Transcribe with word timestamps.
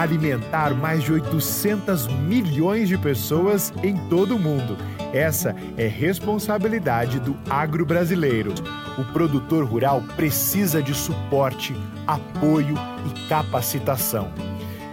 alimentar 0.00 0.74
mais 0.74 1.02
de 1.02 1.12
800 1.12 2.06
milhões 2.06 2.88
de 2.88 2.96
pessoas 2.96 3.72
em 3.82 3.94
todo 4.08 4.34
o 4.34 4.38
mundo. 4.38 4.76
Essa 5.12 5.54
é 5.76 5.86
responsabilidade 5.86 7.20
do 7.20 7.36
agro 7.48 7.84
brasileiro. 7.84 8.54
O 8.96 9.04
produtor 9.12 9.64
rural 9.64 10.02
precisa 10.16 10.82
de 10.82 10.94
suporte, 10.94 11.74
apoio 12.06 12.74
e 13.06 13.28
capacitação. 13.28 14.32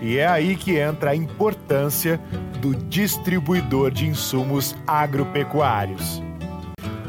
E 0.02 0.18
é 0.18 0.28
aí 0.28 0.56
que 0.56 0.78
entra 0.78 1.12
a 1.12 1.16
importância 1.16 2.20
do 2.60 2.76
distribuidor 2.76 3.92
de 3.92 4.08
insumos 4.08 4.76
agropecuários. 4.86 6.22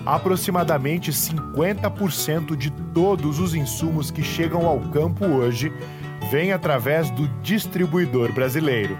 Aproximadamente 0.06 1.10
50% 1.10 2.56
de 2.56 2.70
todos 2.70 3.40
os 3.40 3.54
insumos 3.54 4.10
que 4.10 4.22
chegam 4.22 4.66
ao 4.66 4.80
campo 4.80 5.26
hoje 5.26 5.72
vêm 6.30 6.52
através 6.52 7.10
do 7.10 7.26
distribuidor 7.42 8.32
brasileiro. 8.32 8.98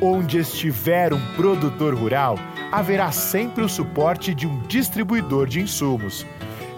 Onde 0.00 0.38
estiver 0.38 1.12
um 1.12 1.20
produtor 1.36 1.94
rural, 1.94 2.38
haverá 2.72 3.12
sempre 3.12 3.62
o 3.62 3.68
suporte 3.68 4.34
de 4.34 4.46
um 4.46 4.60
distribuidor 4.62 5.46
de 5.46 5.60
insumos. 5.60 6.26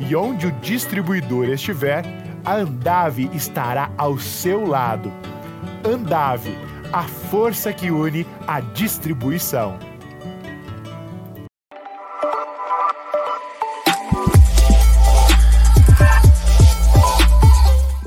E 0.00 0.16
onde 0.16 0.46
o 0.46 0.52
distribuidor 0.60 1.48
estiver, 1.48 2.04
a 2.44 2.56
Andave 2.56 3.30
estará 3.32 3.90
ao 3.96 4.18
seu 4.18 4.66
lado. 4.66 5.12
Andave, 5.84 6.56
a 6.92 7.02
força 7.02 7.72
que 7.72 7.90
une 7.90 8.26
a 8.46 8.60
distribuição. 8.60 9.91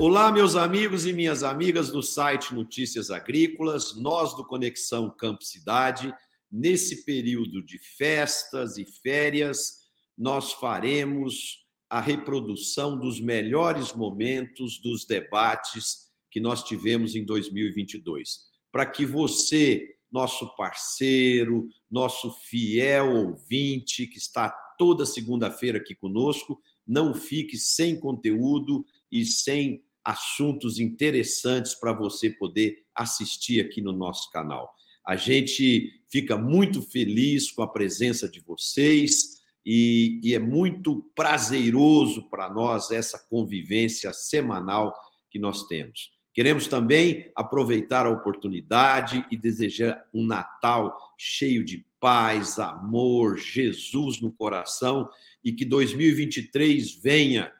Olá, 0.07 0.31
meus 0.31 0.55
amigos 0.55 1.07
e 1.07 1.13
minhas 1.13 1.41
amigas 1.41 1.89
do 1.89 2.03
site 2.03 2.53
Notícias 2.53 3.09
Agrícolas, 3.09 3.95
nós 3.95 4.35
do 4.35 4.45
Conexão 4.45 5.09
Campo 5.09 5.43
Cidade, 5.43 6.13
nesse 6.51 7.03
período 7.03 7.65
de 7.65 7.79
festas 7.79 8.77
e 8.77 8.85
férias, 8.85 9.79
nós 10.15 10.53
faremos 10.53 11.65
a 11.89 11.99
reprodução 11.99 12.99
dos 12.99 13.19
melhores 13.19 13.93
momentos 13.93 14.79
dos 14.79 15.07
debates 15.07 16.11
que 16.29 16.39
nós 16.39 16.63
tivemos 16.63 17.15
em 17.15 17.25
2022, 17.25 18.41
para 18.71 18.85
que 18.85 19.07
você, 19.07 19.89
nosso 20.11 20.55
parceiro, 20.55 21.67
nosso 21.89 22.29
fiel 22.47 23.11
ouvinte, 23.11 24.05
que 24.05 24.19
está 24.19 24.51
toda 24.77 25.03
segunda-feira 25.03 25.79
aqui 25.79 25.95
conosco, 25.95 26.61
não 26.85 27.15
fique 27.15 27.57
sem 27.57 27.99
conteúdo 27.99 28.85
e 29.11 29.25
sem 29.25 29.83
assuntos 30.05 30.79
interessantes 30.79 31.73
para 31.73 31.91
você 31.91 32.29
poder 32.29 32.83
assistir 32.93 33.59
aqui 33.59 33.81
no 33.81 33.91
nosso 33.91 34.29
canal. 34.29 34.73
A 35.05 35.15
gente 35.15 36.01
fica 36.09 36.37
muito 36.37 36.81
feliz 36.81 37.51
com 37.51 37.61
a 37.61 37.67
presença 37.67 38.29
de 38.29 38.39
vocês 38.39 39.41
e, 39.65 40.19
e 40.23 40.33
é 40.33 40.39
muito 40.39 41.11
prazeroso 41.15 42.29
para 42.29 42.49
nós 42.49 42.91
essa 42.91 43.19
convivência 43.29 44.13
semanal 44.13 44.93
que 45.29 45.39
nós 45.39 45.67
temos. 45.67 46.13
Queremos 46.33 46.67
também 46.67 47.31
aproveitar 47.35 48.05
a 48.05 48.09
oportunidade 48.09 49.25
e 49.31 49.37
desejar 49.37 50.05
um 50.13 50.25
Natal 50.25 50.95
cheio 51.17 51.63
de 51.63 51.85
paz, 51.99 52.59
amor, 52.59 53.37
Jesus 53.37 54.19
no 54.19 54.31
coração 54.31 55.09
e 55.43 55.53
que 55.53 55.63
2023 55.63 56.93
venha 57.01 57.51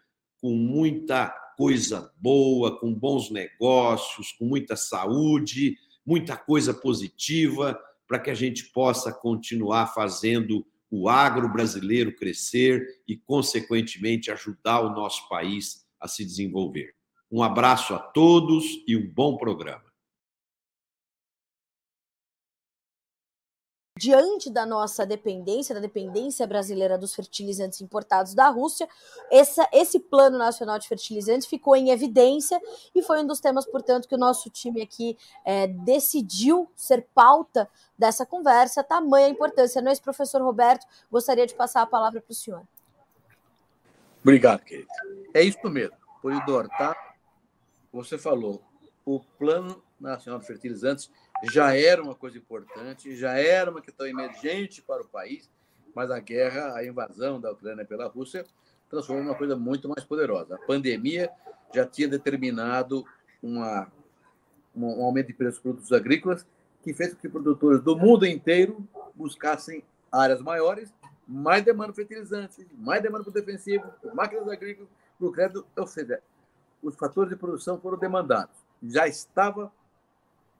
com 0.41 0.53
muita 0.53 1.33
coisa 1.58 2.11
boa, 2.17 2.80
com 2.80 2.94
bons 2.94 3.30
negócios, 3.30 4.31
com 4.31 4.45
muita 4.45 4.75
saúde, 4.75 5.78
muita 6.06 6.36
coisa 6.38 6.73
positiva, 6.73 7.80
para 8.08 8.20
que 8.20 8.30
a 8.30 8.36
gente 8.36 8.66
possa 8.66 9.11
continuar 9.11 9.94
fazendo 9.94 10.66
o 10.89 11.09
agro 11.09 11.52
brasileiro 11.52 12.16
crescer 12.16 12.86
e, 13.08 13.17
consequentemente, 13.17 14.32
ajudar 14.32 14.82
o 14.82 14.94
nosso 14.94 15.27
país 15.27 15.86
a 15.99 16.08
se 16.08 16.23
desenvolver. 16.23 16.94
Um 17.32 17.42
abraço 17.42 17.94
a 17.94 17.99
todos 17.99 18.65
e 18.88 18.95
um 18.95 19.10
bom 19.11 19.38
programa. 19.38 19.84
Diante 23.98 24.50
da 24.50 24.66
nossa 24.66 25.06
dependência, 25.06 25.73
da 25.73 25.80
dependência 25.80 26.45
brasileira 26.45 26.98
dos 26.98 27.16
fertilizantes 27.16 27.80
importados 27.80 28.33
da 28.33 28.50
Rússia, 28.50 28.89
essa, 29.32 29.67
esse 29.72 30.00
plano 30.00 30.38
nacional 30.38 30.78
de 30.78 30.88
fertilizantes 30.88 31.48
ficou 31.48 31.78
em 31.78 31.92
evidência 31.92 32.60
e 32.94 33.02
foi 33.02 33.23
um 33.23 33.28
dos 33.28 33.39
temas, 33.39 33.66
portanto, 33.66 34.08
que 34.08 34.16
o 34.16 34.17
nosso 34.17 34.50
time 34.50 34.82
aqui 34.82 35.17
é, 35.45 35.67
decidiu 35.67 36.70
ser 36.76 37.08
pauta 37.16 37.70
dessa 37.98 38.26
conversa, 38.26 38.83
tamanha 38.83 39.30
importância. 39.30 39.82
Não 39.82 39.92
é, 39.92 39.95
professor 39.95 40.42
Roberto? 40.42 40.86
Gostaria 41.10 41.48
de 41.48 41.56
passar 41.56 41.82
a 41.82 41.88
palavra 41.88 42.20
para 42.20 42.32
o 42.32 42.36
senhor. 42.36 42.64
Obrigado, 44.22 44.62
querido. 44.62 44.89
É 45.33 45.42
isso 45.42 45.70
mesmo, 45.70 45.95
Polidor, 46.22 46.67
tá? 46.67 46.94
Você 47.94 48.17
falou, 48.17 48.62
o 49.06 49.22
Plano 49.22 49.82
Nacional 49.98 50.39
de 50.42 50.48
Fertilizantes 50.48 51.10
já 51.43 51.75
era 51.75 52.01
uma 52.01 52.15
coisa 52.15 52.37
importante, 52.37 53.15
já 53.15 53.33
era 53.33 53.69
uma 53.69 53.81
questão 53.81 54.07
emergente 54.07 54.81
para 54.81 55.01
o 55.01 55.07
país, 55.07 55.49
mas 55.93 56.11
a 56.11 56.19
guerra, 56.19 56.75
a 56.75 56.85
invasão 56.85 57.39
da 57.39 57.51
Ucrânia 57.51 57.85
pela 57.85 58.07
Rússia, 58.07 58.45
transformou 58.89 59.23
uma 59.23 59.35
coisa 59.35 59.55
muito 59.55 59.87
mais 59.87 60.03
poderosa. 60.03 60.55
A 60.55 60.59
pandemia 60.59 61.29
já 61.73 61.85
tinha 61.85 62.07
determinado 62.07 63.05
uma, 63.41 63.91
um 64.75 65.03
aumento 65.03 65.27
de 65.27 65.33
preços 65.33 65.55
dos 65.55 65.63
produtos 65.63 65.91
agrícolas 65.91 66.45
que 66.83 66.93
fez 66.93 67.13
com 67.13 67.19
que 67.19 67.29
produtores 67.29 67.81
do 67.81 67.97
mundo 67.97 68.25
inteiro 68.25 68.87
buscassem 69.15 69.83
áreas 70.11 70.41
maiores, 70.41 70.93
mais 71.27 71.63
demanda 71.63 71.91
por 71.91 71.95
fertilizantes, 71.95 72.63
mais 72.77 73.02
demanda 73.02 73.23
por 73.23 73.33
defensivo, 73.33 73.83
máquinas 74.13 74.47
agrícolas, 74.47 74.89
por 75.17 75.33
crédito, 75.33 75.65
ou 75.75 75.87
seja, 75.87 76.21
os 76.83 76.95
fatores 76.95 77.31
de 77.31 77.35
produção 77.35 77.79
foram 77.79 77.97
demandados. 77.97 78.55
Já 78.83 79.07
estava 79.07 79.71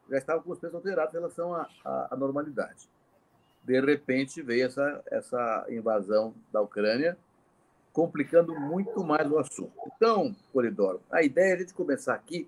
já 0.09 0.17
estava 0.17 0.41
com 0.41 0.51
os 0.51 0.59
preços 0.59 0.75
alterados 0.75 1.13
em 1.13 1.17
relação 1.17 1.53
à, 1.53 1.67
à, 1.83 2.16
normalidade. 2.16 2.88
De 3.63 3.79
repente 3.81 4.41
veio 4.41 4.66
essa, 4.66 5.03
essa 5.07 5.66
invasão 5.69 6.33
da 6.51 6.61
Ucrânia, 6.61 7.17
complicando 7.91 8.53
muito 8.59 9.03
mais 9.03 9.29
o 9.31 9.39
assunto. 9.39 9.73
Então, 9.95 10.35
Polidoro, 10.51 11.01
a 11.11 11.23
ideia 11.23 11.51
é 11.51 11.55
a 11.55 11.59
gente 11.59 11.73
começar 11.73 12.13
aqui, 12.13 12.47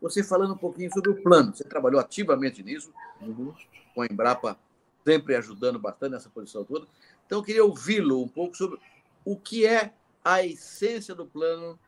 você 0.00 0.22
falando 0.22 0.54
um 0.54 0.58
pouquinho 0.58 0.92
sobre 0.92 1.10
o 1.10 1.22
plano. 1.22 1.54
Você 1.54 1.64
trabalhou 1.64 2.00
ativamente 2.00 2.62
nisso, 2.62 2.92
uhum. 3.20 3.52
com 3.94 4.02
a 4.02 4.06
Embrapa 4.06 4.56
sempre 5.04 5.36
ajudando 5.36 5.78
bastante 5.78 6.12
nessa 6.12 6.30
posição 6.30 6.64
toda. 6.64 6.86
Então, 7.26 7.38
eu 7.38 7.44
queria 7.44 7.64
ouvi-lo 7.64 8.22
um 8.22 8.28
pouco 8.28 8.56
sobre 8.56 8.78
o 9.24 9.36
que 9.36 9.66
é 9.66 9.92
a 10.24 10.42
essência 10.42 11.14
do 11.14 11.26
Plano 11.26 11.78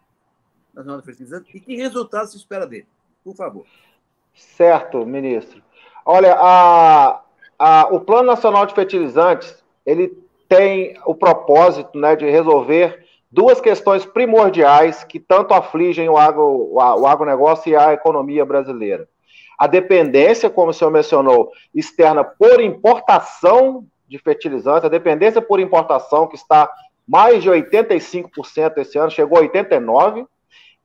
Nacional 0.74 1.00
de 1.00 1.06
Fertilizantes 1.06 1.54
e 1.54 1.60
que 1.60 1.76
resultados 1.76 2.32
se 2.32 2.36
espera 2.36 2.66
dele. 2.66 2.86
Por 3.24 3.34
favor. 3.34 3.66
Certo, 4.36 5.04
ministro. 5.06 5.62
Olha, 6.04 6.36
a, 6.38 7.22
a, 7.58 7.88
o 7.90 8.00
Plano 8.00 8.28
Nacional 8.28 8.66
de 8.66 8.74
Fertilizantes 8.74 9.64
ele 9.84 10.12
tem 10.48 10.94
o 11.04 11.14
propósito 11.14 11.98
né, 11.98 12.14
de 12.14 12.28
resolver 12.30 13.04
duas 13.30 13.60
questões 13.60 14.04
primordiais 14.04 15.02
que 15.02 15.18
tanto 15.18 15.54
afligem 15.54 16.08
o, 16.08 16.16
agro, 16.16 16.70
o, 16.72 17.06
agronegócio 17.06 17.70
e 17.70 17.76
a 17.76 17.92
economia 17.92 18.44
brasileira. 18.44 19.08
A 19.58 19.66
dependência, 19.66 20.50
como 20.50 20.70
o 20.70 20.74
senhor 20.74 20.90
mencionou, 20.90 21.50
externa 21.74 22.22
por 22.22 22.60
importação 22.60 23.86
de 24.06 24.18
fertilizantes, 24.18 24.84
a 24.84 24.90
dependência 24.90 25.40
por 25.40 25.58
importação, 25.58 26.26
que 26.26 26.36
está 26.36 26.70
mais 27.08 27.42
de 27.42 27.50
85% 27.50 28.78
esse 28.78 28.98
ano, 28.98 29.10
chegou 29.10 29.38
a 29.38 29.42
89%, 29.42 30.26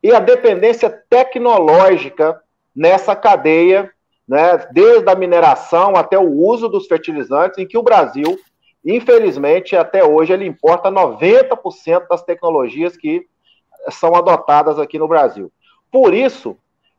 e 0.01 0.11
a 0.13 0.19
dependência 0.19 0.89
tecnológica 1.09 2.41
nessa 2.75 3.15
cadeia, 3.15 3.91
né, 4.27 4.65
desde 4.71 5.09
a 5.09 5.15
mineração 5.15 5.95
até 5.95 6.17
o 6.17 6.31
uso 6.31 6.67
dos 6.67 6.87
fertilizantes, 6.87 7.57
em 7.57 7.67
que 7.67 7.77
o 7.77 7.83
Brasil, 7.83 8.39
infelizmente, 8.85 9.75
até 9.75 10.03
hoje, 10.03 10.33
ele 10.33 10.45
importa 10.45 10.91
90% 10.91 12.07
das 12.09 12.23
tecnologias 12.23 12.95
que 12.95 13.25
são 13.89 14.15
adotadas 14.15 14.79
aqui 14.79 14.97
no 14.97 15.07
Brasil. 15.07 15.51
Por 15.91 16.13
isso, 16.13 16.57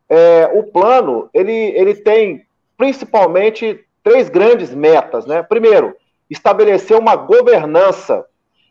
é, 0.08 0.50
o 0.52 0.64
plano 0.64 1.31
ele, 1.32 1.52
ele 1.52 1.94
tem 1.94 2.44
principalmente 2.76 3.85
três 4.02 4.29
grandes 4.29 4.75
metas. 4.75 5.25
Né? 5.25 5.43
Primeiro, 5.43 5.96
estabelecer 6.29 6.99
uma 6.99 7.17
governança 7.17 8.26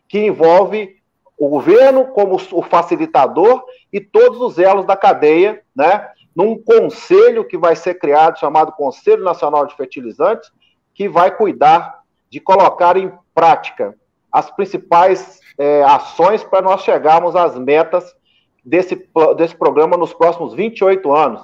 que 0.07 0.19
envolve 0.19 0.97
o 1.37 1.49
governo 1.49 2.05
como 2.07 2.35
o 2.35 2.61
facilitador 2.61 3.63
e 3.91 3.99
todos 3.99 4.39
os 4.41 4.59
elos 4.59 4.85
da 4.85 4.95
cadeia, 4.95 5.63
né? 5.75 6.07
Num 6.35 6.57
conselho 6.57 7.45
que 7.45 7.57
vai 7.57 7.75
ser 7.75 7.95
criado, 7.95 8.39
chamado 8.39 8.71
Conselho 8.71 9.23
Nacional 9.23 9.65
de 9.65 9.75
Fertilizantes, 9.75 10.51
que 10.93 11.09
vai 11.09 11.35
cuidar 11.35 12.01
de 12.29 12.39
colocar 12.39 12.95
em 12.97 13.11
prática 13.33 13.95
as 14.31 14.49
principais 14.49 15.39
é, 15.57 15.83
ações 15.83 16.43
para 16.43 16.61
nós 16.61 16.83
chegarmos 16.83 17.35
às 17.35 17.57
metas 17.57 18.15
desse, 18.63 18.95
desse 19.35 19.55
programa 19.55 19.97
nos 19.97 20.13
próximos 20.13 20.53
28 20.53 21.11
anos. 21.11 21.43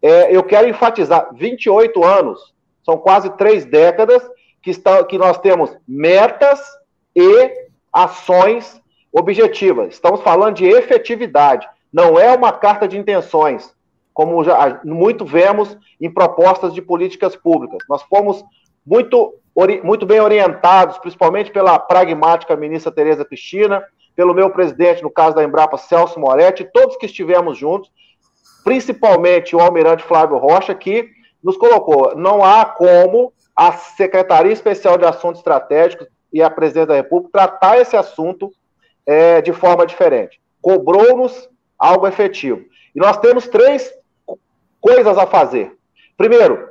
é, 0.00 0.34
eu 0.34 0.42
quero 0.42 0.68
enfatizar: 0.68 1.30
28 1.34 2.04
anos, 2.04 2.54
são 2.84 2.96
quase 2.96 3.30
três 3.36 3.64
décadas 3.64 4.22
que, 4.62 4.70
está, 4.70 5.04
que 5.04 5.18
nós 5.18 5.38
temos 5.38 5.76
metas 5.86 6.60
e 7.14 7.68
ações 7.92 8.80
objetivas. 9.12 9.94
Estamos 9.94 10.20
falando 10.20 10.56
de 10.56 10.66
efetividade, 10.66 11.68
não 11.92 12.18
é 12.18 12.34
uma 12.34 12.52
carta 12.52 12.86
de 12.86 12.96
intenções, 12.96 13.74
como 14.12 14.42
já 14.44 14.80
muito 14.84 15.24
vemos 15.24 15.76
em 16.00 16.12
propostas 16.12 16.74
de 16.74 16.82
políticas 16.82 17.36
públicas. 17.36 17.78
Nós 17.88 18.02
fomos 18.02 18.44
muito, 18.84 19.34
muito 19.82 20.06
bem 20.06 20.20
orientados, 20.20 20.98
principalmente 20.98 21.50
pela 21.50 21.78
pragmática 21.78 22.56
ministra 22.56 22.92
Tereza 22.92 23.24
Cristina, 23.24 23.84
pelo 24.16 24.34
meu 24.34 24.50
presidente, 24.50 25.02
no 25.02 25.10
caso 25.10 25.36
da 25.36 25.44
Embrapa, 25.44 25.78
Celso 25.78 26.18
Moretti, 26.18 26.68
todos 26.72 26.96
que 26.96 27.06
estivemos 27.06 27.56
juntos, 27.56 27.90
principalmente 28.64 29.54
o 29.54 29.60
almirante 29.60 30.02
Flávio 30.02 30.38
Rocha, 30.38 30.74
que 30.74 31.08
nos 31.42 31.56
colocou, 31.56 32.14
não 32.16 32.44
há 32.44 32.64
como 32.64 33.32
a 33.56 33.72
Secretaria 33.72 34.52
Especial 34.52 34.98
de 34.98 35.04
Assuntos 35.04 35.40
Estratégicos 35.40 36.06
e 36.32 36.42
a 36.42 36.50
Presidente 36.50 36.88
da 36.88 36.94
República 36.94 37.30
tratar 37.32 37.80
esse 37.80 37.96
assunto 37.96 38.52
é, 39.06 39.40
de 39.40 39.52
forma 39.52 39.86
diferente. 39.86 40.40
Cobrou-nos 40.60 41.48
algo 41.78 42.06
efetivo. 42.06 42.62
E 42.94 43.00
nós 43.00 43.16
temos 43.18 43.48
três 43.48 43.90
coisas 44.80 45.16
a 45.18 45.26
fazer. 45.26 45.76
Primeiro, 46.16 46.68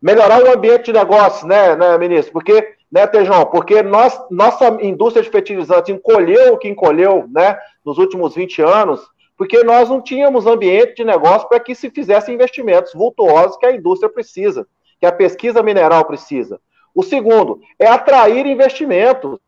melhorar 0.00 0.42
o 0.42 0.52
ambiente 0.52 0.86
de 0.86 0.92
negócios, 0.92 1.44
né, 1.44 1.76
né 1.76 1.98
ministro? 1.98 2.32
Porque, 2.32 2.74
né, 2.90 3.06
Tejão, 3.06 3.46
porque 3.46 3.82
nós, 3.82 4.20
nossa 4.30 4.78
indústria 4.80 5.22
de 5.22 5.30
fertilizantes 5.30 5.94
encolheu 5.94 6.54
o 6.54 6.58
que 6.58 6.68
encolheu, 6.68 7.28
né, 7.30 7.58
nos 7.84 7.98
últimos 7.98 8.34
20 8.34 8.62
anos, 8.62 9.00
porque 9.36 9.62
nós 9.64 9.88
não 9.88 10.02
tínhamos 10.02 10.46
ambiente 10.46 10.96
de 10.96 11.04
negócio 11.04 11.48
para 11.48 11.60
que 11.60 11.74
se 11.74 11.90
fizesse 11.90 12.30
investimentos 12.30 12.92
vultuosos 12.92 13.56
que 13.56 13.66
a 13.66 13.72
indústria 13.72 14.12
precisa, 14.12 14.66
que 14.98 15.06
a 15.06 15.12
pesquisa 15.12 15.62
mineral 15.62 16.04
precisa. 16.04 16.60
O 16.94 17.02
segundo 17.02 17.60
é 17.78 17.86
atrair 17.86 18.44
investimentos. 18.46 19.38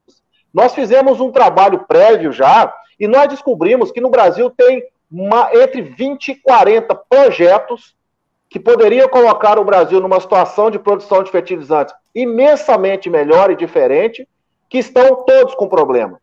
Nós 0.52 0.74
fizemos 0.74 1.20
um 1.20 1.30
trabalho 1.30 1.84
prévio 1.86 2.32
já 2.32 2.72
e 2.98 3.06
nós 3.06 3.28
descobrimos 3.28 3.90
que 3.90 4.00
no 4.00 4.10
Brasil 4.10 4.48
tem 4.50 4.82
uma, 5.12 5.50
entre 5.52 5.82
20 5.82 6.28
e 6.28 6.34
40 6.36 6.94
projetos 7.08 7.94
que 8.48 8.58
poderiam 8.58 9.08
colocar 9.08 9.58
o 9.58 9.64
Brasil 9.64 10.00
numa 10.00 10.20
situação 10.20 10.70
de 10.70 10.78
produção 10.78 11.22
de 11.22 11.30
fertilizantes 11.30 11.94
imensamente 12.14 13.08
melhor 13.08 13.50
e 13.50 13.56
diferente, 13.56 14.28
que 14.68 14.78
estão 14.78 15.24
todos 15.24 15.54
com 15.54 15.68
problema. 15.68 16.20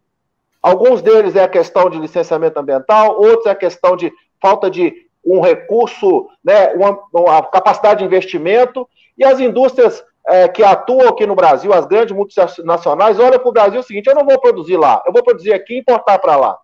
Alguns 0.62 1.02
deles 1.02 1.36
é 1.36 1.44
a 1.44 1.48
questão 1.48 1.90
de 1.90 1.98
licenciamento 1.98 2.60
ambiental, 2.60 3.20
outros 3.20 3.46
é 3.46 3.52
a 3.52 3.56
questão 3.56 3.96
de 3.96 4.12
falta 4.42 4.70
de 4.70 4.94
um 5.26 5.42
recurso, 5.42 6.28
né, 6.44 6.74
uma, 6.74 7.00
uma 7.14 7.44
capacidade 7.44 8.00
de 8.00 8.06
investimento, 8.06 8.88
e 9.18 9.24
as 9.24 9.40
indústrias 9.40 10.04
é, 10.28 10.48
que 10.48 10.64
atuam 10.64 11.08
aqui 11.08 11.26
no 11.26 11.36
Brasil, 11.36 11.74
as 11.74 11.86
grandes 11.86 12.16
multinacionais, 12.16 13.20
olham 13.20 13.40
para 13.40 13.50
o 13.50 13.54
Brasil 13.54 13.80
o 13.80 13.84
seguinte: 13.84 14.08
eu 14.08 14.16
não 14.16 14.26
vou 14.26 14.40
produzir 14.40 14.78
lá, 14.78 15.02
eu 15.06 15.14
vou 15.14 15.24
produzir 15.24 15.54
aqui 15.54 15.76
e 15.76 15.80
importar 15.80 16.20
para 16.20 16.36
lá. 16.36 16.58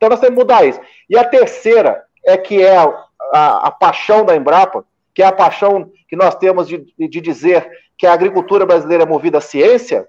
Então 0.00 0.08
nós 0.08 0.18
temos 0.18 0.34
que 0.34 0.40
mudar 0.40 0.64
isso. 0.64 0.80
E 1.10 1.18
a 1.18 1.24
terceira 1.24 2.02
é 2.24 2.34
que 2.38 2.62
é 2.62 2.74
a, 2.74 3.04
a, 3.34 3.66
a 3.66 3.70
paixão 3.70 4.24
da 4.24 4.34
Embrapa, 4.34 4.82
que 5.14 5.22
é 5.22 5.26
a 5.26 5.32
paixão 5.32 5.90
que 6.08 6.16
nós 6.16 6.34
temos 6.36 6.66
de, 6.66 6.86
de 6.98 7.20
dizer 7.20 7.70
que 7.98 8.06
a 8.06 8.14
agricultura 8.14 8.64
brasileira 8.64 9.02
é 9.02 9.06
movida 9.06 9.36
à 9.36 9.40
ciência, 9.42 10.08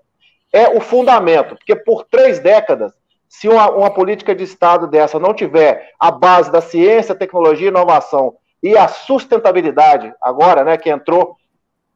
é 0.53 0.69
o 0.69 0.79
fundamento, 0.79 1.57
porque 1.57 1.75
por 1.75 2.05
três 2.05 2.39
décadas 2.39 2.93
se 3.27 3.49
uma, 3.49 3.69
uma, 3.69 3.93
política 3.93 4.33
de 4.33 4.45
Estado 4.45 4.87
dessa 4.87 5.19
não 5.19 5.33
tiver 5.33 5.93
a 5.99 6.09
base 6.09 6.49
da 6.49 6.61
ciência, 6.61 7.15
tecnologia 7.15 7.67
e 7.67 7.69
inovação 7.69 8.35
e 8.63 8.77
a 8.77 8.87
sustentabilidade, 8.87 10.13
agora, 10.21 10.63
né, 10.63 10.77
que 10.77 10.89
entrou 10.89 11.35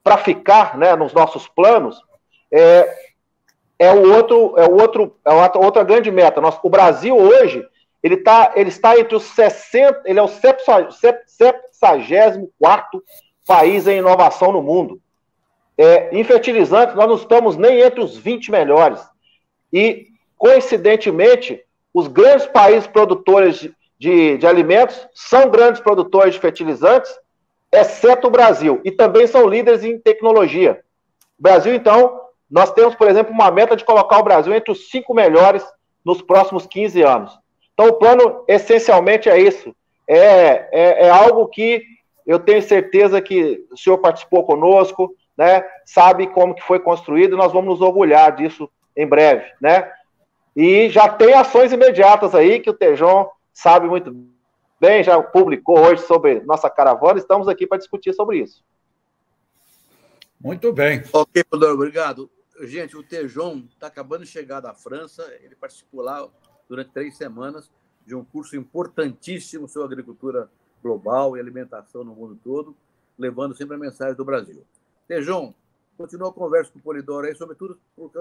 para 0.04 0.18
ficar 0.18 0.78
né, 0.78 0.96
nos 0.96 1.14
nossos 1.14 1.48
planos, 1.48 2.02
é, 2.52 2.90
é 3.80 3.92
o 3.94 4.14
outro, 4.14 4.56
é 4.58 4.66
o 4.66 4.76
outro, 4.80 5.18
é 5.26 5.34
outra, 5.58 5.84
grande 5.84 6.10
meta. 6.12 6.42
Nós, 6.42 6.58
o 6.64 6.70
Brasil 6.70 7.16
hoje, 7.16 7.66
ele, 8.06 8.18
tá, 8.18 8.52
ele 8.56 8.70
está 8.70 9.00
entre 9.00 9.16
os 9.16 9.24
60, 9.24 10.04
ele 10.06 10.20
é 10.20 10.22
o 10.22 10.28
74 10.28 13.04
país 13.48 13.88
em 13.88 13.98
inovação 13.98 14.52
no 14.52 14.62
mundo. 14.62 15.02
É, 15.78 16.16
em 16.16 16.24
fertilizantes, 16.24 16.96
nós 16.96 17.08
não 17.08 17.16
estamos 17.16 17.58
nem 17.58 17.82
entre 17.82 18.02
os 18.02 18.16
20 18.18 18.52
melhores. 18.52 19.02
E 19.74 20.14
Coincidentemente, 20.38 21.64
os 21.94 22.08
grandes 22.08 22.46
países 22.46 22.88
produtores 22.88 23.60
de, 23.60 23.74
de, 23.98 24.38
de 24.38 24.48
alimentos 24.48 25.08
são 25.14 25.50
grandes 25.50 25.82
produtores 25.82 26.34
de 26.34 26.40
fertilizantes, 26.40 27.12
exceto 27.72 28.28
o 28.28 28.32
Brasil, 28.32 28.82
e 28.84 28.92
também 28.92 29.28
são 29.28 29.48
líderes 29.48 29.84
em 29.84 29.98
tecnologia. 29.98 30.82
O 31.40 31.42
Brasil, 31.42 31.74
então, 31.74 32.22
nós 32.50 32.72
temos, 32.72 32.96
por 32.96 33.08
exemplo, 33.08 33.34
uma 33.34 33.50
meta 33.50 33.76
de 33.76 33.86
colocar 33.86 34.20
o 34.20 34.24
Brasil 34.24 34.54
entre 34.54 34.72
os 34.72 34.90
cinco 34.90 35.14
melhores 35.14 35.66
nos 36.04 36.22
próximos 36.22 36.68
15 36.68 37.02
anos. 37.02 37.38
Então, 37.76 37.88
o 37.88 37.94
plano 37.94 38.46
essencialmente 38.48 39.30
é 39.30 39.38
isso. 39.38 39.76
É, 40.08 40.18
é, 40.72 41.06
é, 41.06 41.10
algo 41.10 41.46
que 41.48 41.84
eu 42.26 42.40
tenho 42.40 42.62
certeza 42.62 43.22
que 43.22 43.68
o 43.70 43.78
senhor 43.78 43.98
participou 43.98 44.46
conosco, 44.46 45.14
né? 45.38 45.64
Sabe 45.86 46.28
como 46.28 46.56
que 46.56 46.64
foi 46.64 46.80
construído, 46.80 47.34
e 47.34 47.38
nós 47.38 47.52
vamos 47.52 47.68
nos 47.68 47.82
orgulhar 47.82 48.34
disso 48.34 48.70
em 48.96 49.06
breve, 49.06 49.46
né? 49.62 49.92
E 50.56 50.90
já 50.90 51.10
tem 51.10 51.34
ações 51.34 51.74
imediatas 51.74 52.34
aí 52.34 52.62
que 52.62 52.70
o 52.70 52.74
Tejon 52.74 53.30
sabe 53.54 53.88
muito 53.88 54.16
bem, 54.80 55.04
já 55.04 55.22
publicou 55.22 55.78
hoje 55.80 56.02
sobre 56.04 56.40
nossa 56.46 56.70
caravana. 56.70 57.20
Estamos 57.20 57.50
aqui 57.50 57.68
para 57.68 57.78
discutir 57.78 58.14
sobre 58.14 58.40
isso. 58.40 58.64
Muito 60.40 60.72
bem. 60.72 61.04
Ok, 61.12 61.44
Pedro, 61.44 61.74
obrigado. 61.74 62.30
Gente, 62.62 62.96
o 62.96 63.04
Tejon 63.04 63.64
está 63.74 63.88
acabando 63.88 64.24
de 64.24 64.30
chegar 64.30 64.62
da 64.62 64.74
França. 64.74 65.30
Ele 65.44 65.56
participou 65.56 66.02
lá 66.02 66.26
durante 66.68 66.92
três 66.92 67.18
semanas 67.18 67.70
de 68.06 68.16
um 68.16 68.24
curso 68.24 68.56
importantíssimo 68.56 69.68
sobre 69.68 69.94
agricultura 69.94 70.50
global 70.82 71.36
e 71.36 71.40
alimentação 71.40 72.04
no 72.04 72.14
mundo 72.14 72.38
todo, 72.44 72.76
levando 73.18 73.56
sempre 73.56 73.76
a 73.76 73.80
mensagem 73.80 74.16
do 74.16 74.24
Brasil. 74.24 74.64
Tejon, 75.08 75.54
continua 75.98 76.30
a 76.30 76.34
conversa 76.34 76.72
com 76.72 76.80
o 76.80 76.82
Polidoro 76.82 77.26
aí, 77.26 77.36
sobretudo 77.36 77.80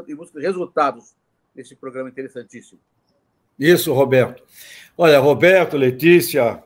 em 0.08 0.14
busca 0.14 0.38
de 0.38 0.46
resultados 0.46 1.14
nesse 1.54 1.76
programa 1.76 2.08
interessantíssimo. 2.08 2.80
Isso, 3.58 3.92
Roberto. 3.92 4.42
Olha, 4.96 5.18
Roberto, 5.20 5.76
Letícia, 5.76 6.62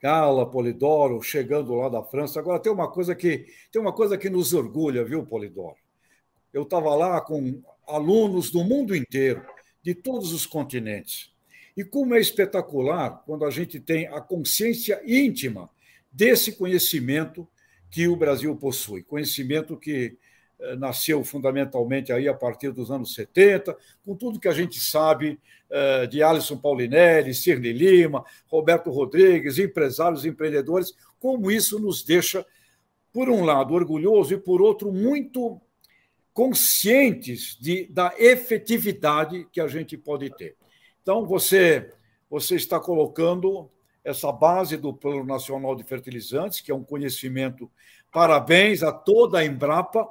Carla, 0.00 0.48
Polidoro, 0.48 1.20
chegando 1.22 1.74
lá 1.74 1.88
da 1.88 2.02
França. 2.02 2.38
Agora 2.38 2.60
tem 2.60 2.70
uma 2.70 2.90
coisa 2.90 3.14
que 3.14 3.46
tem 3.72 3.80
uma 3.80 3.92
coisa 3.92 4.16
que 4.16 4.30
nos 4.30 4.52
orgulha, 4.52 5.04
viu, 5.04 5.26
Polidoro? 5.26 5.76
Eu 6.52 6.62
estava 6.62 6.94
lá 6.94 7.20
com 7.20 7.60
alunos 7.86 8.50
do 8.50 8.62
mundo 8.62 8.94
inteiro, 8.94 9.42
de 9.82 9.94
todos 9.94 10.32
os 10.32 10.46
continentes. 10.46 11.30
E 11.76 11.84
como 11.84 12.14
é 12.14 12.20
espetacular 12.20 13.22
quando 13.24 13.44
a 13.44 13.50
gente 13.50 13.78
tem 13.78 14.06
a 14.08 14.20
consciência 14.20 15.00
íntima 15.06 15.70
desse 16.10 16.52
conhecimento 16.52 17.46
que 17.90 18.08
o 18.08 18.16
Brasil 18.16 18.54
possui, 18.56 19.02
conhecimento 19.02 19.76
que 19.76 20.16
eh, 20.60 20.76
nasceu 20.76 21.22
fundamentalmente 21.22 22.12
aí 22.12 22.28
a 22.28 22.34
partir 22.34 22.72
dos 22.72 22.90
anos 22.90 23.14
70, 23.14 23.76
com 24.04 24.16
tudo 24.16 24.40
que 24.40 24.48
a 24.48 24.52
gente 24.52 24.80
sabe 24.80 25.38
eh, 25.70 26.06
de 26.08 26.22
Alisson 26.22 26.56
Paulinelli, 26.56 27.32
Cirne 27.32 27.72
Lima, 27.72 28.24
Roberto 28.46 28.90
Rodrigues, 28.90 29.58
empresários, 29.58 30.24
empreendedores, 30.24 30.94
como 31.20 31.50
isso 31.50 31.78
nos 31.78 32.02
deixa, 32.02 32.44
por 33.12 33.28
um 33.30 33.44
lado, 33.44 33.72
orgulhoso 33.72 34.34
e, 34.34 34.38
por 34.38 34.60
outro, 34.60 34.92
muito 34.92 35.60
conscientes 36.38 37.58
de, 37.60 37.86
da 37.86 38.14
efetividade 38.16 39.48
que 39.50 39.60
a 39.60 39.66
gente 39.66 39.98
pode 39.98 40.30
ter. 40.36 40.54
Então, 41.02 41.26
você, 41.26 41.92
você 42.30 42.54
está 42.54 42.78
colocando 42.78 43.68
essa 44.04 44.30
base 44.30 44.76
do 44.76 44.94
Plano 44.94 45.24
Nacional 45.24 45.74
de 45.74 45.82
Fertilizantes, 45.82 46.60
que 46.60 46.70
é 46.70 46.74
um 46.74 46.84
conhecimento. 46.84 47.68
Parabéns 48.12 48.84
a 48.84 48.92
toda 48.92 49.40
a 49.40 49.44
Embrapa, 49.44 50.08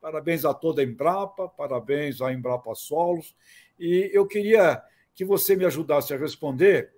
Parabéns 0.00 0.46
a 0.46 0.54
toda 0.54 0.80
a 0.80 0.84
Embrapa, 0.84 1.48
parabéns 1.48 2.22
à 2.22 2.32
Embrapa 2.32 2.74
Solos. 2.74 3.34
E 3.78 4.08
eu 4.14 4.24
queria 4.26 4.80
que 5.14 5.26
você 5.26 5.54
me 5.56 5.66
ajudasse 5.66 6.14
a 6.14 6.16
responder 6.16 6.90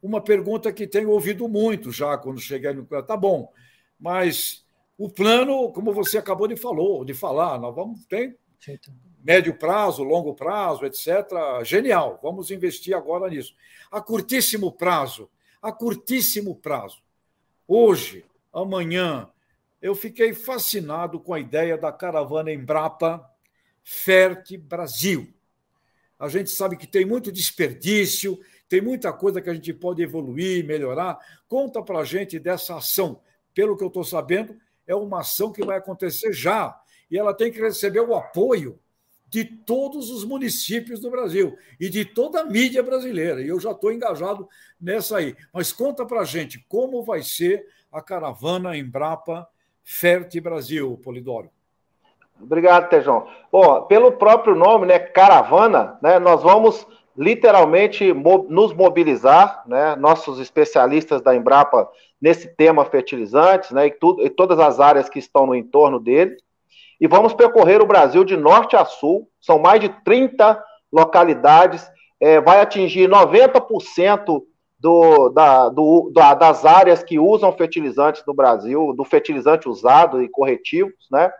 uma 0.00 0.20
pergunta 0.20 0.72
que 0.72 0.86
tenho 0.86 1.10
ouvido 1.10 1.48
muito 1.48 1.90
já 1.90 2.16
quando 2.16 2.38
cheguei 2.38 2.74
no. 2.74 2.84
Tá 2.84 3.16
bom, 3.16 3.50
mas 3.98 4.64
o 5.00 5.08
plano, 5.08 5.72
como 5.72 5.94
você 5.94 6.18
acabou 6.18 6.46
de 6.46 6.56
falou, 6.56 7.06
de 7.06 7.14
falar, 7.14 7.58
nós 7.58 7.74
vamos 7.74 8.04
ter 8.04 8.36
médio 9.24 9.56
prazo, 9.56 10.02
longo 10.02 10.34
prazo, 10.34 10.84
etc. 10.84 11.26
Genial, 11.64 12.20
vamos 12.22 12.50
investir 12.50 12.94
agora 12.94 13.30
nisso. 13.30 13.54
A 13.90 14.02
curtíssimo 14.02 14.70
prazo, 14.70 15.30
a 15.62 15.72
curtíssimo 15.72 16.54
prazo. 16.54 17.02
Hoje, 17.66 18.26
amanhã, 18.52 19.26
eu 19.80 19.94
fiquei 19.94 20.34
fascinado 20.34 21.18
com 21.18 21.32
a 21.32 21.40
ideia 21.40 21.78
da 21.78 21.90
caravana 21.90 22.52
Embrapa 22.52 23.26
Ferte 23.82 24.58
Brasil. 24.58 25.32
A 26.18 26.28
gente 26.28 26.50
sabe 26.50 26.76
que 26.76 26.86
tem 26.86 27.06
muito 27.06 27.32
desperdício, 27.32 28.38
tem 28.68 28.82
muita 28.82 29.14
coisa 29.14 29.40
que 29.40 29.48
a 29.48 29.54
gente 29.54 29.72
pode 29.72 30.02
evoluir, 30.02 30.62
melhorar. 30.66 31.18
Conta 31.48 31.82
para 31.82 32.00
a 32.00 32.04
gente 32.04 32.38
dessa 32.38 32.76
ação 32.76 33.22
pelo 33.54 33.78
que 33.78 33.82
eu 33.82 33.88
estou 33.88 34.04
sabendo, 34.04 34.54
é 34.90 34.94
uma 34.94 35.20
ação 35.20 35.52
que 35.52 35.64
vai 35.64 35.78
acontecer 35.78 36.32
já. 36.32 36.78
E 37.10 37.16
ela 37.16 37.32
tem 37.32 37.52
que 37.52 37.60
receber 37.60 38.00
o 38.00 38.14
apoio 38.14 38.78
de 39.28 39.44
todos 39.44 40.10
os 40.10 40.24
municípios 40.24 40.98
do 40.98 41.10
Brasil 41.10 41.56
e 41.78 41.88
de 41.88 42.04
toda 42.04 42.40
a 42.40 42.44
mídia 42.44 42.82
brasileira. 42.82 43.40
E 43.40 43.48
eu 43.48 43.60
já 43.60 43.70
estou 43.70 43.92
engajado 43.92 44.48
nessa 44.80 45.18
aí. 45.18 45.36
Mas 45.52 45.72
conta 45.72 46.04
para 46.04 46.24
gente 46.24 46.64
como 46.68 47.04
vai 47.04 47.22
ser 47.22 47.64
a 47.92 48.00
caravana 48.00 48.76
Embrapa 48.76 49.48
Ferte 49.84 50.40
Brasil, 50.40 50.98
Polidoro. 51.02 51.50
Obrigado, 52.40 52.88
Tejão. 52.88 53.28
Bom, 53.52 53.82
pelo 53.82 54.12
próprio 54.12 54.54
nome, 54.56 54.86
né, 54.86 54.98
caravana, 54.98 55.98
né, 56.02 56.18
nós 56.18 56.42
vamos 56.42 56.86
literalmente 57.16 58.12
nos 58.48 58.72
mobilizar, 58.72 59.62
né, 59.66 59.94
nossos 59.94 60.40
especialistas 60.40 61.20
da 61.20 61.34
Embrapa 61.34 61.90
nesse 62.20 62.48
tema 62.48 62.84
fertilizantes, 62.84 63.70
né, 63.70 63.86
e, 63.86 63.90
tudo, 63.90 64.24
e 64.24 64.28
todas 64.28 64.58
as 64.58 64.78
áreas 64.78 65.08
que 65.08 65.18
estão 65.18 65.46
no 65.46 65.54
entorno 65.54 65.98
dele, 65.98 66.36
e 67.00 67.06
vamos 67.06 67.32
percorrer 67.32 67.80
o 67.80 67.86
Brasil 67.86 68.24
de 68.24 68.36
norte 68.36 68.76
a 68.76 68.84
sul, 68.84 69.28
são 69.40 69.58
mais 69.58 69.80
de 69.80 69.88
30 70.04 70.62
localidades, 70.92 71.90
é, 72.20 72.40
vai 72.40 72.60
atingir 72.60 73.08
90% 73.08 74.42
do, 74.78 75.28
da, 75.30 75.68
do, 75.70 76.10
da, 76.12 76.34
das 76.34 76.64
áreas 76.66 77.02
que 77.02 77.18
usam 77.18 77.52
fertilizantes 77.52 78.22
no 78.26 78.34
Brasil, 78.34 78.94
do 78.94 79.04
fertilizante 79.04 79.68
usado 79.68 80.22
e 80.22 80.28
corretivos, 80.28 81.06
né? 81.10 81.32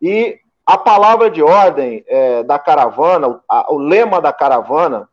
E 0.00 0.38
a 0.64 0.78
palavra 0.78 1.28
de 1.28 1.42
ordem 1.42 2.04
é, 2.06 2.44
da 2.44 2.58
caravana, 2.58 3.28
o, 3.28 3.40
a, 3.48 3.72
o, 3.72 3.78
lema 3.78 4.20
da 4.20 4.32
caravana, 4.32 5.08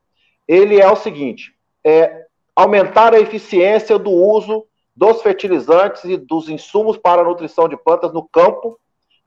ele 0.48 0.80
é 0.80 0.88
o 0.88 0.96
seguinte: 0.96 1.56
é 1.84 2.26
aumentar 2.56 3.14
a 3.14 3.20
eficiência 3.20 3.98
do 3.98 4.12
uso 4.12 4.67
dos 4.98 5.22
fertilizantes 5.22 6.04
e 6.06 6.18
dos 6.18 6.50
insumos 6.50 6.98
para 6.98 7.22
a 7.22 7.24
nutrição 7.24 7.70
de 7.70 7.78
plantas 7.78 8.12
no 8.12 8.28
campo, 8.28 8.80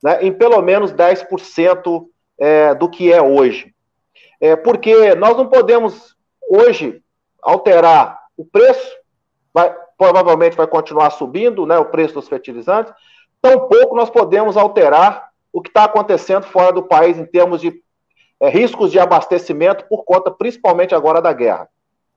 né, 0.03 0.21
em 0.21 0.33
pelo 0.33 0.61
menos 0.61 0.93
10% 0.93 2.07
é, 2.41 2.75
do 2.75 2.89
que 2.89 3.12
é 3.12 3.23
hoje. 3.23 3.73
É, 4.41 4.57
porque 4.57 5.15
nós 5.15 5.37
não 5.37 5.47
podemos 5.47 6.17
hoje 6.49 7.00
alterar 7.41 8.19
o 8.37 8.45
preço, 8.45 8.97
vai, 9.55 9.73
provavelmente 9.97 10.57
vai 10.57 10.67
continuar 10.67 11.11
subindo 11.11 11.65
né, 11.65 11.79
o 11.79 11.85
preço 11.85 12.15
dos 12.15 12.27
fertilizantes, 12.29 12.93
tampouco 13.41 13.95
nós 13.95 14.11
podemos 14.11 14.57
alterar 14.57 15.31
o 15.53 15.62
que 15.62 15.69
está 15.71 15.85
acontecendo 15.85 16.47
fora 16.47 16.73
do 16.73 16.83
país 16.83 17.17
em 17.17 17.25
termos 17.25 17.61
de 17.61 17.81
é, 18.41 18.49
riscos 18.49 18.91
de 18.91 18.99
abastecimento 18.99 19.85
por 19.89 20.05
conta 20.05 20.33
principalmente 20.33 20.97
agora 20.97 21.23
da 21.23 21.33
guerra. 21.33 21.69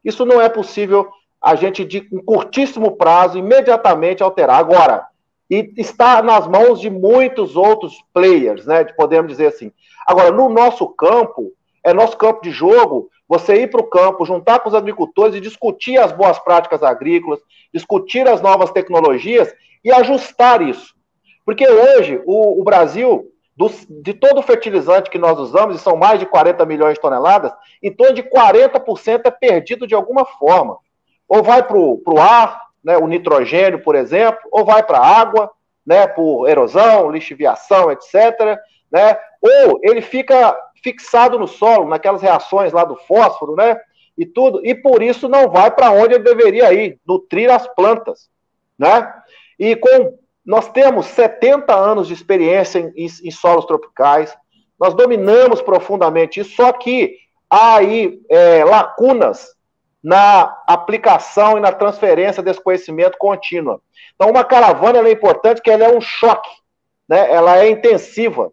Isso 0.03 0.25
não 0.25 0.41
é 0.41 0.49
possível 0.49 1.07
a 1.43 1.55
gente, 1.55 1.83
de 1.83 2.07
um 2.11 2.23
curtíssimo 2.23 2.95
prazo, 2.95 3.37
imediatamente 3.37 4.23
alterar. 4.23 4.59
Agora, 4.59 5.05
e 5.49 5.73
está 5.77 6.23
nas 6.23 6.47
mãos 6.47 6.79
de 6.79 6.89
muitos 6.89 7.57
outros 7.57 8.01
players, 8.13 8.65
né? 8.65 8.85
Podemos 8.85 9.29
dizer 9.29 9.47
assim. 9.47 9.71
Agora, 10.07 10.31
no 10.31 10.47
nosso 10.47 10.87
campo, 10.87 11.51
é 11.83 11.93
nosso 11.93 12.15
campo 12.15 12.41
de 12.41 12.49
jogo, 12.49 13.09
você 13.27 13.61
ir 13.61 13.69
para 13.69 13.81
o 13.81 13.87
campo, 13.87 14.25
juntar 14.25 14.59
com 14.59 14.69
os 14.69 14.75
agricultores 14.75 15.35
e 15.35 15.41
discutir 15.41 15.97
as 15.97 16.13
boas 16.13 16.39
práticas 16.39 16.81
agrícolas, 16.81 17.39
discutir 17.73 18.25
as 18.27 18.41
novas 18.41 18.71
tecnologias 18.71 19.53
e 19.83 19.91
ajustar 19.91 20.61
isso. 20.61 20.93
Porque 21.45 21.67
hoje 21.67 22.21
o, 22.25 22.61
o 22.61 22.63
Brasil, 22.63 23.29
do, 23.55 23.69
de 24.01 24.13
todo 24.13 24.39
o 24.39 24.43
fertilizante 24.43 25.09
que 25.09 25.17
nós 25.17 25.37
usamos, 25.37 25.75
e 25.75 25.79
são 25.79 25.97
mais 25.97 26.19
de 26.19 26.25
40 26.25 26.65
milhões 26.65 26.93
de 26.93 27.01
toneladas, 27.01 27.51
em 27.81 27.91
torno 27.91 28.13
de 28.13 28.23
40% 28.23 29.21
é 29.25 29.31
perdido 29.31 29.85
de 29.85 29.93
alguma 29.93 30.25
forma. 30.25 30.77
Ou 31.33 31.41
vai 31.41 31.63
para 31.63 31.75
o 31.75 32.19
ar, 32.19 32.61
né, 32.83 32.95
o 32.95 33.07
nitrogênio, 33.07 33.79
por 33.79 33.95
exemplo, 33.95 34.39
ou 34.51 34.63
vai 34.63 34.83
para 34.83 34.99
a 34.99 35.19
água, 35.19 35.49
né, 35.83 36.05
por 36.05 36.47
erosão, 36.47 37.09
lixiviação, 37.09 37.91
etc. 37.91 38.59
Né, 38.91 39.17
ou 39.41 39.79
ele 39.81 39.99
fica 39.99 40.55
fixado 40.83 41.39
no 41.39 41.47
solo, 41.47 41.89
naquelas 41.89 42.21
reações 42.21 42.71
lá 42.71 42.85
do 42.85 42.95
fósforo, 42.95 43.55
né, 43.55 43.79
e 44.15 44.27
tudo, 44.27 44.63
e 44.63 44.75
por 44.75 45.01
isso 45.01 45.27
não 45.27 45.49
vai 45.49 45.71
para 45.71 45.89
onde 45.89 46.13
ele 46.13 46.23
deveria 46.23 46.71
ir, 46.71 46.99
nutrir 47.03 47.49
as 47.49 47.67
plantas, 47.73 48.29
né? 48.77 49.11
E 49.57 49.75
com 49.75 50.15
nós 50.45 50.69
temos 50.69 51.07
70 51.07 51.73
anos 51.73 52.07
de 52.07 52.13
experiência 52.13 52.77
em, 52.77 52.93
em, 52.95 53.05
em 53.05 53.31
solos 53.31 53.65
tropicais, 53.65 54.37
nós 54.79 54.93
dominamos 54.93 55.63
profundamente 55.63 56.41
isso, 56.41 56.55
só 56.55 56.71
que 56.73 57.15
há 57.49 57.77
aí 57.77 58.21
é, 58.29 58.63
lacunas 58.63 59.55
na 60.03 60.61
aplicação 60.67 61.57
e 61.57 61.61
na 61.61 61.71
transferência 61.71 62.43
desse 62.43 62.61
conhecimento 62.61 63.17
contínua. 63.17 63.79
Então, 64.15 64.29
uma 64.29 64.43
caravana 64.43 64.99
é 64.99 65.11
importante 65.11 65.61
que 65.61 65.71
ela 65.71 65.85
é 65.85 65.95
um 65.95 66.01
choque, 66.01 66.49
né? 67.07 67.31
ela 67.31 67.57
é 67.57 67.69
intensiva. 67.69 68.51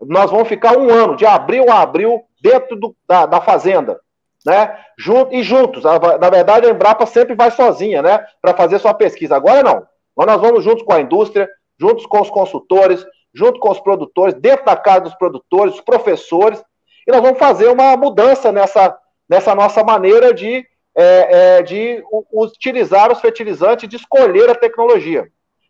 Nós 0.00 0.30
vamos 0.30 0.48
ficar 0.48 0.76
um 0.76 0.90
ano, 0.90 1.16
de 1.16 1.24
abril 1.24 1.70
a 1.70 1.80
abril, 1.80 2.22
dentro 2.42 2.76
do, 2.76 2.94
da, 3.08 3.26
da 3.26 3.40
fazenda. 3.40 4.00
Né? 4.44 4.78
Junto, 4.98 5.34
e 5.34 5.42
juntos. 5.42 5.84
Na 5.84 6.30
verdade, 6.30 6.66
a 6.66 6.70
Embrapa 6.70 7.06
sempre 7.06 7.34
vai 7.34 7.50
sozinha 7.50 8.02
né? 8.02 8.26
para 8.40 8.54
fazer 8.54 8.78
sua 8.78 8.94
pesquisa. 8.94 9.36
Agora 9.36 9.62
não. 9.62 9.86
Agora 10.16 10.32
nós 10.32 10.40
vamos 10.40 10.64
juntos 10.64 10.82
com 10.82 10.92
a 10.92 11.00
indústria, 11.00 11.48
juntos 11.78 12.04
com 12.06 12.20
os 12.20 12.30
consultores, 12.30 13.06
junto 13.32 13.58
com 13.58 13.70
os 13.70 13.80
produtores, 13.80 14.34
dentro 14.34 14.66
da 14.66 14.76
casa 14.76 15.00
dos 15.00 15.14
produtores, 15.14 15.74
os 15.74 15.80
professores, 15.80 16.62
e 17.06 17.12
nós 17.12 17.22
vamos 17.22 17.38
fazer 17.38 17.68
uma 17.68 17.96
mudança 17.96 18.52
nessa, 18.52 18.96
nessa 19.28 19.54
nossa 19.54 19.82
maneira 19.82 20.34
de 20.34 20.66
é, 21.00 21.28
é, 21.58 21.62
de 21.62 22.04
utilizar 22.30 23.10
os 23.10 23.20
fertilizantes, 23.20 23.88
de 23.88 23.96
escolher 23.96 24.50
a 24.50 24.54
tecnologia, 24.54 25.26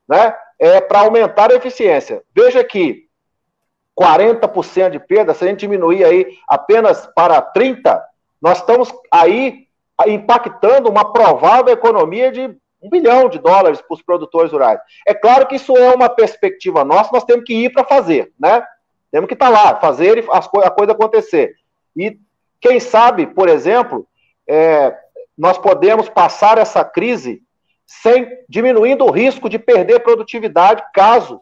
né? 0.09 0.35
É, 0.59 0.81
para 0.81 1.01
aumentar 1.01 1.53
a 1.53 1.55
eficiência. 1.55 2.23
Veja 2.35 2.65
que 2.65 3.05
40% 3.99 4.91
de 4.91 4.99
perda, 4.99 5.33
se 5.33 5.45
a 5.45 5.49
gente 5.49 5.61
diminuir 5.61 6.05
aí 6.05 6.27
apenas 6.49 7.07
para 7.15 7.41
30%, 7.41 8.03
nós 8.43 8.59
estamos 8.59 8.93
aí 9.11 9.69
impactando 10.09 10.89
uma 10.89 11.13
provável 11.13 11.73
economia 11.73 12.33
de 12.33 12.57
um 12.83 12.91
bilhão 12.91 13.29
de 13.29 13.39
dólares 13.39 13.81
para 13.81 13.95
os 13.95 14.03
produtores 14.03 14.51
rurais. 14.51 14.81
É 15.07 15.15
claro 15.15 15.47
que 15.47 15.57
isso 15.57 15.77
é 15.77 15.95
uma 15.95 16.09
perspectiva 16.09 16.85
nossa, 16.85 17.11
nós 17.13 17.25
temos 17.25 17.45
que 17.45 17.55
ir 17.55 17.71
para 17.71 17.85
fazer, 17.85 18.33
né? 18.39 18.65
Temos 19.13 19.29
que 19.29 19.35
estar 19.35 19.53
tá 19.53 19.53
lá, 19.53 19.77
fazer 19.81 20.25
a 20.31 20.71
coisa 20.71 20.93
acontecer. 20.93 21.55
E 21.97 22.19
quem 22.61 22.81
sabe, 22.81 23.27
por 23.27 23.49
exemplo, 23.49 24.07
é, 24.49 24.97
nós 25.41 25.57
podemos 25.57 26.07
passar 26.11 26.59
essa 26.59 26.85
crise 26.85 27.43
sem 27.87 28.29
diminuindo 28.47 29.07
o 29.07 29.11
risco 29.11 29.49
de 29.49 29.59
perder 29.59 30.01
produtividade 30.01 30.85
caso 30.93 31.41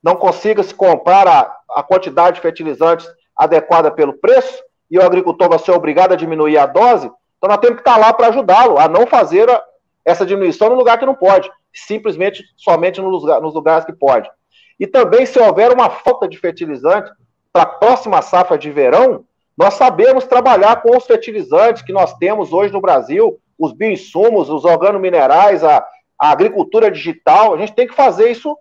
não 0.00 0.14
consiga 0.14 0.62
se 0.62 0.72
comprar 0.72 1.26
a, 1.26 1.56
a 1.70 1.82
quantidade 1.82 2.36
de 2.36 2.40
fertilizantes 2.40 3.04
adequada 3.36 3.90
pelo 3.90 4.12
preço 4.12 4.62
e 4.88 4.96
o 4.96 5.02
agricultor 5.02 5.48
vai 5.48 5.58
ser 5.58 5.72
obrigado 5.72 6.12
a 6.12 6.16
diminuir 6.16 6.56
a 6.56 6.66
dose. 6.66 7.10
Então 7.36 7.48
nós 7.48 7.58
temos 7.58 7.82
que 7.82 7.88
estar 7.88 7.96
lá 7.96 8.12
para 8.12 8.28
ajudá-lo 8.28 8.78
a 8.78 8.86
não 8.86 9.08
fazer 9.08 9.50
a, 9.50 9.60
essa 10.04 10.24
diminuição 10.24 10.68
no 10.68 10.76
lugar 10.76 10.96
que 10.96 11.06
não 11.06 11.14
pode, 11.14 11.50
simplesmente 11.74 12.44
somente 12.56 13.00
nos, 13.00 13.24
nos 13.24 13.54
lugares 13.54 13.84
que 13.84 13.92
pode. 13.92 14.30
E 14.78 14.86
também 14.86 15.26
se 15.26 15.40
houver 15.40 15.72
uma 15.72 15.90
falta 15.90 16.28
de 16.28 16.38
fertilizante 16.38 17.10
para 17.52 17.62
a 17.64 17.66
próxima 17.66 18.22
safra 18.22 18.56
de 18.56 18.70
verão, 18.70 19.24
nós 19.56 19.74
sabemos 19.74 20.24
trabalhar 20.24 20.82
com 20.82 20.96
os 20.96 21.06
fertilizantes 21.06 21.82
que 21.82 21.92
nós 21.92 22.14
temos 22.14 22.52
hoje 22.52 22.72
no 22.72 22.80
Brasil, 22.80 23.38
os 23.58 23.72
bioinsumos, 23.72 24.48
os 24.48 24.64
organominerais, 24.64 25.62
a, 25.62 25.86
a 26.18 26.30
agricultura 26.30 26.90
digital. 26.90 27.54
A 27.54 27.58
gente 27.58 27.74
tem 27.74 27.86
que 27.86 27.94
fazer 27.94 28.30
isso, 28.30 28.56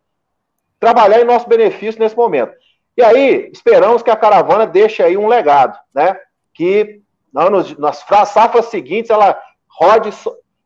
trabalhar 0.79 1.21
em 1.21 1.25
nosso 1.25 1.47
benefício 1.47 1.99
nesse 1.99 2.15
momento. 2.15 2.53
E 2.97 3.03
aí, 3.03 3.49
esperamos 3.53 4.03
que 4.03 4.11
a 4.11 4.15
caravana 4.15 4.67
deixe 4.67 5.01
aí 5.01 5.15
um 5.15 5.27
legado, 5.27 5.77
né? 5.93 6.19
Que 6.53 7.01
anos, 7.33 7.77
nas 7.77 8.03
safras 8.27 8.65
seguintes 8.65 9.09
ela 9.09 9.39
rode 9.67 10.11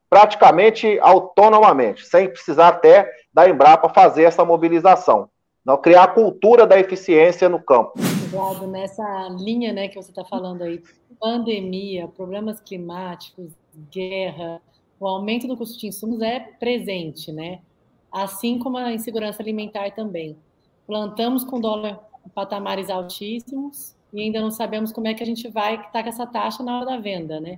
praticamente 0.10 0.98
autonomamente, 1.02 2.06
sem 2.06 2.30
precisar 2.30 2.70
até 2.70 3.10
da 3.34 3.48
Embrapa 3.48 3.90
fazer 3.90 4.24
essa 4.24 4.44
mobilização. 4.44 5.30
Não 5.64 5.78
criar 5.78 6.04
a 6.04 6.08
cultura 6.08 6.66
da 6.66 6.80
eficiência 6.80 7.50
no 7.50 7.62
campo. 7.62 7.94
Eduardo, 8.36 8.68
nessa 8.68 9.30
linha 9.30 9.72
né, 9.72 9.88
que 9.88 9.96
você 9.96 10.12
está 10.12 10.26
falando 10.26 10.62
aí, 10.62 10.84
pandemia, 11.22 12.06
problemas 12.06 12.60
climáticos, 12.60 13.54
guerra, 13.90 14.62
o 15.00 15.08
aumento 15.08 15.48
do 15.48 15.56
custo 15.56 15.80
de 15.80 15.88
insumos 15.88 16.22
é 16.22 16.42
presente, 16.42 17.32
né? 17.32 17.62
Assim 18.12 18.60
como 18.60 18.78
a 18.78 18.92
insegurança 18.92 19.42
alimentar 19.42 19.90
também. 19.92 20.36
Plantamos 20.86 21.46
com 21.46 21.62
dólar 21.62 22.06
em 22.26 22.30
patamares 22.30 22.90
altíssimos 22.90 23.96
e 24.12 24.22
ainda 24.22 24.42
não 24.42 24.52
sabemos 24.52 24.92
como 24.92 25.08
é 25.08 25.14
que 25.14 25.24
a 25.24 25.26
gente 25.26 25.48
vai 25.48 25.76
estar 25.76 26.04
com 26.04 26.10
essa 26.10 26.28
taxa 26.28 26.62
na 26.62 26.76
hora 26.76 26.86
da 26.86 26.98
venda, 26.98 27.40
né? 27.40 27.58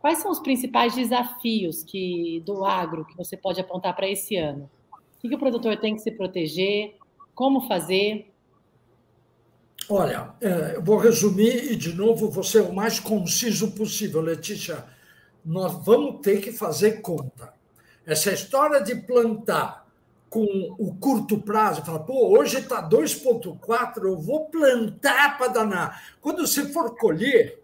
Quais 0.00 0.18
são 0.18 0.30
os 0.30 0.38
principais 0.38 0.94
desafios 0.94 1.82
que 1.82 2.40
do 2.46 2.64
agro 2.64 3.04
que 3.06 3.16
você 3.16 3.36
pode 3.36 3.60
apontar 3.60 3.96
para 3.96 4.08
esse 4.08 4.36
ano? 4.36 4.70
O 4.92 5.20
que, 5.20 5.28
que 5.28 5.34
o 5.34 5.38
produtor 5.38 5.76
tem 5.78 5.96
que 5.96 6.00
se 6.00 6.12
proteger? 6.12 6.94
Como 7.34 7.62
fazer? 7.62 8.32
Olha, 9.88 10.34
é, 10.40 10.76
eu 10.76 10.82
vou 10.82 10.98
resumir 10.98 11.70
e, 11.70 11.76
de 11.76 11.94
novo, 11.94 12.42
ser 12.42 12.62
o 12.62 12.72
mais 12.72 12.98
conciso 12.98 13.70
possível, 13.70 14.20
Letícia. 14.20 14.84
Nós 15.44 15.84
vamos 15.84 16.20
ter 16.22 16.40
que 16.40 16.50
fazer 16.50 17.00
conta. 17.00 17.54
Essa 18.04 18.32
história 18.32 18.80
de 18.80 18.96
plantar 18.96 19.86
com 20.28 20.44
o 20.76 20.92
curto 20.96 21.38
prazo, 21.38 21.84
fala, 21.84 22.00
pô, 22.00 22.36
hoje 22.36 22.58
está 22.58 22.82
2,4, 22.86 24.04
eu 24.04 24.18
vou 24.18 24.46
plantar 24.46 25.38
para 25.38 25.48
danar. 25.48 26.16
Quando 26.20 26.44
você 26.44 26.66
for 26.72 26.96
colher, 26.96 27.62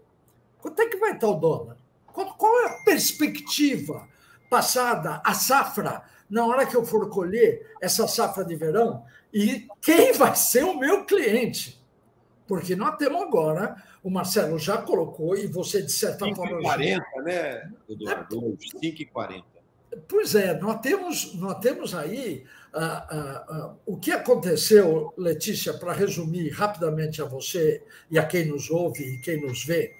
quanto 0.61 0.81
é 0.81 0.85
que 0.87 0.97
vai 0.97 1.11
estar 1.11 1.27
o 1.27 1.35
dólar? 1.35 1.77
Qual 2.05 2.61
é 2.61 2.67
a 2.67 2.83
perspectiva 2.85 4.07
passada, 4.49 5.21
a 5.25 5.33
safra, 5.33 6.03
na 6.29 6.45
hora 6.45 6.65
que 6.65 6.75
eu 6.75 6.85
for 6.85 7.09
colher 7.09 7.75
essa 7.81 8.07
safra 8.07 8.45
de 8.45 8.55
verão? 8.55 9.03
E 9.33 9.67
quem 9.81 10.13
vai 10.13 10.35
ser 10.35 10.63
o 10.63 10.79
meu 10.79 11.03
cliente? 11.05 11.82
Porque 12.47 12.75
nós 12.75 12.97
temos 12.97 13.21
agora, 13.21 13.75
o 14.03 14.09
Marcelo 14.09 14.59
já 14.59 14.77
colocou, 14.77 15.35
e 15.35 15.47
você, 15.47 15.81
de 15.81 15.91
certa 15.91 16.25
5 16.25 16.35
forma. 16.35 16.61
40, 16.61 17.03
né, 17.23 17.71
Eduardo? 17.89 18.57
É, 18.75 18.79
5,40. 18.79 19.43
Pois 20.07 20.35
é, 20.35 20.59
nós 20.59 20.81
temos, 20.81 21.35
nós 21.35 21.59
temos 21.59 21.93
aí 21.93 22.43
ah, 22.73 23.07
ah, 23.09 23.45
ah, 23.47 23.73
o 23.85 23.97
que 23.97 24.11
aconteceu, 24.11 25.13
Letícia, 25.15 25.73
para 25.73 25.93
resumir 25.93 26.49
rapidamente 26.49 27.21
a 27.21 27.25
você 27.25 27.83
e 28.09 28.17
a 28.17 28.25
quem 28.25 28.47
nos 28.47 28.69
ouve 28.71 29.03
e 29.03 29.17
quem 29.19 29.41
nos 29.41 29.63
vê. 29.63 29.95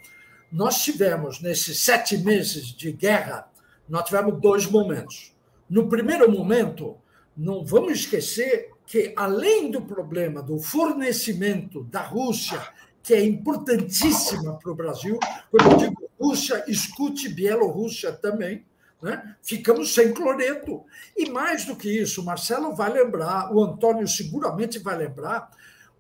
Nós 0.52 0.84
tivemos, 0.84 1.40
nesses 1.42 1.80
sete 1.80 2.18
meses 2.18 2.68
de 2.68 2.92
guerra, 2.92 3.48
nós 3.88 4.06
tivemos 4.06 4.40
dois 4.42 4.66
momentos. 4.66 5.36
No 5.70 5.88
primeiro 5.88 6.32
momento, 6.32 6.98
não 7.36 7.64
vamos 7.64 7.94
esquecer 7.94 8.73
que, 8.86 9.14
além 9.16 9.72
do 9.72 9.82
problema 9.82 10.42
do 10.42 10.60
fornecimento 10.60 11.84
da 11.84 12.02
Rússia, 12.02 12.62
que 13.02 13.14
é 13.14 13.24
importantíssima 13.24 14.58
para 14.58 14.72
o 14.72 14.76
Brasil, 14.76 15.20
quando 15.52 15.72
eu 15.72 15.78
digo 15.78 16.04
Rússia, 16.20 16.64
escute 16.68 17.28
Bielorrússia 17.28 18.14
também, 18.14 18.66
né? 19.02 19.36
ficamos 19.44 19.94
sem 19.94 20.14
cloreto. 20.14 20.86
E 21.18 21.30
mais 21.30 21.66
do 21.66 21.76
que 21.76 21.90
isso, 21.90 22.22
o 22.22 22.26
Marcelo 22.26 22.74
vai 22.74 22.92
lembrar, 22.92 23.54
o 23.54 23.62
Antônio 23.62 24.08
seguramente 24.08 24.80
vai 24.80 24.98
lembrar, 24.98 25.50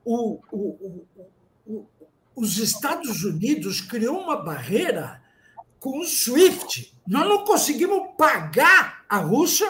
o, 0.05 0.39
o, 0.49 1.05
o, 1.67 1.85
os 2.35 2.57
Estados 2.57 3.23
Unidos 3.23 3.81
criou 3.81 4.19
uma 4.19 4.41
barreira 4.41 5.21
com 5.79 5.99
o 5.99 6.05
SWIFT. 6.05 6.95
Nós 7.05 7.27
não 7.27 7.43
conseguimos 7.43 8.15
pagar 8.17 9.03
a 9.09 9.17
Rússia 9.17 9.69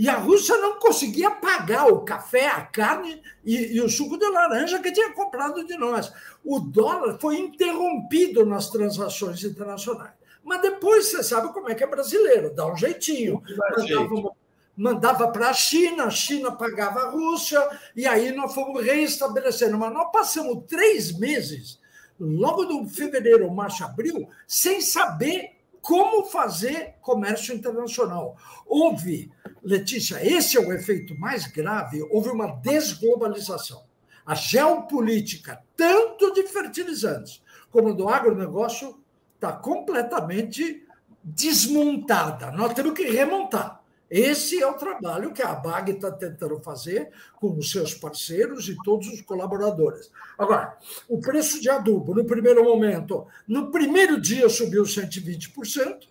e 0.00 0.08
a 0.08 0.16
Rússia 0.16 0.56
não 0.56 0.78
conseguia 0.78 1.30
pagar 1.30 1.88
o 1.88 2.00
café, 2.00 2.46
a 2.46 2.62
carne 2.62 3.20
e, 3.44 3.76
e, 3.76 3.82
o 3.82 3.88
suco 3.90 4.16
de 4.16 4.26
laranja 4.30 4.78
que 4.78 4.90
tinha 4.90 5.12
comprado 5.12 5.62
de 5.66 5.76
nós. 5.76 6.10
O 6.42 6.58
dólar 6.58 7.18
foi 7.20 7.38
interrompido 7.38 8.46
nas 8.46 8.70
transações 8.70 9.44
internacionais. 9.44 10.12
Mas 10.42 10.62
depois 10.62 11.04
você 11.04 11.22
sabe 11.22 11.52
como 11.52 11.68
é 11.68 11.74
que 11.74 11.84
é 11.84 11.86
brasileiro, 11.86 12.54
dá 12.54 12.72
um 12.72 12.78
jeitinho. 12.78 13.42
Mandava, 13.76 14.30
mandava 14.74 15.28
para 15.28 15.50
a 15.50 15.52
China, 15.52 16.04
a 16.04 16.10
China 16.10 16.50
pagava 16.50 17.00
a 17.00 17.10
Rússia, 17.10 17.60
e 17.94 18.06
aí 18.06 18.32
nós 18.32 18.54
fomos 18.54 18.82
reestabelecendo. 18.82 19.76
Mas 19.76 19.92
nós 19.92 20.10
passamos 20.10 20.64
três 20.66 21.12
meses, 21.12 21.78
logo 22.18 22.64
do 22.64 22.88
fevereiro, 22.88 23.50
março, 23.50 23.84
abril, 23.84 24.30
sem 24.48 24.80
saber 24.80 25.59
como 25.80 26.24
fazer 26.26 26.96
comércio 27.00 27.54
internacional. 27.54 28.36
Houve, 28.66 29.30
Letícia, 29.62 30.18
esse 30.26 30.56
é 30.56 30.60
o 30.60 30.72
efeito 30.72 31.18
mais 31.18 31.46
grave, 31.46 32.02
houve 32.10 32.30
uma 32.30 32.46
desglobalização. 32.56 33.84
A 34.24 34.34
geopolítica, 34.34 35.62
tanto 35.76 36.32
de 36.32 36.46
fertilizantes 36.46 37.42
como 37.70 37.94
do 37.94 38.08
agronegócio, 38.08 39.00
está 39.34 39.52
completamente 39.52 40.86
desmontada. 41.22 42.50
Nós 42.50 42.74
temos 42.74 42.92
que 42.92 43.04
remontar. 43.04 43.79
Esse 44.10 44.60
é 44.60 44.66
o 44.66 44.74
trabalho 44.74 45.32
que 45.32 45.40
a 45.40 45.54
BAG 45.54 45.92
está 45.92 46.10
tentando 46.10 46.58
fazer 46.60 47.10
com 47.36 47.56
os 47.56 47.70
seus 47.70 47.94
parceiros 47.94 48.68
e 48.68 48.76
todos 48.82 49.06
os 49.06 49.20
colaboradores. 49.20 50.10
Agora, 50.36 50.76
o 51.08 51.20
preço 51.20 51.60
de 51.60 51.70
adubo, 51.70 52.14
no 52.14 52.24
primeiro 52.24 52.64
momento, 52.64 53.26
no 53.46 53.70
primeiro 53.70 54.20
dia 54.20 54.48
subiu 54.48 54.82
120%. 54.82 56.08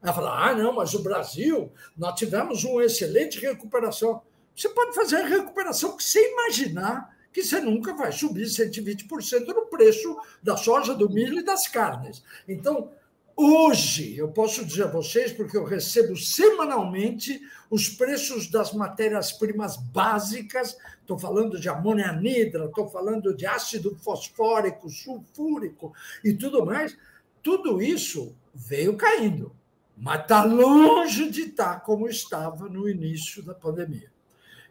Ela 0.00 0.12
fala: 0.12 0.48
ah, 0.48 0.54
não, 0.54 0.72
mas 0.72 0.94
o 0.94 1.02
Brasil, 1.02 1.72
nós 1.96 2.14
tivemos 2.14 2.62
uma 2.62 2.84
excelente 2.84 3.40
recuperação. 3.40 4.22
Você 4.54 4.68
pode 4.68 4.94
fazer 4.94 5.16
a 5.16 5.26
recuperação 5.26 5.96
que 5.96 6.04
você 6.04 6.32
imaginar 6.32 7.18
que 7.32 7.42
você 7.42 7.60
nunca 7.60 7.94
vai 7.94 8.12
subir 8.12 8.44
120% 8.44 9.46
no 9.48 9.66
preço 9.66 10.16
da 10.42 10.56
soja, 10.56 10.94
do 10.94 11.08
milho 11.08 11.38
e 11.38 11.44
das 11.44 11.68
carnes. 11.68 12.22
Então, 12.48 12.90
hoje, 13.36 14.16
eu 14.16 14.28
posso 14.28 14.64
dizer 14.64 14.84
a 14.84 14.90
vocês, 14.90 15.32
porque 15.32 15.56
eu 15.56 15.64
recebo 15.64 16.16
semanalmente 16.16 17.40
os 17.70 17.88
preços 17.88 18.50
das 18.50 18.72
matérias-primas 18.72 19.76
básicas, 19.76 20.76
estou 21.00 21.18
falando 21.18 21.58
de 21.58 21.68
amônia 21.68 22.10
anidra, 22.10 22.66
estou 22.66 22.88
falando 22.88 23.34
de 23.34 23.46
ácido 23.46 23.96
fosfórico, 23.96 24.90
sulfúrico 24.90 25.92
e 26.24 26.32
tudo 26.32 26.64
mais, 26.64 26.96
tudo 27.42 27.80
isso 27.80 28.34
veio 28.54 28.96
caindo, 28.96 29.52
mas 29.96 30.22
está 30.22 30.44
longe 30.44 31.30
de 31.30 31.42
estar 31.42 31.74
tá 31.74 31.80
como 31.80 32.08
estava 32.08 32.68
no 32.68 32.88
início 32.88 33.42
da 33.42 33.54
pandemia. 33.54 34.10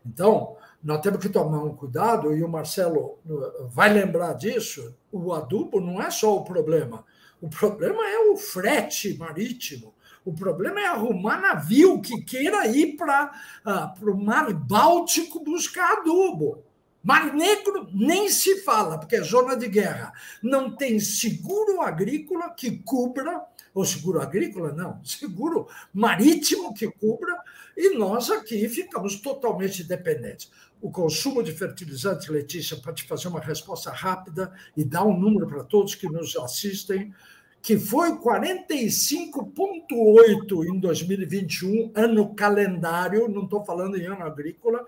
Então, 0.05 0.57
nós 0.83 1.01
temos 1.01 1.19
que 1.19 1.29
tomar 1.29 1.63
um 1.63 1.75
cuidado, 1.75 2.33
e 2.33 2.43
o 2.43 2.47
Marcelo 2.47 3.17
uh, 3.25 3.67
vai 3.67 3.91
lembrar 3.91 4.33
disso: 4.33 4.95
o 5.11 5.33
adubo 5.33 5.81
não 5.81 6.01
é 6.01 6.09
só 6.09 6.37
o 6.37 6.43
problema. 6.43 7.05
O 7.41 7.49
problema 7.49 8.07
é 8.07 8.31
o 8.31 8.37
frete 8.37 9.17
marítimo. 9.17 9.93
O 10.25 10.33
problema 10.33 10.79
é 10.81 10.87
arrumar 10.87 11.39
navio 11.39 12.01
que 12.01 12.21
queira 12.21 12.67
ir 12.67 12.97
para 12.97 13.31
uh, 13.65 14.09
o 14.09 14.17
Mar 14.17 14.53
Báltico 14.53 15.43
buscar 15.43 15.99
adubo. 15.99 16.63
Mar 17.01 17.33
Negro 17.33 17.87
nem 17.93 18.29
se 18.29 18.61
fala, 18.61 18.99
porque 18.99 19.15
é 19.15 19.21
zona 19.21 19.55
de 19.55 19.69
guerra. 19.69 20.11
Não 20.43 20.75
tem 20.75 20.99
seguro 20.99 21.81
agrícola 21.81 22.49
que 22.49 22.79
cubra, 22.79 23.41
ou 23.73 23.85
seguro 23.85 24.21
agrícola, 24.21 24.73
não, 24.73 25.03
seguro 25.05 25.67
marítimo 25.93 26.73
que 26.73 26.91
cubra, 26.91 27.35
e 27.77 27.97
nós 27.97 28.29
aqui 28.29 28.67
ficamos 28.67 29.15
totalmente 29.21 29.83
dependentes 29.85 30.51
o 30.81 30.91
consumo 30.91 31.43
de 31.43 31.51
fertilizantes, 31.51 32.29
Letícia, 32.29 32.77
para 32.77 32.93
te 32.93 33.03
fazer 33.03 33.27
uma 33.27 33.39
resposta 33.39 33.91
rápida 33.91 34.51
e 34.75 34.83
dar 34.83 35.03
um 35.03 35.15
número 35.17 35.47
para 35.47 35.63
todos 35.63 35.95
que 35.95 36.07
nos 36.07 36.35
assistem, 36.37 37.13
que 37.61 37.77
foi 37.77 38.17
45,8 38.17 40.65
em 40.65 40.79
2021, 40.79 41.91
ano 41.93 42.33
calendário, 42.33 43.27
não 43.27 43.43
estou 43.43 43.65
falando 43.65 43.97
em 43.97 44.05
ano 44.05 44.23
agrícola, 44.23 44.85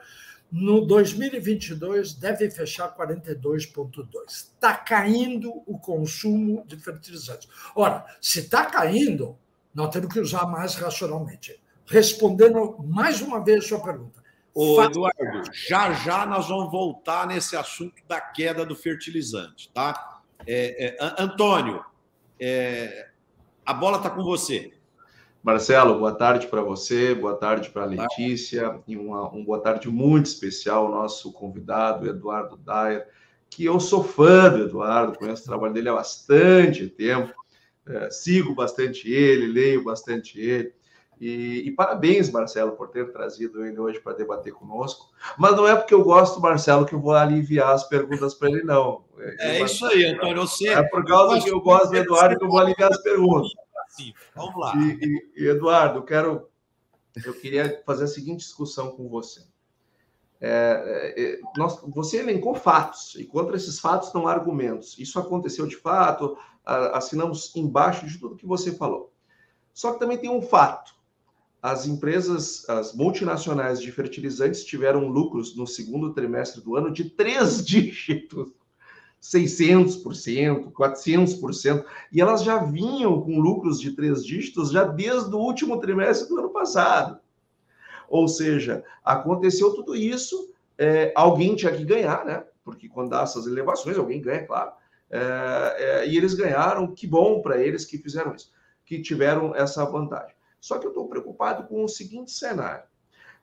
no 0.52 0.86
2022 0.86 2.14
deve 2.14 2.50
fechar 2.52 2.96
42,2. 2.96 4.06
Está 4.28 4.76
caindo 4.76 5.64
o 5.66 5.80
consumo 5.80 6.64
de 6.68 6.78
fertilizantes. 6.78 7.48
Ora, 7.74 8.06
se 8.20 8.40
está 8.40 8.66
caindo, 8.66 9.38
nós 9.74 9.92
temos 9.92 10.14
que 10.14 10.20
usar 10.20 10.46
mais 10.48 10.76
racionalmente. 10.76 11.58
Respondendo 11.86 12.78
mais 12.84 13.22
uma 13.22 13.42
vez 13.44 13.64
a 13.64 13.68
sua 13.68 13.82
pergunta, 13.82 14.21
Ô, 14.54 14.84
Eduardo, 14.84 15.44
já 15.54 15.94
já 15.94 16.26
nós 16.26 16.50
vamos 16.50 16.72
voltar 16.72 17.26
nesse 17.26 17.56
assunto 17.56 18.02
da 18.08 18.20
queda 18.20 18.66
do 18.66 18.76
fertilizante, 18.76 19.72
tá? 19.74 20.22
É, 20.46 20.88
é, 20.88 20.98
Antônio, 21.18 21.84
é, 22.40 23.10
a 23.66 23.74
bola 23.74 23.98
está 23.98 24.10
com 24.10 24.24
você. 24.24 24.74
Marcelo, 25.44 25.98
boa 25.98 26.14
tarde 26.14 26.48
para 26.48 26.62
você, 26.62 27.16
boa 27.16 27.36
tarde 27.36 27.70
para 27.70 27.84
a 27.84 27.86
Letícia, 27.86 28.80
e 28.88 28.96
uma, 28.98 29.28
uma 29.30 29.44
boa 29.44 29.60
tarde 29.60 29.90
muito 29.90 30.28
especial 30.28 30.86
ao 30.86 30.92
nosso 30.92 31.32
convidado, 31.32 32.08
Eduardo 32.08 32.58
Dyer, 32.58 33.08
que 33.50 33.66
eu 33.66 33.80
sou 33.80 34.04
fã 34.04 34.50
do 34.50 34.64
Eduardo, 34.64 35.18
conheço 35.18 35.44
o 35.44 35.46
trabalho 35.46 35.74
dele 35.74 35.90
há 35.90 35.96
bastante 35.96 36.88
tempo, 36.88 37.34
é, 37.88 38.12
sigo 38.12 38.54
bastante 38.54 39.12
ele, 39.12 39.48
leio 39.48 39.84
bastante 39.84 40.40
ele. 40.40 40.74
E, 41.22 41.68
e, 41.68 41.72
parabéns, 41.72 42.32
Marcelo, 42.32 42.72
por 42.72 42.88
ter 42.88 43.12
trazido 43.12 43.64
ele 43.64 43.80
hoje 43.80 44.00
para 44.00 44.18
debater 44.18 44.52
conosco. 44.54 45.12
Mas 45.38 45.56
não 45.56 45.68
é 45.68 45.76
porque 45.76 45.94
eu 45.94 46.04
gosto 46.04 46.38
do 46.38 46.42
Marcelo 46.42 46.84
que 46.84 46.96
eu 46.96 47.00
vou 47.00 47.14
aliviar 47.14 47.76
as 47.76 47.88
perguntas 47.88 48.34
para 48.34 48.50
ele, 48.50 48.64
não. 48.64 49.06
É, 49.20 49.60
é 49.60 49.64
isso 49.64 49.86
aí, 49.86 50.04
Antônio. 50.04 50.48
Você... 50.48 50.70
É 50.70 50.82
por 50.82 51.06
causa 51.06 51.40
que 51.40 51.52
eu 51.52 51.62
gosto 51.62 51.92
do 51.92 51.98
Eduardo 51.98 52.40
que 52.40 52.44
eu 52.44 52.50
vou 52.50 52.58
aliviar 52.58 52.90
as 52.92 53.04
perguntas. 53.04 53.52
Sim, 53.90 54.12
vamos 54.36 54.60
lá. 54.60 54.74
E, 54.76 54.98
e, 55.00 55.44
e, 55.44 55.48
Eduardo, 55.48 56.00
eu 56.00 56.04
quero. 56.04 56.50
Eu 57.24 57.34
queria 57.36 57.84
fazer 57.86 58.06
a 58.06 58.08
seguinte 58.08 58.40
discussão 58.40 58.90
com 58.90 59.08
você. 59.08 59.42
É, 60.40 61.14
é, 61.16 61.40
nós, 61.56 61.80
você 61.90 62.18
elencou 62.18 62.56
fatos, 62.56 63.14
e 63.14 63.26
contra 63.26 63.56
esses 63.56 63.80
fatos 63.80 64.12
não 64.12 64.28
há 64.28 64.32
argumentos. 64.32 64.98
Isso 64.98 65.20
aconteceu 65.20 65.68
de 65.68 65.78
fato, 65.78 66.36
assinamos 66.66 67.56
embaixo 67.56 68.08
de 68.08 68.18
tudo 68.18 68.38
que 68.38 68.48
você 68.48 68.72
falou. 68.72 69.14
Só 69.72 69.94
que 69.94 70.00
também 70.00 70.18
tem 70.18 70.32
um 70.32 70.42
fato 70.42 71.00
as 71.62 71.86
empresas, 71.86 72.68
as 72.68 72.94
multinacionais 72.94 73.80
de 73.80 73.92
fertilizantes 73.92 74.66
tiveram 74.66 75.08
lucros 75.08 75.56
no 75.56 75.68
segundo 75.68 76.14
trimestre 76.14 76.62
do 76.62 76.76
ano 76.76 76.92
de 76.92 77.10
três 77.10 77.64
dígitos. 77.66 78.52
600%, 79.22 80.72
400%, 80.72 81.86
e 82.12 82.20
elas 82.20 82.44
já 82.44 82.58
vinham 82.58 83.22
com 83.22 83.40
lucros 83.40 83.80
de 83.80 83.92
três 83.92 84.26
dígitos 84.26 84.72
já 84.72 84.84
desde 84.84 85.36
o 85.36 85.38
último 85.38 85.80
trimestre 85.80 86.28
do 86.28 86.40
ano 86.40 86.50
passado. 86.50 87.20
Ou 88.10 88.28
seja, 88.28 88.84
aconteceu 89.04 89.76
tudo 89.76 89.96
isso, 89.96 90.52
é, 90.76 91.14
alguém 91.16 91.56
tinha 91.56 91.72
que 91.72 91.86
ganhar, 91.86 92.26
né? 92.26 92.44
Porque 92.64 92.90
quando 92.90 93.12
dá 93.12 93.22
essas 93.22 93.46
elevações, 93.46 93.96
alguém 93.96 94.20
ganha, 94.20 94.46
claro. 94.48 94.72
É, 95.12 95.76
é, 95.78 96.08
e 96.08 96.18
eles 96.18 96.34
ganharam, 96.34 96.92
que 96.92 97.06
bom 97.06 97.44
para 97.44 97.62
eles 97.62 97.86
que 97.86 98.00
fizeram 98.00 98.34
isso, 98.34 98.52
que 98.84 99.04
tiveram 99.04 99.56
essa 99.56 99.86
vantagem. 99.86 100.36
Só 100.62 100.78
que 100.78 100.86
eu 100.86 100.92
estou 100.92 101.10
preocupado 101.10 101.68
com 101.68 101.84
o 101.84 101.90
seguinte 101.90 102.32
cenário. 102.32 102.84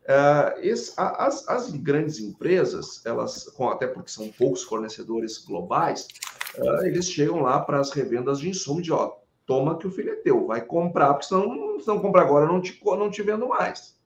Uh, 0.05 0.61
esse, 0.61 0.95
as, 0.97 1.47
as, 1.47 1.71
grandes 1.71 2.19
empresas, 2.19 3.05
elas, 3.05 3.47
até 3.71 3.87
porque 3.87 4.11
são 4.11 4.31
poucos 4.31 4.63
fornecedores 4.63 5.37
globais, 5.37 6.09
uh, 6.57 6.87
eles 6.87 7.11
chegam 7.11 7.41
lá 7.43 7.61
para 7.61 7.79
as 7.79 7.91
revendas 7.91 8.39
de 8.39 8.49
insumo 8.49 8.81
de 8.81 8.91
ó, 8.91 9.17
toma 9.45 9.77
que 9.77 9.87
o 9.87 9.91
filho 9.91 10.13
é 10.13 10.17
teu, 10.17 10.47
vai 10.47 10.65
comprar, 10.65 11.13
porque 11.13 11.27
senão, 11.27 11.79
se 11.79 11.87
não 11.87 12.01
comprar 12.01 12.23
agora, 12.23 12.47
não 12.47 12.59
te, 12.59 12.81
não 12.83 13.11
te 13.11 13.23
vendo 13.23 13.49
mais. 13.49 13.99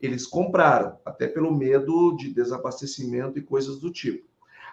Eles 0.00 0.26
compraram, 0.26 0.98
até 1.04 1.28
pelo 1.28 1.54
medo 1.56 2.16
de 2.16 2.32
desabastecimento 2.34 3.38
e 3.38 3.42
coisas 3.42 3.78
do 3.78 3.92
tipo. 3.92 4.26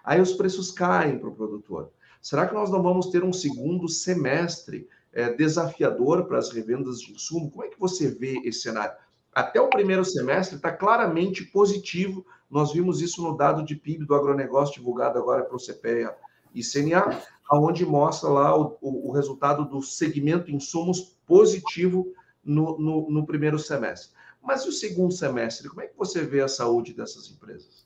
Aí 0.04 0.22
os 0.22 0.34
preços 0.34 0.72
caem 0.72 1.20
para 1.20 1.30
o 1.30 1.36
produtor. 1.36 1.92
Será 2.22 2.48
que 2.48 2.54
nós 2.54 2.72
não 2.72 2.82
vamos 2.82 3.08
ter 3.08 3.24
um 3.24 3.34
segundo 3.34 3.88
semestre 3.88 4.88
é, 5.14 5.34
desafiador 5.34 6.26
para 6.26 6.38
as 6.38 6.52
revendas 6.52 7.00
de 7.00 7.14
insumo? 7.14 7.50
Como 7.50 7.64
é 7.64 7.68
que 7.68 7.80
você 7.80 8.10
vê 8.10 8.40
esse 8.44 8.62
cenário? 8.62 8.96
Até 9.34 9.62
o 9.62 9.70
primeiro 9.70 10.04
semestre 10.04 10.56
está 10.56 10.72
claramente 10.72 11.44
positivo. 11.46 12.26
Nós 12.50 12.74
vimos 12.74 13.02
isso 13.02 13.22
no 13.22 13.38
dado 13.38 13.64
de 13.64 13.76
PIB 13.76 14.06
do 14.06 14.16
agronegócio 14.16 14.76
divulgado 14.76 15.20
agora 15.20 15.44
para 15.44 15.56
o 15.56 15.60
CPEA 15.60 16.16
e 16.54 16.64
CNA, 16.64 17.22
aonde 17.50 17.86
mostra 17.86 18.30
lá 18.30 18.58
o, 18.58 18.78
o, 18.82 19.10
o, 19.10 19.12
resultado 19.12 19.66
do 19.66 19.82
segmento 19.82 20.50
insumos 20.50 21.18
positivo 21.26 22.12
no, 22.44 22.80
no, 22.80 23.12
no 23.12 23.26
primeiro 23.26 23.60
semestre. 23.60 24.12
Mas 24.42 24.64
e 24.64 24.70
o 24.70 24.72
segundo 24.72 25.14
semestre? 25.14 25.70
Como 25.70 25.82
é 25.82 25.88
que 25.88 25.98
você 25.98 26.24
vê 26.24 26.42
a 26.42 26.48
saúde 26.48 26.94
dessas 26.94 27.30
empresas? 27.30 27.86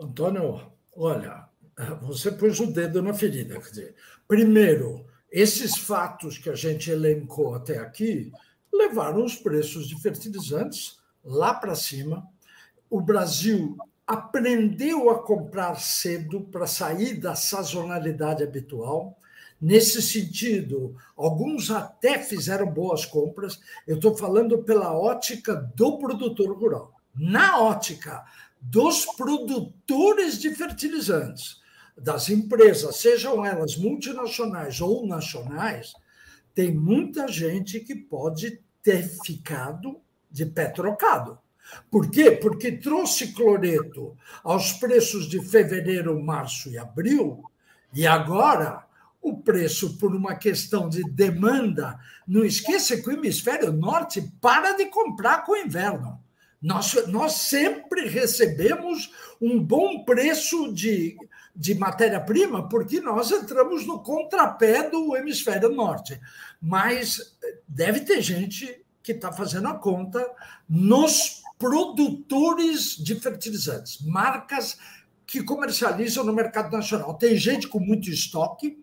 Antônio, 0.00 0.72
olha, 0.96 1.48
você 2.00 2.32
pôs 2.32 2.58
o 2.60 2.66
dedo 2.66 3.02
na 3.02 3.14
ferida. 3.14 3.54
Quer 3.60 3.70
dizer, 3.70 3.94
primeiro, 4.26 5.04
esses 5.32 5.78
fatos 5.78 6.36
que 6.36 6.50
a 6.50 6.54
gente 6.54 6.90
elencou 6.90 7.54
até 7.54 7.78
aqui 7.78 8.30
levaram 8.70 9.24
os 9.24 9.34
preços 9.34 9.88
de 9.88 9.98
fertilizantes 10.00 10.98
lá 11.24 11.54
para 11.54 11.74
cima. 11.74 12.28
O 12.90 13.00
Brasil 13.00 13.78
aprendeu 14.06 15.08
a 15.08 15.22
comprar 15.22 15.80
cedo 15.80 16.42
para 16.42 16.66
sair 16.66 17.14
da 17.14 17.34
sazonalidade 17.34 18.42
habitual. 18.42 19.18
Nesse 19.58 20.02
sentido, 20.02 20.96
alguns 21.16 21.70
até 21.70 22.18
fizeram 22.18 22.66
boas 22.66 23.06
compras. 23.06 23.58
Eu 23.86 23.96
estou 23.96 24.14
falando 24.14 24.62
pela 24.62 24.92
ótica 24.92 25.54
do 25.54 25.96
produtor 25.96 26.54
rural. 26.54 26.94
Na 27.14 27.58
ótica 27.58 28.22
dos 28.60 29.06
produtores 29.16 30.38
de 30.38 30.54
fertilizantes, 30.54 31.61
das 31.96 32.28
empresas, 32.28 32.96
sejam 32.96 33.44
elas 33.44 33.76
multinacionais 33.76 34.80
ou 34.80 35.06
nacionais, 35.06 35.92
tem 36.54 36.74
muita 36.74 37.28
gente 37.28 37.80
que 37.80 37.94
pode 37.94 38.60
ter 38.82 39.08
ficado 39.24 40.00
de 40.30 40.46
pé 40.46 40.66
trocado. 40.66 41.38
Por 41.90 42.10
quê? 42.10 42.30
Porque 42.30 42.72
trouxe 42.72 43.32
cloreto 43.32 44.16
aos 44.42 44.72
preços 44.72 45.28
de 45.28 45.40
fevereiro, 45.40 46.20
março 46.22 46.70
e 46.70 46.78
abril, 46.78 47.42
e 47.94 48.06
agora 48.06 48.84
o 49.20 49.38
preço, 49.38 49.96
por 49.98 50.14
uma 50.14 50.34
questão 50.34 50.88
de 50.88 51.04
demanda, 51.04 51.98
não 52.26 52.44
esqueça 52.44 53.00
que 53.00 53.08
o 53.08 53.12
hemisfério 53.12 53.72
norte 53.72 54.20
para 54.40 54.72
de 54.72 54.86
comprar 54.86 55.44
com 55.44 55.52
o 55.52 55.56
inverno. 55.56 56.18
Nós, 56.60 57.06
nós 57.06 57.34
sempre 57.34 58.08
recebemos 58.08 59.12
um 59.40 59.62
bom 59.62 60.04
preço 60.04 60.72
de 60.72 61.16
de 61.54 61.74
matéria-prima, 61.74 62.68
porque 62.68 63.00
nós 63.00 63.30
entramos 63.30 63.86
no 63.86 64.02
contrapé 64.02 64.88
do 64.88 65.14
hemisfério 65.16 65.68
norte. 65.68 66.18
Mas 66.60 67.36
deve 67.68 68.00
ter 68.00 68.22
gente 68.22 68.84
que 69.02 69.12
está 69.12 69.32
fazendo 69.32 69.68
a 69.68 69.74
conta 69.74 70.24
nos 70.68 71.42
produtores 71.58 72.96
de 72.96 73.14
fertilizantes, 73.20 74.00
marcas 74.04 74.78
que 75.26 75.42
comercializam 75.42 76.24
no 76.24 76.32
mercado 76.32 76.72
nacional. 76.72 77.14
Tem 77.14 77.36
gente 77.36 77.68
com 77.68 77.78
muito 77.78 78.10
estoque, 78.10 78.82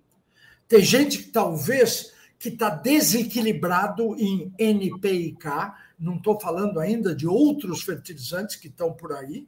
tem 0.68 0.82
gente 0.82 1.24
que 1.24 1.32
talvez 1.32 2.14
que 2.40 2.50
está 2.50 2.70
desequilibrado 2.70 4.16
em 4.16 4.54
NPK, 4.58 5.74
não 6.00 6.16
estou 6.16 6.40
falando 6.40 6.80
ainda 6.80 7.14
de 7.14 7.28
outros 7.28 7.84
fertilizantes 7.84 8.56
que 8.56 8.68
estão 8.68 8.94
por 8.94 9.12
aí. 9.12 9.48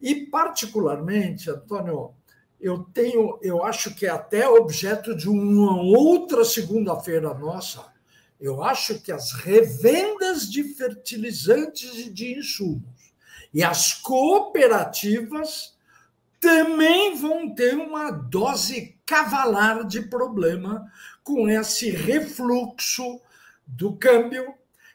E, 0.00 0.26
particularmente, 0.26 1.50
Antônio, 1.50 2.12
eu 2.60 2.84
tenho, 2.92 3.38
eu 3.42 3.64
acho 3.64 3.94
que 3.94 4.06
é 4.06 4.10
até 4.10 4.48
objeto 4.48 5.16
de 5.16 5.28
uma 5.28 5.80
outra 5.80 6.44
segunda-feira 6.44 7.32
nossa. 7.34 7.84
Eu 8.40 8.62
acho 8.62 9.00
que 9.00 9.12
as 9.12 9.32
revendas 9.32 10.50
de 10.50 10.62
fertilizantes 10.74 12.06
e 12.06 12.10
de 12.10 12.38
insumos 12.38 12.98
e 13.52 13.62
as 13.62 13.94
cooperativas 13.94 15.76
também 16.40 17.16
vão 17.16 17.52
ter 17.54 17.74
uma 17.74 18.10
dose 18.10 18.96
cavalar 19.04 19.86
de 19.86 20.02
problema 20.02 20.86
com 21.24 21.48
esse 21.48 21.90
refluxo 21.90 23.20
do 23.66 23.96
câmbio 23.96 24.54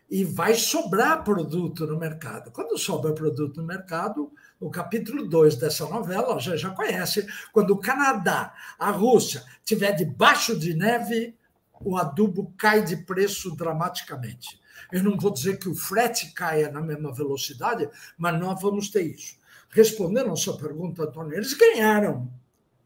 e 0.10 0.24
vai 0.24 0.54
sobrar 0.54 1.24
produto 1.24 1.86
no 1.86 1.98
mercado. 1.98 2.52
Quando 2.52 2.78
sobra 2.78 3.14
produto 3.14 3.58
no 3.58 3.68
mercado, 3.68 4.32
o 4.66 4.70
capítulo 4.70 5.28
2 5.28 5.58
dessa 5.58 5.86
novela, 5.88 6.40
já 6.40 6.56
já 6.56 6.70
conhece, 6.70 7.28
quando 7.52 7.72
o 7.72 7.78
Canadá, 7.78 8.54
a 8.80 8.92
Rússia, 8.92 9.44
tiver 9.66 9.92
debaixo 9.92 10.58
de 10.58 10.74
neve, 10.74 11.36
o 11.82 11.98
adubo 11.98 12.54
cai 12.58 12.84
de 12.84 12.98
preço 12.98 13.56
dramaticamente. 13.56 14.60
Eu 14.92 15.04
não 15.04 15.18
vou 15.18 15.32
dizer 15.32 15.60
que 15.60 15.68
o 15.68 15.76
frete 15.76 16.34
caia 16.34 16.72
na 16.72 16.82
mesma 16.82 17.14
velocidade, 17.14 17.90
mas 18.18 18.40
nós 18.40 18.62
vamos 18.62 18.90
ter 18.90 19.04
isso. 19.04 19.36
Respondendo 19.70 20.32
a 20.32 20.36
sua 20.36 20.58
pergunta, 20.58 21.04
Antônio, 21.04 21.34
eles 21.34 21.54
ganharam 21.54 22.32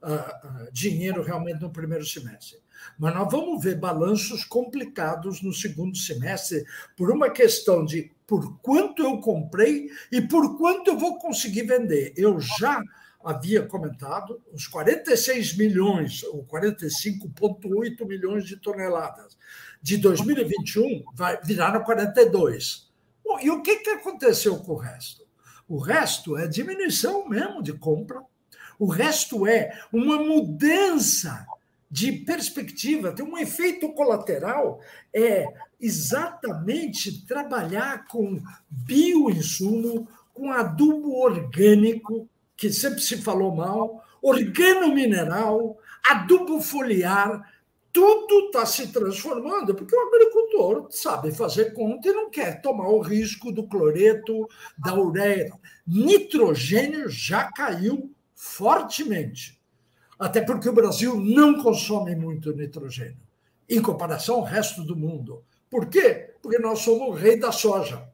uh, 0.02 0.66
uh, 0.66 0.72
dinheiro 0.72 1.22
realmente 1.22 1.62
no 1.62 1.70
primeiro 1.70 2.06
semestre. 2.06 2.58
Mas 2.98 3.14
nós 3.14 3.30
vamos 3.32 3.64
ver 3.64 3.76
balanços 3.76 4.44
complicados 4.46 5.42
no 5.42 5.54
segundo 5.54 5.98
semestre 5.98 6.66
por 6.96 7.12
uma 7.12 7.30
questão 7.30 7.86
de 7.86 8.12
por 8.28 8.60
quanto 8.60 9.02
eu 9.02 9.20
comprei 9.20 9.90
e 10.12 10.22
por 10.22 10.58
quanto 10.58 10.92
eu 10.92 10.98
vou 10.98 11.18
conseguir 11.18 11.64
vender. 11.64 12.14
Eu 12.18 12.40
já 12.40 12.84
havia 13.24 13.66
comentado 13.66 14.42
os 14.54 14.68
46 14.68 15.58
milhões, 15.58 16.24
ou 16.24 16.46
45,8 16.46 18.06
milhões 18.06 18.46
de 18.46 18.58
toneladas 18.58 19.38
de 19.82 19.98
2021 19.98 21.04
vai 21.14 21.40
virar 21.44 21.74
no 21.74 21.84
42. 21.84 22.92
Bom, 23.24 23.40
e 23.40 23.50
o 23.50 23.62
que, 23.62 23.78
que 23.78 23.90
aconteceu 23.92 24.58
com 24.58 24.74
o 24.74 24.78
resto? 24.78 25.26
O 25.68 25.78
resto 25.78 26.38
é 26.38 26.48
diminuição 26.48 27.28
mesmo 27.28 27.62
de 27.62 27.74
compra, 27.74 28.22
o 28.80 28.88
resto 28.88 29.48
é 29.48 29.78
uma 29.92 30.18
mudança 30.18 31.46
de 31.90 32.12
perspectiva, 32.12 33.14
tem 33.14 33.26
um 33.26 33.38
efeito 33.38 33.92
colateral, 33.94 34.82
é 35.14 35.46
exatamente 35.80 37.26
trabalhar 37.26 38.08
com 38.08 38.42
bioinsumo, 38.70 40.08
com 40.34 40.52
adubo 40.52 41.20
orgânico, 41.20 42.28
que 42.56 42.72
sempre 42.72 43.02
se 43.02 43.18
falou 43.18 43.56
mal, 43.56 44.04
organomineral, 44.22 45.78
adubo 46.04 46.60
foliar, 46.60 47.42
tudo 47.92 48.46
está 48.46 48.66
se 48.66 48.88
transformando, 48.90 49.74
porque 49.74 49.96
o 49.96 50.08
agricultor 50.08 50.88
sabe 50.92 51.32
fazer 51.32 51.74
conta 51.74 52.08
e 52.08 52.14
não 52.14 52.30
quer 52.30 52.62
tomar 52.62 52.90
o 52.90 53.00
risco 53.00 53.52
do 53.52 53.68
cloreto, 53.68 54.48
da 54.78 54.94
ureia. 54.94 55.52
Nitrogênio 55.86 57.10
já 57.10 57.52
caiu 57.52 58.12
fortemente. 58.36 59.60
Até 60.20 60.42
porque 60.42 60.70
o 60.70 60.74
Brasil 60.74 61.20
não 61.20 61.62
consome 61.62 62.16
muito 62.16 62.56
nitrogênio, 62.56 63.18
em 63.70 63.82
comparação 63.82 64.36
ao 64.36 64.44
resto 64.44 64.84
do 64.84 64.96
mundo. 64.96 65.44
Por 65.70 65.88
quê? 65.88 66.34
Porque 66.42 66.60
nós 66.60 66.80
somos 66.80 67.08
o 67.10 67.12
rei 67.12 67.40
da 67.40 67.52
soja. 67.52 68.10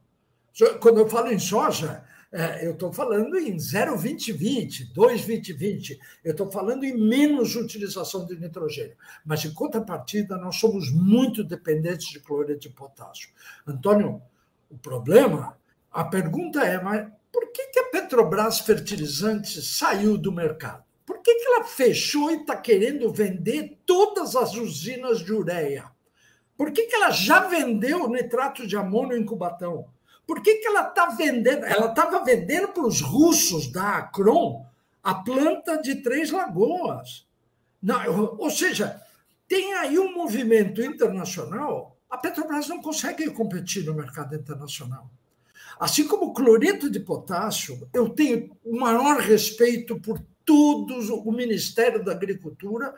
Quando 0.80 1.00
eu 1.00 1.08
falo 1.08 1.32
em 1.32 1.38
soja, 1.38 2.04
é, 2.36 2.66
eu 2.66 2.72
estou 2.72 2.92
falando 2.92 3.36
em 3.36 3.56
0,2020, 3.56 4.92
2,2020. 4.92 5.98
Eu 6.24 6.32
estou 6.32 6.50
falando 6.50 6.82
em 6.82 6.96
menos 6.96 7.54
utilização 7.54 8.26
de 8.26 8.36
nitrogênio. 8.36 8.96
Mas, 9.24 9.44
em 9.44 9.54
contrapartida, 9.54 10.36
nós 10.36 10.56
somos 10.56 10.90
muito 10.90 11.44
dependentes 11.44 12.08
de 12.08 12.18
cloreto 12.18 12.58
de 12.58 12.70
potássio. 12.70 13.28
Antônio, 13.64 14.20
o 14.68 14.76
problema, 14.76 15.56
a 15.92 16.02
pergunta 16.02 16.60
é, 16.64 16.82
mas 16.82 17.08
por 17.32 17.52
que, 17.52 17.68
que 17.68 17.78
a 17.78 17.90
Petrobras 17.90 18.58
Fertilizantes 18.58 19.76
saiu 19.76 20.18
do 20.18 20.32
mercado? 20.32 20.82
Por 21.06 21.20
que, 21.20 21.32
que 21.36 21.46
ela 21.46 21.62
fechou 21.62 22.32
e 22.32 22.40
está 22.40 22.56
querendo 22.56 23.12
vender 23.12 23.78
todas 23.86 24.34
as 24.34 24.54
usinas 24.54 25.20
de 25.20 25.32
ureia? 25.32 25.93
Por 26.56 26.72
que, 26.72 26.86
que 26.86 26.94
ela 26.94 27.10
já 27.10 27.40
vendeu 27.40 28.08
nitrato 28.08 28.66
de 28.66 28.76
amônio 28.76 29.16
em 29.16 29.24
Cubatão? 29.24 29.86
Por 30.26 30.42
que, 30.42 30.56
que 30.56 30.66
ela 30.66 30.88
está 30.88 31.06
vendendo? 31.10 31.64
Ela 31.64 31.86
estava 31.86 32.24
vendendo 32.24 32.68
para 32.68 32.86
os 32.86 33.00
russos 33.00 33.70
da 33.70 33.98
Acron 33.98 34.64
a 35.02 35.14
planta 35.14 35.76
de 35.76 35.96
Três 35.96 36.30
Lagoas. 36.30 37.26
Não, 37.82 38.36
ou 38.38 38.50
seja, 38.50 39.02
tem 39.46 39.74
aí 39.74 39.98
um 39.98 40.14
movimento 40.14 40.80
internacional. 40.80 41.98
A 42.08 42.16
Petrobras 42.16 42.68
não 42.68 42.80
consegue 42.80 43.28
competir 43.30 43.84
no 43.84 43.92
mercado 43.92 44.34
internacional. 44.34 45.10
Assim 45.78 46.06
como 46.06 46.26
o 46.26 46.32
cloreto 46.32 46.88
de 46.88 47.00
potássio, 47.00 47.86
eu 47.92 48.08
tenho 48.08 48.56
o 48.64 48.78
maior 48.78 49.20
respeito 49.20 50.00
por 50.00 50.22
todos 50.44 51.10
o 51.10 51.30
Ministério 51.30 52.04
da 52.04 52.12
Agricultura, 52.12 52.94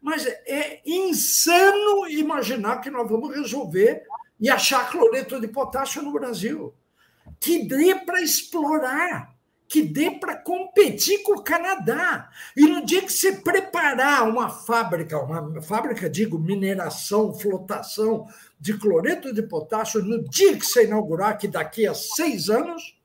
mas 0.00 0.26
é 0.26 0.80
insano 0.86 2.08
imaginar 2.08 2.80
que 2.80 2.90
nós 2.90 3.08
vamos 3.08 3.34
resolver 3.34 4.04
e 4.40 4.48
achar 4.48 4.90
cloreto 4.90 5.40
de 5.40 5.48
potássio 5.48 6.02
no 6.02 6.12
Brasil. 6.12 6.74
Que 7.40 7.66
dê 7.66 7.94
para 7.94 8.22
explorar, 8.22 9.34
que 9.66 9.82
dê 9.82 10.10
para 10.12 10.36
competir 10.36 11.22
com 11.22 11.32
o 11.32 11.42
Canadá. 11.42 12.30
E 12.56 12.66
no 12.66 12.84
dia 12.84 13.02
que 13.02 13.12
você 13.12 13.32
preparar 13.32 14.28
uma 14.28 14.48
fábrica, 14.48 15.18
uma 15.18 15.60
fábrica, 15.60 16.08
digo, 16.08 16.38
mineração, 16.38 17.34
flotação 17.34 18.26
de 18.58 18.78
cloreto 18.78 19.32
de 19.32 19.42
potássio, 19.42 20.02
no 20.02 20.22
dia 20.28 20.56
que 20.56 20.64
você 20.64 20.84
inaugurar, 20.84 21.36
que 21.38 21.48
daqui 21.48 21.86
a 21.86 21.94
seis 21.94 22.48
anos, 22.48 22.98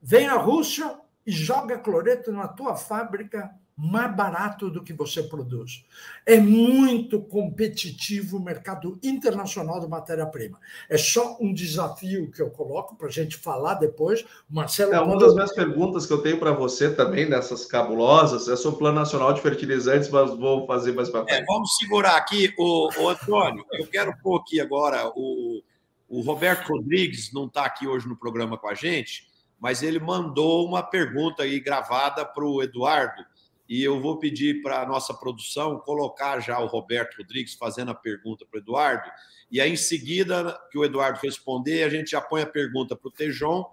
vem 0.00 0.26
a 0.28 0.34
Rússia 0.34 0.98
e 1.26 1.32
joga 1.32 1.78
cloreto 1.78 2.30
na 2.32 2.48
tua 2.48 2.76
fábrica 2.76 3.50
mais 3.76 4.14
barato 4.14 4.70
do 4.70 4.82
que 4.82 4.92
você 4.92 5.22
produz. 5.22 5.84
É 6.24 6.38
muito 6.38 7.20
competitivo 7.20 8.36
o 8.36 8.42
mercado 8.42 8.98
internacional 9.02 9.80
de 9.80 9.88
matéria-prima. 9.88 10.60
É 10.88 10.96
só 10.96 11.36
um 11.40 11.52
desafio 11.52 12.30
que 12.30 12.40
eu 12.40 12.50
coloco 12.50 12.94
para 12.96 13.08
a 13.08 13.10
gente 13.10 13.36
falar 13.36 13.74
depois. 13.74 14.24
Marcelo. 14.48 14.94
É 14.94 15.00
uma 15.00 15.18
das 15.18 15.34
minhas 15.34 15.52
perguntas 15.52 16.06
que 16.06 16.12
eu 16.12 16.22
tenho 16.22 16.38
para 16.38 16.52
você 16.52 16.94
também, 16.94 17.28
dessas 17.28 17.66
cabulosas, 17.66 18.48
é 18.48 18.54
sobre 18.54 18.76
o 18.76 18.78
Plano 18.78 19.00
Nacional 19.00 19.32
de 19.32 19.40
Fertilizantes, 19.40 20.08
mas 20.08 20.30
vou 20.36 20.66
fazer 20.66 20.92
mais 20.92 21.10
para 21.10 21.24
frente. 21.24 21.42
É, 21.42 21.44
vamos 21.44 21.76
segurar 21.76 22.16
aqui, 22.16 22.54
o, 22.56 22.88
o 22.96 23.08
Antônio. 23.08 23.64
Eu 23.72 23.88
quero 23.88 24.16
pôr 24.22 24.40
aqui 24.40 24.60
agora 24.60 25.10
o, 25.16 25.60
o 26.08 26.20
Roberto 26.20 26.68
Rodrigues, 26.68 27.32
não 27.32 27.46
está 27.46 27.64
aqui 27.64 27.88
hoje 27.88 28.06
no 28.06 28.16
programa 28.16 28.56
com 28.56 28.68
a 28.68 28.74
gente, 28.74 29.26
mas 29.64 29.82
ele 29.82 29.98
mandou 29.98 30.68
uma 30.68 30.82
pergunta 30.82 31.42
aí 31.42 31.58
gravada 31.58 32.22
para 32.22 32.44
o 32.44 32.62
Eduardo 32.62 33.24
e 33.66 33.82
eu 33.82 33.98
vou 33.98 34.18
pedir 34.18 34.60
para 34.60 34.82
a 34.82 34.86
nossa 34.86 35.14
produção 35.14 35.78
colocar 35.78 36.38
já 36.38 36.58
o 36.58 36.66
Roberto 36.66 37.16
Rodrigues 37.16 37.54
fazendo 37.54 37.90
a 37.90 37.94
pergunta 37.94 38.44
para 38.44 38.58
o 38.58 38.60
Eduardo, 38.60 39.10
e 39.50 39.62
aí 39.62 39.72
em 39.72 39.76
seguida 39.76 40.60
que 40.70 40.76
o 40.76 40.84
Eduardo 40.84 41.18
responder, 41.22 41.82
a 41.82 41.88
gente 41.88 42.10
já 42.10 42.20
põe 42.20 42.42
a 42.42 42.46
pergunta 42.46 42.94
para 42.94 43.08
o 43.08 43.10
Tejon, 43.10 43.64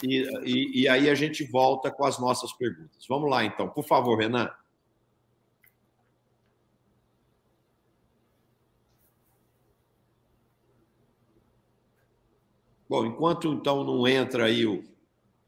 e, 0.00 0.22
e, 0.44 0.82
e, 0.82 0.88
aí 0.88 1.10
a 1.10 1.14
gente 1.16 1.42
volta 1.42 1.90
com 1.90 2.04
as 2.04 2.20
nossas 2.20 2.52
perguntas. 2.52 3.04
Vamos 3.08 3.28
lá, 3.28 3.44
então. 3.44 3.68
Por 3.68 3.82
favor, 3.82 4.16
Renan. 4.16 4.48
Bom, 12.88 13.06
enquanto 13.06 13.52
então 13.52 13.82
não 13.82 14.06
entra 14.06 14.44
aí 14.44 14.64
o, 14.64 14.84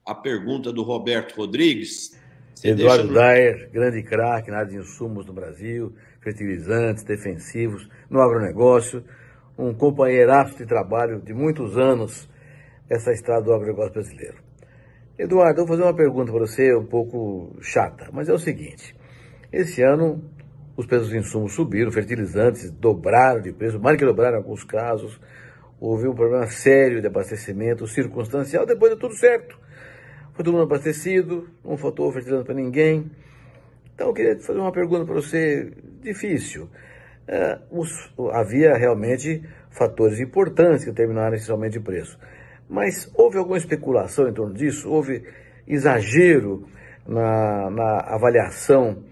a 0.09 0.15
pergunta 0.15 0.73
do 0.73 0.83
Roberto 0.83 1.37
Rodrigues, 1.37 2.19
você 2.55 2.69
Eduardo 2.69 3.09
no... 3.09 3.13
Dyer, 3.13 3.69
grande 3.71 4.03
craque 4.03 4.51
na 4.51 4.61
área 4.61 4.71
de 4.71 4.79
insumos 4.79 5.27
no 5.27 5.35
Brasil, 5.35 5.95
fertilizantes, 6.23 7.05
defensivos, 7.05 7.87
no 8.09 8.19
agronegócio, 8.23 9.05
um 9.59 9.75
companheiraço 9.75 10.57
de 10.57 10.65
trabalho 10.65 11.21
de 11.21 11.35
muitos 11.35 11.77
anos 11.77 12.27
essa 12.89 13.13
estrada 13.13 13.43
do 13.43 13.53
agronegócio 13.53 13.93
brasileiro. 13.93 14.39
Eduardo, 15.19 15.61
eu 15.61 15.67
vou 15.67 15.77
fazer 15.77 15.87
uma 15.87 15.95
pergunta 15.95 16.33
para 16.33 16.41
você 16.41 16.75
um 16.75 16.87
pouco 16.87 17.55
chata, 17.61 18.09
mas 18.11 18.31
é 18.31 18.33
o 18.33 18.39
seguinte: 18.39 18.97
esse 19.53 19.83
ano 19.83 20.25
os 20.75 20.87
preços 20.87 21.11
de 21.11 21.19
insumos 21.19 21.53
subiram, 21.53 21.93
fertilizantes 21.93 22.71
dobraram 22.71 23.43
de 23.43 23.53
preço, 23.53 23.79
mais 23.79 23.99
que 23.99 24.07
dobraram 24.07 24.39
em 24.39 24.41
alguns 24.41 24.65
casos, 24.65 25.21
houve 25.79 26.09
um 26.09 26.15
problema 26.15 26.47
sério 26.47 27.03
de 27.03 27.09
abastecimento 27.09 27.87
circunstancial, 27.87 28.65
depois 28.65 28.93
deu 28.93 28.99
tudo 28.99 29.15
certo. 29.15 29.68
Todo 30.39 30.53
mundo 30.53 30.63
abastecido, 30.63 31.49
não 31.65 31.77
faltou 31.77 32.13
fertilizante 32.13 32.47
para 32.47 32.55
ninguém. 32.55 33.11
Então, 33.93 34.07
eu 34.07 34.15
queria 34.15 34.39
fazer 34.39 34.61
uma 34.61 34.71
pergunta 34.71 35.05
para 35.05 35.17
você, 35.17 35.73
difícil. 36.01 36.69
É, 37.27 37.59
os, 37.73 37.91
havia 38.31 38.77
realmente 38.77 39.43
fatores 39.73 40.21
importantes 40.21 40.85
que 40.85 40.93
determinaram 40.93 41.35
esse 41.35 41.51
aumento 41.51 41.73
de 41.73 41.81
preço. 41.81 42.17
Mas 42.69 43.11
houve 43.17 43.37
alguma 43.37 43.59
especulação 43.59 44.29
em 44.29 44.33
torno 44.33 44.55
disso? 44.55 44.89
Houve 44.89 45.25
exagero 45.67 46.69
na, 47.05 47.69
na 47.69 47.99
avaliação 48.15 49.03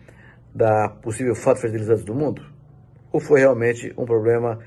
da 0.55 0.89
possível 0.89 1.35
falta 1.35 1.59
de 1.59 1.63
fertilizantes 1.63 2.05
do 2.05 2.15
mundo? 2.15 2.41
Ou 3.11 3.19
foi 3.19 3.41
realmente 3.41 3.93
um 3.99 4.05
problema 4.05 4.61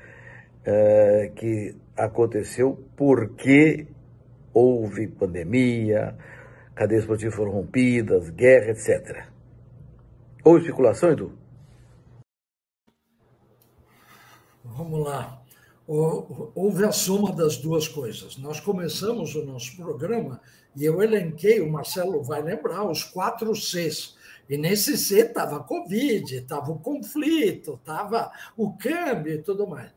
é, 0.62 1.32
que 1.34 1.74
aconteceu 1.96 2.84
porque 2.98 3.86
houve 4.52 5.06
pandemia, 5.06 6.14
cadeias 6.74 7.04
produtivas 7.04 7.34
foram 7.34 7.52
rompidas, 7.52 8.30
guerra, 8.30 8.70
etc. 8.70 9.26
Ou 10.44 10.58
especulação, 10.58 11.10
Edu? 11.10 11.38
Vamos 14.64 15.04
lá. 15.04 15.42
Houve 15.86 16.84
a 16.84 16.92
soma 16.92 17.34
das 17.34 17.56
duas 17.56 17.88
coisas. 17.88 18.36
Nós 18.36 18.60
começamos 18.60 19.34
o 19.34 19.44
nosso 19.44 19.76
programa 19.76 20.40
e 20.76 20.84
eu 20.84 21.02
elenquei, 21.02 21.60
o 21.60 21.70
Marcelo 21.70 22.22
vai 22.22 22.40
lembrar, 22.40 22.84
os 22.84 23.02
quatro 23.02 23.54
Cs. 23.54 24.14
E 24.48 24.56
nesse 24.56 24.96
C 24.96 25.20
estava 25.20 25.56
a 25.56 25.62
Covid, 25.64 26.36
estava 26.36 26.70
o 26.70 26.78
conflito, 26.78 27.74
estava 27.74 28.30
o 28.56 28.72
câmbio 28.72 29.34
e 29.34 29.42
tudo 29.42 29.66
mais. 29.66 29.90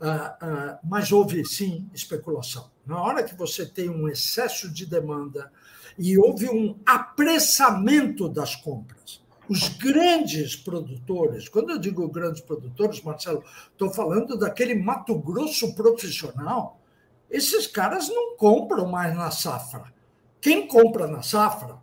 Ah, 0.00 0.36
ah, 0.40 0.78
mas 0.82 1.12
houve, 1.12 1.44
sim, 1.44 1.88
especulação. 1.92 2.70
Na 2.86 3.02
hora 3.02 3.22
que 3.22 3.34
você 3.34 3.66
tem 3.66 3.90
um 3.90 4.08
excesso 4.08 4.72
de 4.72 4.86
demanda, 4.86 5.52
e 5.98 6.18
houve 6.18 6.48
um 6.48 6.78
apressamento 6.86 8.28
das 8.28 8.56
compras. 8.56 9.20
Os 9.48 9.68
grandes 9.68 10.54
produtores, 10.54 11.48
quando 11.48 11.70
eu 11.70 11.78
digo 11.78 12.08
grandes 12.08 12.40
produtores, 12.40 13.02
Marcelo, 13.02 13.42
estou 13.72 13.90
falando 13.90 14.38
daquele 14.38 14.74
Mato 14.74 15.18
Grosso 15.18 15.74
profissional, 15.74 16.80
esses 17.28 17.66
caras 17.66 18.08
não 18.08 18.36
compram 18.36 18.86
mais 18.86 19.14
na 19.14 19.30
safra. 19.30 19.92
Quem 20.40 20.66
compra 20.66 21.06
na 21.06 21.22
safra 21.22 21.78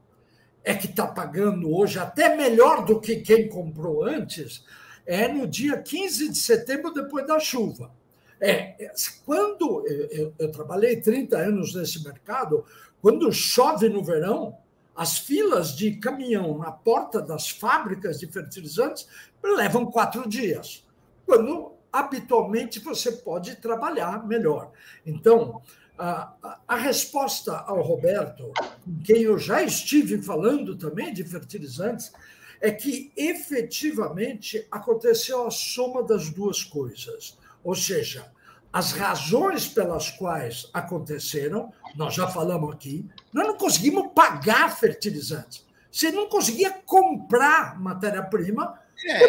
é 0.64 0.74
que 0.74 0.88
está 0.88 1.08
pagando 1.08 1.74
hoje 1.74 2.00
até 2.00 2.36
melhor 2.36 2.84
do 2.84 3.00
que 3.00 3.18
quem 3.18 3.48
comprou 3.48 4.04
antes, 4.04 4.66
é 5.06 5.28
no 5.28 5.48
dia 5.48 5.78
15 5.82 6.30
de 6.30 6.38
setembro, 6.38 6.94
depois 6.94 7.26
da 7.26 7.40
chuva. 7.40 7.90
É, 8.40 8.92
quando 9.26 9.88
eu, 9.88 10.08
eu, 10.08 10.34
eu 10.38 10.52
trabalhei 10.52 11.02
30 11.02 11.38
anos 11.38 11.74
nesse 11.74 12.04
mercado, 12.04 12.66
quando 13.02 13.32
chove 13.32 13.90
no 13.90 14.04
verão, 14.04 14.58
as 14.96 15.20
filas 15.20 15.76
de 15.76 15.96
caminhão 15.98 16.58
na 16.58 16.72
porta 16.72 17.22
das 17.22 17.50
fábricas 17.50 18.20
de 18.20 18.28
fertilizantes 18.28 19.08
levam 19.44 19.86
quatro 19.86 20.28
dias, 20.28 20.86
quando 21.26 21.74
habitualmente 21.94 22.80
você 22.80 23.12
pode 23.12 23.56
trabalhar 23.58 24.28
melhor. 24.28 24.72
Então, 25.06 25.62
a, 25.98 26.58
a, 26.68 26.76
resposta 26.76 27.58
ao 27.60 27.82
Roberto, 27.82 28.52
com 28.84 29.00
quem 29.04 29.22
eu 29.22 29.38
já 29.38 29.64
estive 29.64 30.22
falando 30.22 30.76
também 30.76 31.14
de 31.14 31.24
fertilizantes, 31.24 32.12
é 32.60 32.72
que 32.72 33.12
efetivamente 33.16 34.68
aconteceu 34.72 35.48
a 35.48 35.52
soma 35.52 36.04
das 36.04 36.30
duas 36.30 36.64
coisas. 36.64 37.38
Ou 37.64 37.76
seja, 37.76 38.32
as 38.72 38.92
razões 38.92 39.68
pelas 39.68 40.12
quais 40.12 40.70
aconteceram, 40.74 41.72
nós 41.96 42.14
já 42.14 42.28
falamos 42.28 42.74
aqui, 42.74 43.06
nós 43.34 43.48
não 43.48 43.58
conseguimos 43.58 44.12
pagar 44.14 44.76
fertilizantes. 44.76 45.66
Você 45.92 46.12
não 46.12 46.30
conseguia 46.30 46.72
comprar 46.86 47.80
matéria-prima. 47.80 48.80
É, 49.06 49.20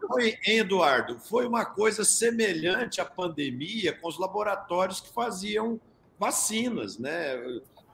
porque... 0.00 0.38
Eduardo, 0.46 1.18
foi 1.18 1.46
uma 1.46 1.64
coisa 1.64 2.04
semelhante 2.04 3.00
à 3.00 3.04
pandemia 3.04 3.92
com 3.92 4.08
os 4.08 4.18
laboratórios 4.18 5.00
que 5.00 5.12
faziam 5.12 5.80
vacinas, 6.18 6.98
né? 6.98 7.36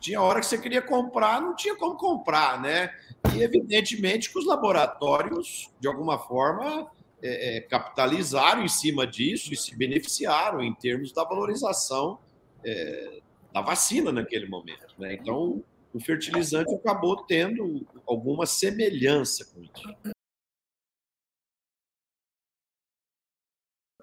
Tinha 0.00 0.20
hora 0.20 0.40
que 0.40 0.46
você 0.46 0.58
queria 0.58 0.82
comprar, 0.82 1.40
não 1.40 1.54
tinha 1.54 1.76
como 1.76 1.96
comprar, 1.96 2.60
né? 2.60 2.92
E 3.34 3.42
evidentemente 3.42 4.30
que 4.30 4.38
os 4.38 4.46
laboratórios, 4.46 5.70
de 5.78 5.88
alguma 5.88 6.18
forma, 6.18 6.90
é, 7.22 7.56
é, 7.56 7.60
capitalizaram 7.60 8.64
em 8.64 8.68
cima 8.68 9.06
disso 9.06 9.52
e 9.52 9.56
se 9.56 9.76
beneficiaram 9.76 10.62
em 10.62 10.74
termos 10.74 11.12
da 11.12 11.24
valorização 11.24 12.18
é, 12.64 13.20
da 13.52 13.60
vacina 13.60 14.12
naquele 14.12 14.46
momento. 14.46 14.94
Né? 14.98 15.14
Então, 15.14 15.62
o 15.92 16.00
fertilizante 16.00 16.74
acabou 16.74 17.24
tendo 17.24 17.86
alguma 18.06 18.46
semelhança 18.46 19.44
com 19.46 19.62
isso. 19.62 20.14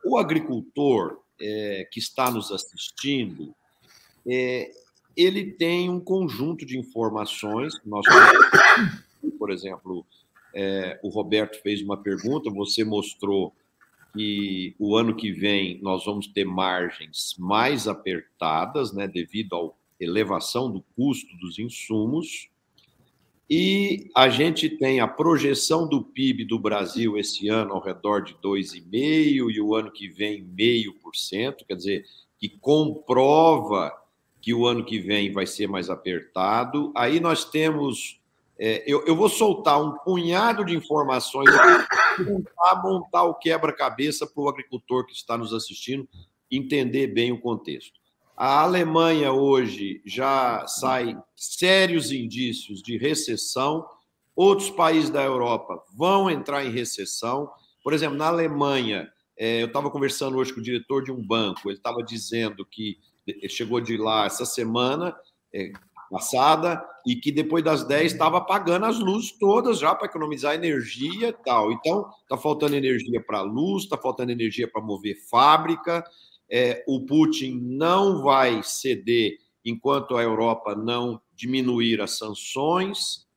O 0.06 0.18
agricultor 0.18 1.22
é, 1.40 1.88
que 1.92 2.00
está 2.00 2.32
nos 2.32 2.52
assistindo, 2.52 3.56
é, 4.28 4.72
ele 5.16 5.52
tem 5.54 5.90
um 5.90 6.00
conjunto 6.00 6.66
de 6.66 6.78
informações. 6.78 7.74
Nós, 7.86 8.06
por 9.40 9.52
exemplo, 9.52 10.06
é, 10.54 11.00
o 11.04 11.10
Roberto 11.10 11.62
fez 11.62 11.82
uma 11.82 11.98
pergunta, 11.98 12.50
você 12.50 12.84
mostrou 12.84 13.54
que 14.14 14.76
o 14.80 14.96
ano 14.96 15.16
que 15.16 15.32
vem 15.32 15.80
nós 15.82 16.06
vamos 16.06 16.28
ter 16.28 16.46
margens 16.46 17.36
mais 17.38 17.88
apertadas, 17.88 18.92
né, 18.94 19.08
devido 19.08 19.56
à 19.56 20.04
elevação 20.04 20.72
do 20.72 20.84
custo 20.96 21.36
dos 21.38 21.60
insumos. 21.60 22.50
E 23.50 24.10
a 24.14 24.28
gente 24.28 24.70
tem 24.70 25.00
a 25.00 25.08
projeção 25.08 25.88
do 25.88 26.04
PIB 26.04 26.44
do 26.46 26.60
Brasil 26.60 27.18
esse 27.18 27.48
ano 27.48 27.74
ao 27.74 27.82
redor 27.82 28.22
de 28.22 28.34
2,5% 28.36 29.52
e 29.52 29.62
o 29.62 29.74
ano 29.74 29.92
que 29.92 30.08
vem 30.08 30.44
0,5%, 30.44 31.66
quer 31.66 31.76
dizer, 31.76 32.06
que 32.40 32.50
comprova 32.50 33.92
que 34.42 34.54
o 34.54 34.66
ano 34.66 34.84
que 34.84 35.00
vem 35.00 35.32
vai 35.32 35.46
ser 35.46 35.68
mais 35.68 35.90
apertado. 35.90 36.92
Aí 36.96 37.20
nós 37.20 37.46
temos. 37.46 38.20
É, 38.60 38.84
eu, 38.88 39.06
eu, 39.06 39.16
vou 39.16 39.30
soltar 39.30 39.80
um 39.80 39.98
punhado 40.00 40.66
de 40.66 40.76
informações 40.76 41.50
para 41.52 42.82
montar 42.82 43.24
o 43.24 43.36
quebra-cabeça 43.36 44.26
para 44.26 44.42
o 44.42 44.50
agricultor 44.50 45.06
que 45.06 45.14
está 45.14 45.38
nos 45.38 45.54
assistindo 45.54 46.08
entender 46.52 47.08
bem 47.08 47.32
o 47.32 47.40
contexto. 47.40 48.00
A 48.36 48.62
Alemanha 48.62 49.32
hoje 49.32 50.02
já 50.06 50.66
sai 50.68 51.18
sérios 51.36 52.12
indícios 52.12 52.82
de 52.82 52.98
recessão. 52.98 53.86
Outros 54.36 54.70
países 54.70 55.10
da 55.10 55.24
Europa 55.24 55.84
vão 55.96 56.30
entrar 56.30 56.66
em 56.66 56.72
recessão. 56.72 57.50
Por 57.84 57.94
exemplo, 57.94 58.18
na 58.18 58.28
Alemanha, 58.28 59.08
é, 59.38 59.62
eu 59.62 59.68
estava 59.68 59.92
conversando 59.92 60.38
hoje 60.38 60.54
com 60.54 60.60
o 60.60 60.64
diretor 60.64 61.04
de 61.04 61.12
um 61.12 61.22
banco, 61.22 61.70
ele 61.70 61.78
estava 61.78 62.04
dizendo 62.04 62.66
que 62.66 62.98
chegou 63.50 63.82
de 63.82 63.98
lá 63.98 64.26
essa 64.26 64.46
semana 64.46 65.16
é, 65.54 65.72
passada 66.10 66.84
e 67.06 67.16
que 67.16 67.32
depois 67.32 67.64
das 67.64 67.84
10 67.84 68.14
estava 68.14 68.38
apagando 68.38 68.86
as 68.86 69.00
luzes 69.00 69.32
todas 69.32 69.80
já 69.80 69.96
para 69.96 70.08
economizar 70.08 70.56
energia 70.56 71.30
e 71.30 71.44
tal. 71.44 71.72
Então, 71.72 72.10
está 72.22 72.38
faltando 72.38 72.76
energia 72.76 73.22
para 73.22 73.42
luz, 73.42 73.84
está 73.84 73.98
faltando 73.98 74.32
energia 74.32 74.68
para 74.68 74.82
mover 74.82 75.16
fábrica, 75.30 76.04
é, 76.50 76.84
o 76.88 77.06
Putin 77.06 77.60
não 77.62 78.22
vai 78.22 78.62
ceder 78.64 79.38
enquanto 79.66 80.16
a 80.16 80.24
Europa 80.24 80.76
não 80.76 81.22
diminuir 81.36 82.02
as 82.02 82.18
sanções. 82.18 83.28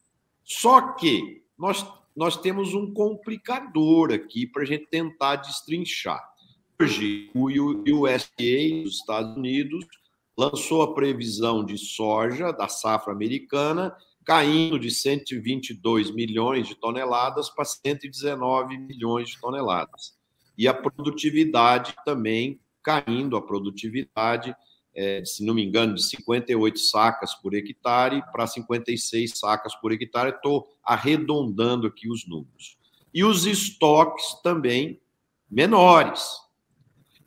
Só 0.44 0.92
que 0.92 1.42
nós, 1.58 1.84
nós 2.16 2.36
temos 2.36 2.74
um 2.74 2.92
complicador 2.92 4.12
aqui 4.12 4.46
para 4.46 4.62
a 4.62 4.66
gente 4.66 4.86
tentar 4.86 5.36
destrinchar. 5.36 6.22
Hoje, 6.80 7.30
o 7.34 7.46
USDA 7.46 8.82
dos 8.84 8.96
Estados 8.96 9.36
Unidos 9.36 9.84
lançou 10.40 10.80
a 10.80 10.94
previsão 10.94 11.62
de 11.62 11.76
soja 11.76 12.50
da 12.50 12.66
safra 12.66 13.12
americana 13.12 13.94
caindo 14.24 14.78
de 14.78 14.90
122 14.90 16.10
milhões 16.10 16.66
de 16.66 16.74
toneladas 16.74 17.50
para 17.50 17.66
119 17.66 18.78
milhões 18.78 19.28
de 19.28 19.38
toneladas. 19.38 20.14
E 20.56 20.66
a 20.66 20.72
produtividade 20.72 21.94
também 22.06 22.58
caindo 22.82 23.36
a 23.36 23.42
produtividade, 23.42 24.56
é, 24.94 25.22
se 25.26 25.44
não 25.44 25.52
me 25.52 25.62
engano, 25.62 25.94
de 25.94 26.02
58 26.04 26.78
sacas 26.78 27.34
por 27.34 27.52
hectare 27.52 28.22
para 28.32 28.46
56 28.46 29.38
sacas 29.38 29.74
por 29.74 29.92
hectare. 29.92 30.30
Estou 30.30 30.66
arredondando 30.82 31.86
aqui 31.86 32.10
os 32.10 32.26
números. 32.26 32.78
E 33.12 33.22
os 33.22 33.44
estoques 33.44 34.40
também 34.42 35.02
menores. 35.50 36.24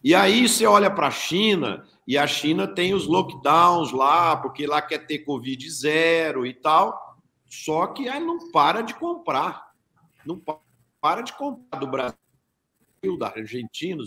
E 0.04 0.16
aí 0.16 0.50
você 0.50 0.66
olha 0.66 0.90
para 0.90 1.08
a 1.08 1.12
China, 1.12 1.88
e 2.08 2.18
a 2.18 2.28
China 2.28 2.68
tem 2.68 2.94
os 2.94 3.08
lockdowns 3.08 3.92
lá, 3.92 4.36
porque 4.38 4.68
lá 4.68 4.82
quer 4.82 5.06
ter 5.06 5.20
Covid 5.20 5.70
zero 5.70 6.46
e 6.46 6.54
tal, 6.54 7.18
só 7.50 7.88
que 7.88 8.10
aí 8.10 8.20
não 8.20 8.52
para 8.52 8.82
de 8.82 8.94
comprar. 8.96 9.72
Não 10.26 10.42
para 11.00 11.22
de 11.22 11.34
comprar 11.34 11.80
do 11.80 11.88
Brasil 11.88 12.18
da 13.18 13.28
Argentina. 13.28 14.04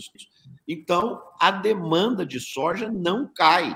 Então, 0.67 1.21
a 1.39 1.49
demanda 1.51 2.25
de 2.25 2.39
soja 2.39 2.89
não 2.91 3.27
cai. 3.27 3.75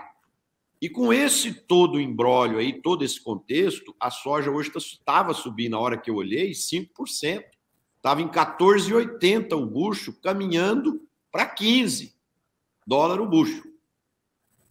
E 0.81 0.89
com 0.89 1.13
esse 1.13 1.53
todo 1.53 1.95
o 1.95 2.01
embrólio 2.01 2.57
aí, 2.57 2.81
todo 2.81 3.03
esse 3.03 3.21
contexto, 3.21 3.95
a 3.99 4.09
soja 4.09 4.49
hoje 4.49 4.71
estava 4.75 5.33
subindo, 5.33 5.73
na 5.73 5.79
hora 5.79 5.97
que 5.97 6.09
eu 6.09 6.15
olhei, 6.15 6.51
5%. 6.51 7.43
Estava 7.97 8.19
em 8.19 8.27
14,80 8.27 9.53
o 9.53 9.65
bucho, 9.65 10.19
caminhando 10.21 11.07
para 11.31 11.45
15 11.45 12.15
dólares 12.85 13.23
o 13.23 13.29
bucho. 13.29 13.70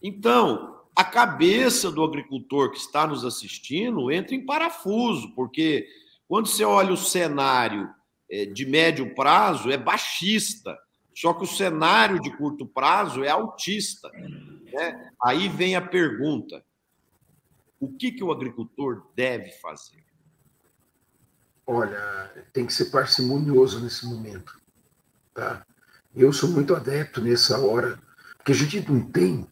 Então, 0.02 0.80
a 0.94 1.04
cabeça 1.04 1.90
do 1.90 2.02
agricultor 2.02 2.70
que 2.70 2.78
está 2.78 3.06
nos 3.06 3.24
assistindo 3.24 4.10
entra 4.10 4.34
em 4.34 4.44
parafuso, 4.44 5.34
porque 5.34 5.86
quando 6.28 6.46
você 6.46 6.64
olha 6.64 6.92
o 6.92 6.96
cenário 6.96 7.88
é, 8.30 8.44
de 8.46 8.64
médio 8.66 9.14
prazo 9.14 9.70
é 9.70 9.76
baixista, 9.76 10.78
só 11.14 11.34
que 11.34 11.44
o 11.44 11.46
cenário 11.46 12.20
de 12.20 12.34
curto 12.36 12.66
prazo 12.66 13.24
é 13.24 13.28
altista. 13.28 14.10
Né? 14.10 15.10
Aí 15.22 15.48
vem 15.48 15.76
a 15.76 15.82
pergunta: 15.82 16.64
o 17.78 17.92
que, 17.92 18.12
que 18.12 18.24
o 18.24 18.32
agricultor 18.32 19.06
deve 19.14 19.50
fazer? 19.52 20.04
Olha, 21.66 22.32
tem 22.52 22.66
que 22.66 22.72
ser 22.72 22.86
parcimonioso 22.86 23.80
nesse 23.80 24.06
momento. 24.06 24.60
Tá? 25.34 25.64
Eu 26.14 26.32
sou 26.32 26.48
muito 26.48 26.74
adepto 26.74 27.20
nessa 27.20 27.58
hora, 27.60 28.00
porque 28.36 28.52
a 28.52 28.54
gente 28.54 28.90
não 28.90 29.00
tem, 29.00 29.46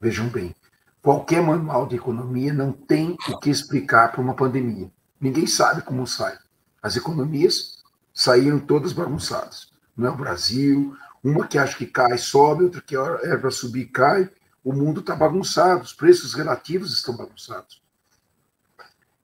vejam 0.00 0.28
bem, 0.28 0.54
qualquer 1.02 1.42
manual 1.42 1.86
de 1.86 1.96
economia 1.96 2.52
não 2.52 2.72
tem 2.72 3.16
o 3.28 3.38
que 3.38 3.50
explicar 3.50 4.12
para 4.12 4.20
uma 4.20 4.34
pandemia. 4.34 4.90
Ninguém 5.20 5.46
sabe 5.46 5.82
como 5.82 6.06
sai. 6.06 6.38
As 6.82 6.96
economias 6.96 7.82
saíram 8.14 8.58
todas 8.58 8.92
bagunçadas. 8.92 9.72
Não 9.96 10.08
é 10.08 10.10
o 10.10 10.16
Brasil, 10.16 10.96
uma 11.22 11.46
que 11.46 11.58
acha 11.58 11.76
que 11.76 11.86
cai, 11.86 12.16
sobe, 12.16 12.64
outra 12.64 12.80
que 12.80 12.96
é 12.96 13.36
para 13.36 13.50
subir, 13.50 13.86
cai. 13.86 14.30
O 14.62 14.72
mundo 14.72 15.00
está 15.00 15.16
bagunçado, 15.16 15.82
os 15.82 15.92
preços 15.92 16.34
relativos 16.34 16.92
estão 16.92 17.16
bagunçados. 17.16 17.82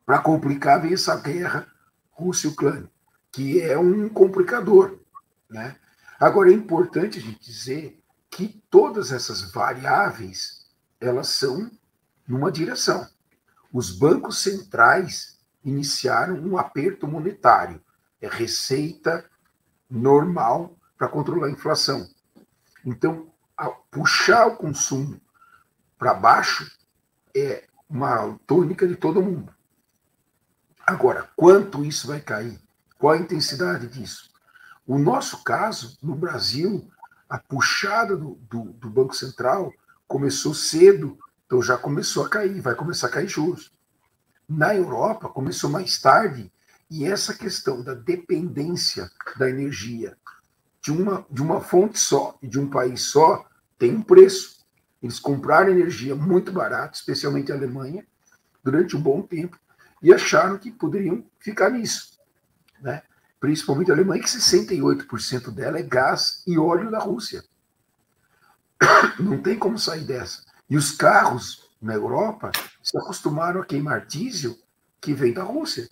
Para 0.05 0.19
complicar, 0.19 0.83
vem 0.83 0.93
essa 0.93 1.17
guerra 1.17 1.67
Rússia-Ucrânia, 2.11 2.91
que 3.33 3.61
é 3.61 3.79
um 3.79 4.09
complicador. 4.09 4.99
Né? 5.49 5.77
Agora, 6.19 6.51
é 6.51 6.55
importante 6.55 7.19
a 7.19 7.23
gente 7.23 7.41
dizer 7.45 8.01
que 8.31 8.63
todas 8.69 9.13
essas 9.13 9.53
variáveis 9.53 10.64
elas 11.01 11.29
são 11.29 11.71
numa 12.27 12.51
direção. 12.51 13.09
Os 13.73 13.91
bancos 13.91 14.39
centrais 14.39 15.39
iniciaram 15.65 16.37
um 16.37 16.57
aperto 16.57 17.09
monetário 17.09 17.81
é 18.25 18.29
receita 18.29 19.25
normal 19.91 20.77
para 20.97 21.09
controlar 21.09 21.49
a 21.49 21.51
inflação. 21.51 22.09
Então, 22.85 23.31
puxar 23.91 24.47
o 24.47 24.57
consumo 24.57 25.21
para 25.99 26.15
baixo 26.15 26.71
é 27.37 27.65
uma 27.89 28.39
tônica 28.47 28.87
de 28.89 28.97
todo 28.97 29.23
mundo. 29.23 29.55
Agora, 30.87 31.31
quanto 31.37 31.85
isso 31.85 32.07
vai 32.07 32.21
cair? 32.21 32.59
Qual 32.99 33.13
a 33.13 33.19
intensidade 33.19 33.89
disso? 33.89 34.31
O 34.87 34.99
nosso 34.99 35.43
caso, 35.45 35.97
no 36.03 36.15
Brasil, 36.15 36.91
a 37.29 37.39
puxada 37.39 38.17
do, 38.17 38.35
do, 38.49 38.65
do 38.65 38.91
Banco 38.91 39.15
Central 39.15 39.73
começou 40.07 40.55
cedo, 40.55 41.19
então 41.47 41.63
já 41.63 41.77
começou 41.77 42.25
a 42.25 42.29
cair, 42.29 42.61
vai 42.61 42.75
começar 42.75 43.09
a 43.09 43.11
cair 43.11 43.29
juros. 43.29 43.73
Na 44.49 44.75
Europa, 44.75 45.29
começou 45.29 45.71
mais 45.71 45.99
tarde, 45.99 46.53
e 46.91 47.05
essa 47.05 47.35
questão 47.35 47.83
da 47.83 47.95
dependência 47.95 49.11
da 49.37 49.49
energia 49.49 50.17
de 50.83 50.93
uma, 50.93 51.27
de 51.31 51.43
uma 51.43 51.61
fonte 51.61 51.99
só 51.99 52.39
e 52.43 52.47
de 52.47 52.61
um 52.61 52.69
país 52.69 53.01
só 53.03 53.47
tem 53.79 53.97
um 53.97 54.03
preço. 54.03 54.65
Eles 55.03 55.19
compraram 55.19 55.71
energia 55.71 56.15
muito 56.15 56.53
barata, 56.53 56.95
especialmente 56.95 57.51
a 57.51 57.55
Alemanha, 57.55 58.07
durante 58.63 58.97
um 58.97 59.01
bom 59.01 59.23
tempo, 59.23 59.59
e 60.03 60.13
acharam 60.13 60.59
que 60.59 60.71
poderiam 60.71 61.25
ficar 61.39 61.71
nisso. 61.71 62.19
Né? 62.81 63.03
Principalmente 63.41 63.91
a 63.91 63.95
Alemanha, 63.95 64.23
que 64.23 64.29
68% 64.29 65.51
dela 65.51 65.79
é 65.79 65.83
gás 65.83 66.43
e 66.47 66.59
óleo 66.59 66.91
da 66.91 66.99
Rússia. 66.99 67.43
Não 69.19 69.41
tem 69.41 69.59
como 69.59 69.79
sair 69.79 70.05
dessa. 70.05 70.43
E 70.69 70.77
os 70.77 70.91
carros 70.91 71.71
na 71.81 71.95
Europa 71.95 72.51
se 72.83 72.97
acostumaram 72.97 73.61
a 73.61 73.65
queimar 73.65 74.07
diesel 74.07 74.57
que 75.01 75.13
vem 75.13 75.33
da 75.33 75.43
Rússia 75.43 75.89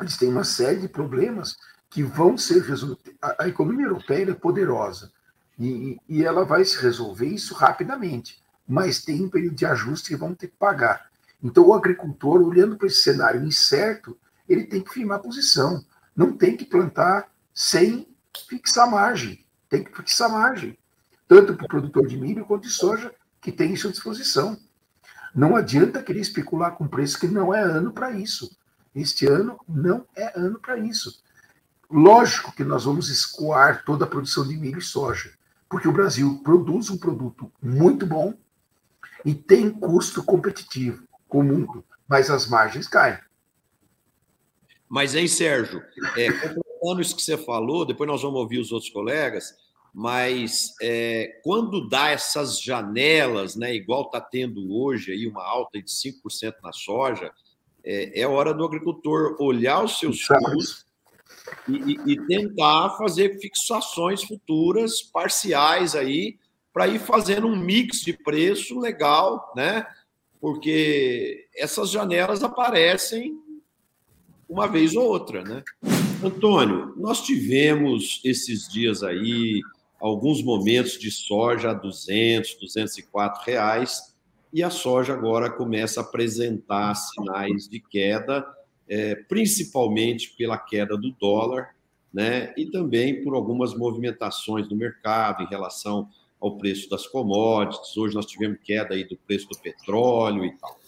eles 0.00 0.16
têm 0.16 0.28
uma 0.28 0.44
série 0.44 0.80
de 0.80 0.88
problemas 0.88 1.56
que 1.88 2.02
vão 2.02 2.36
ser 2.36 2.62
resolvidos. 2.62 3.14
A, 3.20 3.48
economia 3.48 3.86
europeia 3.86 4.30
é 4.30 4.34
poderosa 4.34 5.12
e, 5.58 5.98
e 6.08 6.24
ela 6.24 6.44
vai 6.44 6.64
se 6.64 6.76
resolver 6.78 7.26
isso 7.26 7.54
rapidamente, 7.54 8.42
mas 8.66 9.02
tem 9.02 9.22
um 9.22 9.30
período 9.30 9.54
de 9.54 9.66
ajuste 9.66 10.08
que 10.08 10.16
vão 10.16 10.34
ter 10.34 10.48
que 10.48 10.56
pagar. 10.56 11.08
Então, 11.42 11.66
o 11.66 11.74
agricultor, 11.74 12.40
olhando 12.40 12.76
para 12.76 12.86
esse 12.86 13.02
cenário 13.02 13.44
incerto, 13.44 14.18
ele 14.48 14.64
tem 14.64 14.82
que 14.82 14.92
firmar 14.92 15.20
posição. 15.20 15.84
Não 16.16 16.32
tem 16.36 16.56
que 16.56 16.64
plantar 16.64 17.30
sem 17.52 18.08
fixar 18.48 18.90
margem. 18.90 19.44
Tem 19.68 19.84
que 19.84 19.94
fixar 19.94 20.30
margem. 20.30 20.76
Tanto 21.34 21.56
para 21.56 21.64
o 21.64 21.68
produtor 21.68 22.06
de 22.06 22.16
milho 22.16 22.44
quanto 22.44 22.62
de 22.62 22.70
soja, 22.70 23.12
que 23.40 23.50
tem 23.50 23.72
isso 23.72 23.88
à 23.88 23.90
disposição. 23.90 24.56
Não 25.34 25.56
adianta 25.56 26.00
querer 26.00 26.20
especular 26.20 26.76
com 26.76 26.86
preço 26.86 27.18
que 27.18 27.26
não 27.26 27.52
é 27.52 27.60
ano 27.60 27.92
para 27.92 28.12
isso. 28.12 28.56
Este 28.94 29.26
ano 29.26 29.58
não 29.68 30.06
é 30.14 30.38
ano 30.38 30.60
para 30.60 30.78
isso. 30.78 31.24
Lógico 31.90 32.54
que 32.54 32.62
nós 32.62 32.84
vamos 32.84 33.08
escoar 33.08 33.84
toda 33.84 34.04
a 34.04 34.08
produção 34.08 34.46
de 34.46 34.56
milho 34.56 34.78
e 34.78 34.80
soja, 34.80 35.32
porque 35.68 35.88
o 35.88 35.92
Brasil 35.92 36.40
produz 36.44 36.88
um 36.88 36.96
produto 36.96 37.50
muito 37.60 38.06
bom 38.06 38.34
e 39.24 39.34
tem 39.34 39.72
custo 39.72 40.22
competitivo 40.22 41.02
com 41.26 41.40
o 41.40 41.42
mundo, 41.42 41.84
mas 42.06 42.30
as 42.30 42.46
margens 42.46 42.86
caem. 42.86 43.18
Mas, 44.88 45.16
hein, 45.16 45.26
Sérgio, 45.26 45.82
é, 46.16 46.30
completando 46.30 47.00
isso 47.00 47.16
que 47.16 47.22
você 47.22 47.36
falou, 47.36 47.84
depois 47.84 48.08
nós 48.08 48.22
vamos 48.22 48.38
ouvir 48.38 48.60
os 48.60 48.70
outros 48.70 48.92
colegas, 48.92 49.63
mas 49.94 50.74
é, 50.82 51.40
quando 51.44 51.88
dá 51.88 52.10
essas 52.10 52.60
janelas, 52.60 53.54
né, 53.54 53.72
igual 53.72 54.02
está 54.02 54.20
tendo 54.20 54.74
hoje 54.74 55.12
aí 55.12 55.24
uma 55.24 55.44
alta 55.44 55.80
de 55.80 55.88
5% 55.88 56.54
na 56.64 56.72
soja, 56.72 57.30
é, 57.84 58.22
é, 58.22 58.26
hora 58.26 58.52
do 58.52 58.64
agricultor 58.64 59.36
olhar 59.38 59.84
os 59.84 60.00
seus 60.00 60.26
custos 60.26 60.84
e, 61.68 61.76
e, 61.76 62.12
e, 62.12 62.26
tentar 62.26 62.96
fazer 62.98 63.38
fixações 63.38 64.24
futuras 64.24 65.00
parciais 65.00 65.94
aí 65.94 66.38
para 66.72 66.88
ir 66.88 66.98
fazendo 66.98 67.46
um 67.46 67.54
mix 67.54 68.00
de 68.00 68.14
preço 68.14 68.80
legal, 68.80 69.52
né? 69.54 69.86
Porque 70.40 71.46
essas 71.56 71.90
janelas 71.90 72.42
aparecem 72.42 73.38
uma 74.48 74.66
vez 74.66 74.96
ou 74.96 75.04
outra, 75.04 75.44
né? 75.44 75.62
Antônio, 76.22 76.94
nós 76.96 77.22
tivemos 77.22 78.20
esses 78.24 78.66
dias 78.66 79.02
aí 79.02 79.60
alguns 80.00 80.42
momentos 80.42 80.98
de 80.98 81.10
soja 81.10 81.70
a 81.70 81.74
200, 81.74 82.56
204 82.60 83.42
reais, 83.44 84.14
e 84.52 84.62
a 84.62 84.70
soja 84.70 85.12
agora 85.12 85.50
começa 85.50 86.00
a 86.00 86.04
apresentar 86.04 86.94
sinais 86.94 87.68
de 87.68 87.80
queda, 87.80 88.46
é, 88.88 89.14
principalmente 89.14 90.34
pela 90.36 90.56
queda 90.56 90.96
do 90.96 91.10
dólar, 91.12 91.74
né, 92.12 92.54
e 92.56 92.66
também 92.66 93.24
por 93.24 93.34
algumas 93.34 93.74
movimentações 93.74 94.68
no 94.68 94.76
mercado 94.76 95.42
em 95.42 95.48
relação 95.48 96.08
ao 96.40 96.56
preço 96.56 96.88
das 96.88 97.06
commodities. 97.06 97.96
Hoje 97.96 98.14
nós 98.14 98.26
tivemos 98.26 98.58
queda 98.62 98.94
aí 98.94 99.02
do 99.02 99.16
preço 99.16 99.48
do 99.48 99.58
petróleo 99.58 100.44
e 100.44 100.56
tal. 100.56 100.78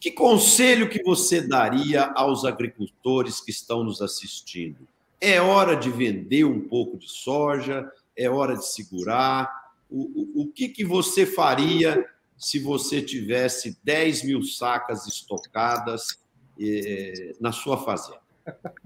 Que 0.00 0.10
conselho 0.10 0.88
que 0.90 1.02
você 1.02 1.40
daria 1.40 2.12
aos 2.14 2.44
agricultores 2.44 3.40
que 3.40 3.50
estão 3.50 3.84
nos 3.84 4.02
assistindo? 4.02 4.88
É 5.20 5.40
hora 5.40 5.76
de 5.76 5.90
vender 5.90 6.44
um 6.44 6.60
pouco 6.60 6.98
de 6.98 7.08
soja? 7.08 7.90
É 8.16 8.28
hora 8.28 8.56
de 8.56 8.66
segurar? 8.66 9.50
O, 9.90 10.02
o, 10.02 10.42
o 10.42 10.52
que, 10.52 10.68
que 10.68 10.84
você 10.84 11.26
faria 11.26 12.04
se 12.36 12.58
você 12.58 13.02
tivesse 13.02 13.78
10 13.82 14.24
mil 14.24 14.42
sacas 14.42 15.06
estocadas 15.06 16.18
eh, 16.60 17.32
na 17.40 17.52
sua 17.52 17.78
fazenda? 17.78 18.20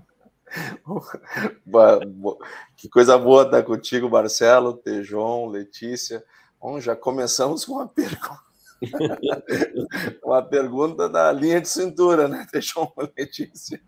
que 2.76 2.88
coisa 2.88 3.18
boa 3.18 3.44
estar 3.44 3.62
contigo, 3.62 4.08
Marcelo, 4.08 4.74
Tejon, 4.74 5.48
Letícia. 5.48 6.24
Bom, 6.60 6.80
já 6.80 6.96
começamos 6.96 7.64
com 7.64 7.74
uma 7.74 7.88
pergunta 7.88 8.48
Uma 10.22 10.42
pergunta 10.42 11.08
da 11.08 11.32
linha 11.32 11.60
de 11.60 11.68
cintura, 11.68 12.28
né? 12.28 12.46
Deixou 12.52 12.92
Letícia. 13.16 13.80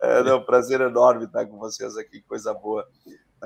É, 0.00 0.34
um 0.34 0.44
prazer 0.44 0.80
enorme 0.80 1.24
estar 1.24 1.46
com 1.46 1.58
vocês 1.58 1.96
aqui, 1.96 2.20
coisa 2.22 2.52
boa, 2.52 2.86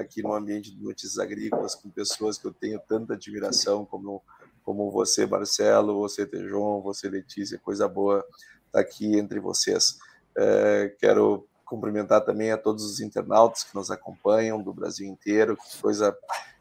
aqui 0.01 0.23
no 0.23 0.35
ambiente 0.35 0.75
de 0.75 0.83
notícias 0.83 1.19
agrícolas, 1.19 1.75
com 1.75 1.91
pessoas 1.91 2.39
que 2.39 2.47
eu 2.47 2.53
tenho 2.53 2.81
tanta 2.81 3.15
admiração, 3.15 3.85
como, 3.85 4.23
como 4.63 4.91
você, 4.91 5.27
Marcelo, 5.27 5.99
você, 6.01 6.27
Tejon, 6.27 6.81
você, 6.81 7.09
Letícia, 7.09 7.59
coisa 7.59 7.89
boa 7.89 8.25
estar 8.67 8.81
aqui 8.81 9.17
entre 9.19 9.41
vocês. 9.41 9.99
É, 10.37 10.95
quero 10.99 11.47
cumprimentar 11.65 12.25
também 12.25 12.51
a 12.51 12.59
todos 12.59 12.85
os 12.85 13.01
internautas 13.01 13.63
que 13.63 13.75
nos 13.75 13.91
acompanham 13.91 14.61
do 14.61 14.73
Brasil 14.73 15.07
inteiro, 15.07 15.57
coisa 15.81 16.17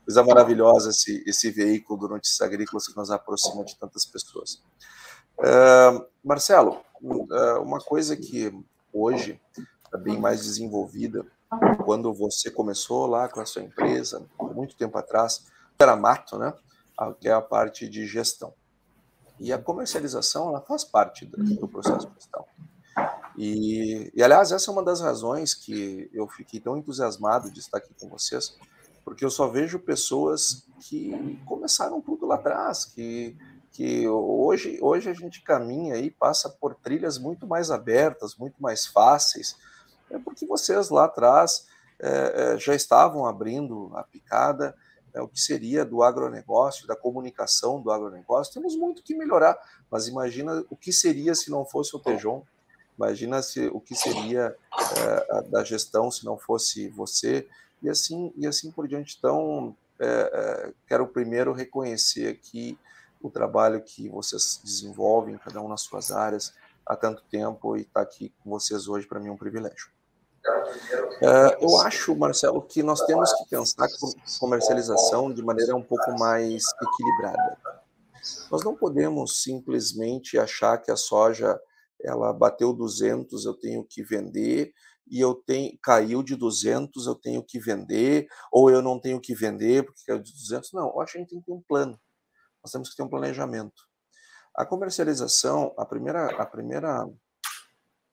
coisa 0.06 0.24
maravilhosa 0.24 0.90
esse, 0.90 1.24
esse 1.28 1.52
veículo 1.52 2.00
do 2.00 2.10
Notícias 2.10 2.42
Agrícolas 2.42 2.88
que 2.88 2.98
nos 2.98 3.12
aproxima 3.12 3.64
de 3.64 3.78
tantas 3.78 4.06
pessoas. 4.06 4.60
Uh, 5.38 6.04
Marcelo, 6.24 6.82
uh, 7.00 7.62
uma 7.62 7.80
coisa 7.80 8.18
que 8.18 8.52
hoje 8.92 9.40
está 9.86 10.00
bem 10.00 10.20
mais 10.20 10.44
desenvolvida, 10.44 11.24
quando 11.84 12.14
você 12.14 12.52
começou 12.52 13.08
lá 13.08 13.28
com 13.28 13.42
a 13.42 13.46
sua 13.46 13.64
empresa, 13.64 14.26
muito 14.54 14.76
tempo 14.76 14.98
atrás, 14.98 15.46
era 15.78 15.96
mato, 15.96 16.38
né? 16.38 16.54
Que 17.20 17.30
é 17.30 17.34
a 17.34 17.42
parte 17.42 17.88
de 17.90 18.06
gestão. 18.06 18.54
E 19.40 19.54
a 19.54 19.58
comercialização, 19.58 20.50
ela 20.50 20.62
faz 20.62 20.84
parte 20.84 21.26
do, 21.26 21.68
processo 21.68 22.08
de 22.08 22.14
gestão. 22.16 22.46
E, 23.38 24.12
e, 24.14 24.22
aliás, 24.22 24.52
essa 24.52 24.70
é 24.70 24.74
uma 24.74 24.84
das 24.84 25.00
razões 25.00 25.54
que 25.54 26.10
eu 26.14 26.28
fiquei 26.28 26.60
tão 26.60 26.78
entusiasmado 26.78 27.50
de 27.50 27.60
estar 27.60 27.78
aqui 27.78 27.94
com 28.00 28.10
vocês, 28.10 28.58
porque 29.06 29.24
eu 29.24 29.30
só 29.30 29.48
vejo 29.48 29.80
pessoas 29.80 30.68
que 30.82 31.40
começaram 31.46 32.02
tudo 32.02 32.26
lá 32.26 32.36
atrás, 32.36 32.84
que, 32.84 33.38
que 33.72 34.06
hoje, 34.10 34.78
hoje 34.82 35.10
a 35.10 35.14
gente 35.14 35.42
caminha 35.42 35.96
e 35.96 36.12
passa 36.12 36.50
por 36.50 36.76
trilhas 36.76 37.18
muito 37.18 37.48
mais 37.48 37.72
abertas, 37.72 38.36
muito 38.36 38.62
mais 38.62 38.86
fáceis, 38.86 39.56
é 40.12 40.20
porque 40.20 40.46
vocês 40.46 40.90
lá 40.90 41.06
atrás 41.06 41.68
é, 42.00 42.58
já 42.58 42.74
estavam 42.74 43.26
abrindo 43.26 43.92
a 43.96 44.04
picada, 44.04 44.76
é, 45.14 45.22
o 45.22 45.28
que 45.28 45.40
seria 45.40 45.84
do 45.84 46.04
agronegócio, 46.04 46.88
da 46.88 46.96
comunicação 46.96 47.82
do 47.82 47.92
agronegócio. 47.92 48.54
Temos 48.54 48.76
muito 48.76 49.04
que 49.04 49.16
melhorar, 49.16 49.58
mas 49.90 50.08
imagina 50.08 50.64
o 50.70 50.76
que 50.76 50.94
seria 50.94 51.34
se 51.36 51.50
não 51.50 51.66
fosse 51.66 51.96
o 51.96 52.00
Tejon, 52.00 52.44
imagina 52.98 53.42
se, 53.42 53.68
o 53.68 53.80
que 53.80 53.96
seria 53.96 54.56
é, 54.98 55.42
da 55.44 55.64
gestão 55.64 56.12
se 56.12 56.26
não 56.26 56.38
fosse 56.38 56.88
você, 56.90 57.48
e 57.82 57.90
assim, 57.90 58.34
e 58.36 58.46
assim 58.46 58.72
por 58.72 58.88
diante. 58.88 59.16
Então, 59.18 59.76
é, 60.00 60.06
é, 60.06 60.74
quero 60.88 61.08
primeiro 61.08 61.54
reconhecer 61.54 62.28
aqui 62.28 62.78
o 63.22 63.30
trabalho 63.30 63.82
que 63.82 64.08
vocês 64.10 64.62
desenvolvem, 64.64 65.38
cada 65.38 65.62
um 65.62 65.68
nas 65.68 65.82
suas 65.82 66.12
áreas, 66.12 66.54
há 66.86 66.96
tanto 66.96 67.22
tempo, 67.30 67.76
e 67.76 67.82
estar 67.82 67.94
tá 67.94 68.02
aqui 68.02 68.34
com 68.42 68.50
vocês 68.50 68.88
hoje, 68.88 69.08
para 69.08 69.20
mim, 69.20 69.28
é 69.28 69.32
um 69.32 69.38
privilégio. 69.38 69.99
É, 71.22 71.64
eu 71.64 71.78
acho, 71.78 72.16
Marcelo, 72.16 72.62
que 72.62 72.82
nós 72.82 73.02
temos 73.06 73.32
que 73.34 73.50
pensar 73.50 73.88
comercialização 74.40 75.34
de 75.34 75.44
maneira 75.44 75.76
um 75.76 75.84
pouco 75.84 76.12
mais 76.18 76.64
equilibrada. 76.82 77.58
Nós 78.52 78.64
não 78.64 78.76
podemos 78.76 79.42
simplesmente 79.42 80.38
achar 80.38 80.78
que 80.78 80.92
a 80.92 80.96
soja 80.96 81.60
ela 82.02 82.32
bateu 82.32 82.74
200, 82.74 83.46
eu 83.46 83.54
tenho 83.54 83.84
que 83.84 84.02
vender, 84.02 84.74
e 85.10 85.20
eu 85.20 85.34
tenho 85.34 85.78
caiu 85.82 86.22
de 86.22 86.36
200, 86.36 87.08
eu 87.08 87.16
tenho 87.16 87.44
que 87.44 87.60
vender, 87.60 88.28
ou 88.52 88.70
eu 88.70 88.82
não 88.82 89.00
tenho 89.00 89.20
que 89.20 89.34
vender 89.34 89.84
porque 89.84 90.04
caiu 90.06 90.20
de 90.20 90.32
200. 90.32 90.72
Não, 90.74 90.88
eu 90.88 91.02
acho 91.02 91.14
que 91.14 91.18
a 91.18 91.22
gente 91.22 91.30
tem 91.30 91.40
que 91.40 91.46
ter 91.46 91.52
um 91.52 91.62
plano. 91.68 92.00
Nós 92.64 92.72
temos 92.72 92.90
que 92.90 92.96
ter 92.96 93.04
um 93.04 93.10
planejamento. 93.10 93.90
A 94.56 94.66
comercialização, 94.66 95.74
a 95.78 95.86
primeira, 95.86 96.28
a 96.36 96.46
primeira, 96.46 97.08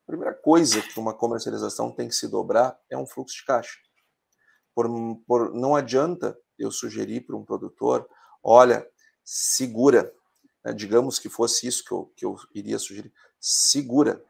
a 0.06 0.12
primeira 0.12 0.32
coisa 0.32 0.80
que 0.80 1.00
uma 1.00 1.12
comercialização 1.12 1.90
tem 1.90 2.06
que 2.06 2.14
se 2.14 2.28
dobrar 2.28 2.78
é 2.88 2.96
um 2.96 3.06
fluxo 3.06 3.34
de 3.34 3.44
caixa. 3.44 3.76
Por, 4.72 4.88
por, 5.26 5.52
não 5.52 5.74
adianta 5.74 6.38
eu 6.56 6.70
sugerir 6.70 7.22
para 7.22 7.34
um 7.34 7.44
produtor, 7.44 8.08
olha, 8.40 8.88
segura, 9.24 10.14
né, 10.64 10.72
digamos 10.72 11.18
que 11.18 11.28
fosse 11.28 11.66
isso 11.66 11.84
que 11.84 11.92
eu, 11.92 12.12
que 12.16 12.24
eu 12.24 12.36
iria 12.54 12.78
sugerir, 12.78 13.12
segura, 13.40 14.24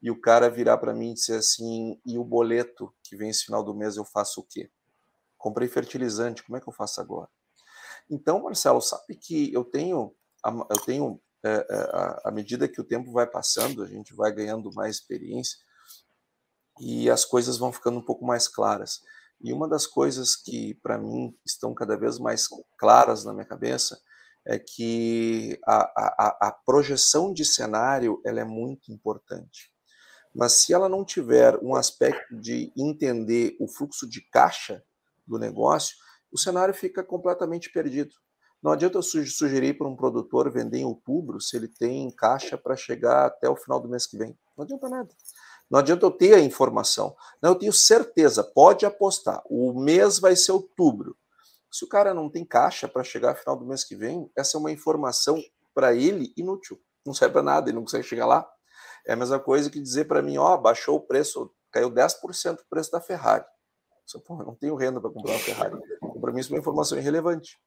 e 0.00 0.12
o 0.12 0.20
cara 0.20 0.48
virar 0.48 0.78
para 0.78 0.94
mim 0.94 1.10
e 1.10 1.14
dizer 1.14 1.38
assim: 1.38 2.00
e 2.06 2.16
o 2.16 2.24
boleto 2.24 2.94
que 3.02 3.16
vem 3.16 3.30
esse 3.30 3.44
final 3.44 3.64
do 3.64 3.74
mês 3.74 3.96
eu 3.96 4.04
faço 4.04 4.40
o 4.40 4.44
quê? 4.44 4.70
Comprei 5.36 5.66
fertilizante, 5.66 6.44
como 6.44 6.56
é 6.56 6.60
que 6.60 6.68
eu 6.68 6.72
faço 6.72 7.00
agora? 7.00 7.28
Então, 8.08 8.42
Marcelo, 8.42 8.80
sabe 8.80 9.16
que 9.16 9.52
eu 9.52 9.64
tenho, 9.64 10.14
eu 10.70 10.78
tenho 10.84 11.20
à 12.24 12.30
medida 12.30 12.68
que 12.68 12.80
o 12.80 12.84
tempo 12.84 13.12
vai 13.12 13.26
passando, 13.26 13.82
a 13.82 13.86
gente 13.86 14.14
vai 14.14 14.32
ganhando 14.32 14.70
mais 14.74 14.96
experiência 14.96 15.58
e 16.80 17.10
as 17.10 17.24
coisas 17.24 17.58
vão 17.58 17.72
ficando 17.72 17.98
um 17.98 18.04
pouco 18.04 18.24
mais 18.24 18.48
claras. 18.48 19.00
E 19.40 19.52
uma 19.52 19.68
das 19.68 19.86
coisas 19.86 20.36
que, 20.36 20.74
para 20.82 20.98
mim, 20.98 21.34
estão 21.44 21.74
cada 21.74 21.96
vez 21.96 22.18
mais 22.18 22.46
claras 22.78 23.24
na 23.24 23.32
minha 23.32 23.46
cabeça 23.46 23.98
é 24.46 24.58
que 24.58 25.58
a, 25.66 25.80
a, 25.96 26.48
a 26.48 26.52
projeção 26.52 27.32
de 27.32 27.44
cenário 27.44 28.20
ela 28.24 28.40
é 28.40 28.44
muito 28.44 28.92
importante. 28.92 29.70
Mas 30.34 30.54
se 30.54 30.72
ela 30.72 30.88
não 30.88 31.04
tiver 31.04 31.58
um 31.62 31.74
aspecto 31.74 32.36
de 32.36 32.72
entender 32.76 33.56
o 33.58 33.66
fluxo 33.66 34.08
de 34.08 34.20
caixa 34.30 34.82
do 35.26 35.38
negócio, 35.38 35.96
o 36.30 36.38
cenário 36.38 36.72
fica 36.72 37.02
completamente 37.02 37.70
perdido. 37.70 38.14
Não 38.62 38.72
adianta 38.72 38.98
eu 38.98 39.02
sugerir 39.02 39.78
para 39.78 39.88
um 39.88 39.96
produtor 39.96 40.50
vender 40.50 40.78
em 40.78 40.84
outubro 40.84 41.40
se 41.40 41.56
ele 41.56 41.68
tem 41.68 42.10
caixa 42.10 42.58
para 42.58 42.76
chegar 42.76 43.26
até 43.26 43.48
o 43.48 43.56
final 43.56 43.80
do 43.80 43.88
mês 43.88 44.06
que 44.06 44.18
vem. 44.18 44.38
Não 44.56 44.64
adianta 44.64 44.88
nada. 44.88 45.08
Não 45.70 45.78
adianta 45.78 46.04
eu 46.04 46.10
ter 46.10 46.34
a 46.34 46.40
informação. 46.40 47.16
Não, 47.40 47.50
eu 47.50 47.54
tenho 47.54 47.72
certeza, 47.72 48.42
pode 48.42 48.84
apostar. 48.84 49.40
O 49.48 49.72
mês 49.80 50.18
vai 50.18 50.34
ser 50.34 50.52
outubro. 50.52 51.16
Se 51.70 51.84
o 51.84 51.88
cara 51.88 52.12
não 52.12 52.28
tem 52.28 52.44
caixa 52.44 52.88
para 52.88 53.04
chegar 53.04 53.30
ao 53.30 53.36
final 53.36 53.56
do 53.56 53.64
mês 53.64 53.84
que 53.84 53.94
vem, 53.94 54.28
essa 54.36 54.56
é 54.56 54.60
uma 54.60 54.72
informação 54.72 55.40
para 55.72 55.94
ele 55.94 56.32
inútil. 56.36 56.78
não 57.06 57.14
serve 57.14 57.34
para 57.34 57.42
nada, 57.42 57.70
ele 57.70 57.76
não 57.76 57.84
consegue 57.84 58.04
chegar 58.04 58.26
lá. 58.26 58.46
É 59.06 59.12
a 59.12 59.16
mesma 59.16 59.38
coisa 59.38 59.70
que 59.70 59.80
dizer 59.80 60.06
para 60.06 60.20
mim, 60.20 60.36
ó, 60.36 60.56
baixou 60.56 60.96
o 60.96 61.00
preço, 61.00 61.50
caiu 61.70 61.90
10% 61.90 62.58
o 62.58 62.68
preço 62.68 62.90
da 62.90 63.00
Ferrari. 63.00 63.44
Eu, 64.12 64.36
não 64.38 64.56
tenho 64.56 64.74
renda 64.74 65.00
para 65.00 65.10
comprar 65.10 65.32
uma 65.32 65.38
Ferrari. 65.38 65.78
Para 66.20 66.32
mim 66.32 66.40
isso 66.40 66.52
é 66.52 66.56
uma 66.56 66.60
informação 66.60 66.98
irrelevante. 66.98 67.58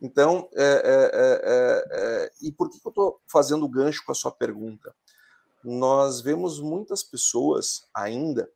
Então, 0.00 0.48
é, 0.54 0.62
é, 0.64 1.90
é, 1.92 2.32
e 2.42 2.50
por 2.50 2.68
que 2.68 2.80
eu 2.84 2.88
estou 2.88 3.20
fazendo 3.26 3.68
gancho 3.68 4.04
com 4.04 4.12
a 4.12 4.14
sua 4.14 4.32
pergunta? 4.32 4.94
Nós 5.62 6.20
vemos 6.20 6.60
muitas 6.60 7.02
pessoas 7.02 7.86
ainda, 7.94 8.50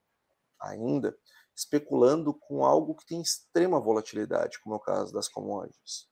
ainda, 0.61 1.17
especulando 1.55 2.35
com 2.35 2.65
algo 2.65 2.95
que 2.95 3.07
tem 3.07 3.21
extrema 3.21 3.81
volatilidade, 3.81 4.59
como 4.61 4.75
é 4.75 4.79
o 4.79 4.81
caso 4.81 5.13
das 5.13 5.29
commodities. 5.29 6.09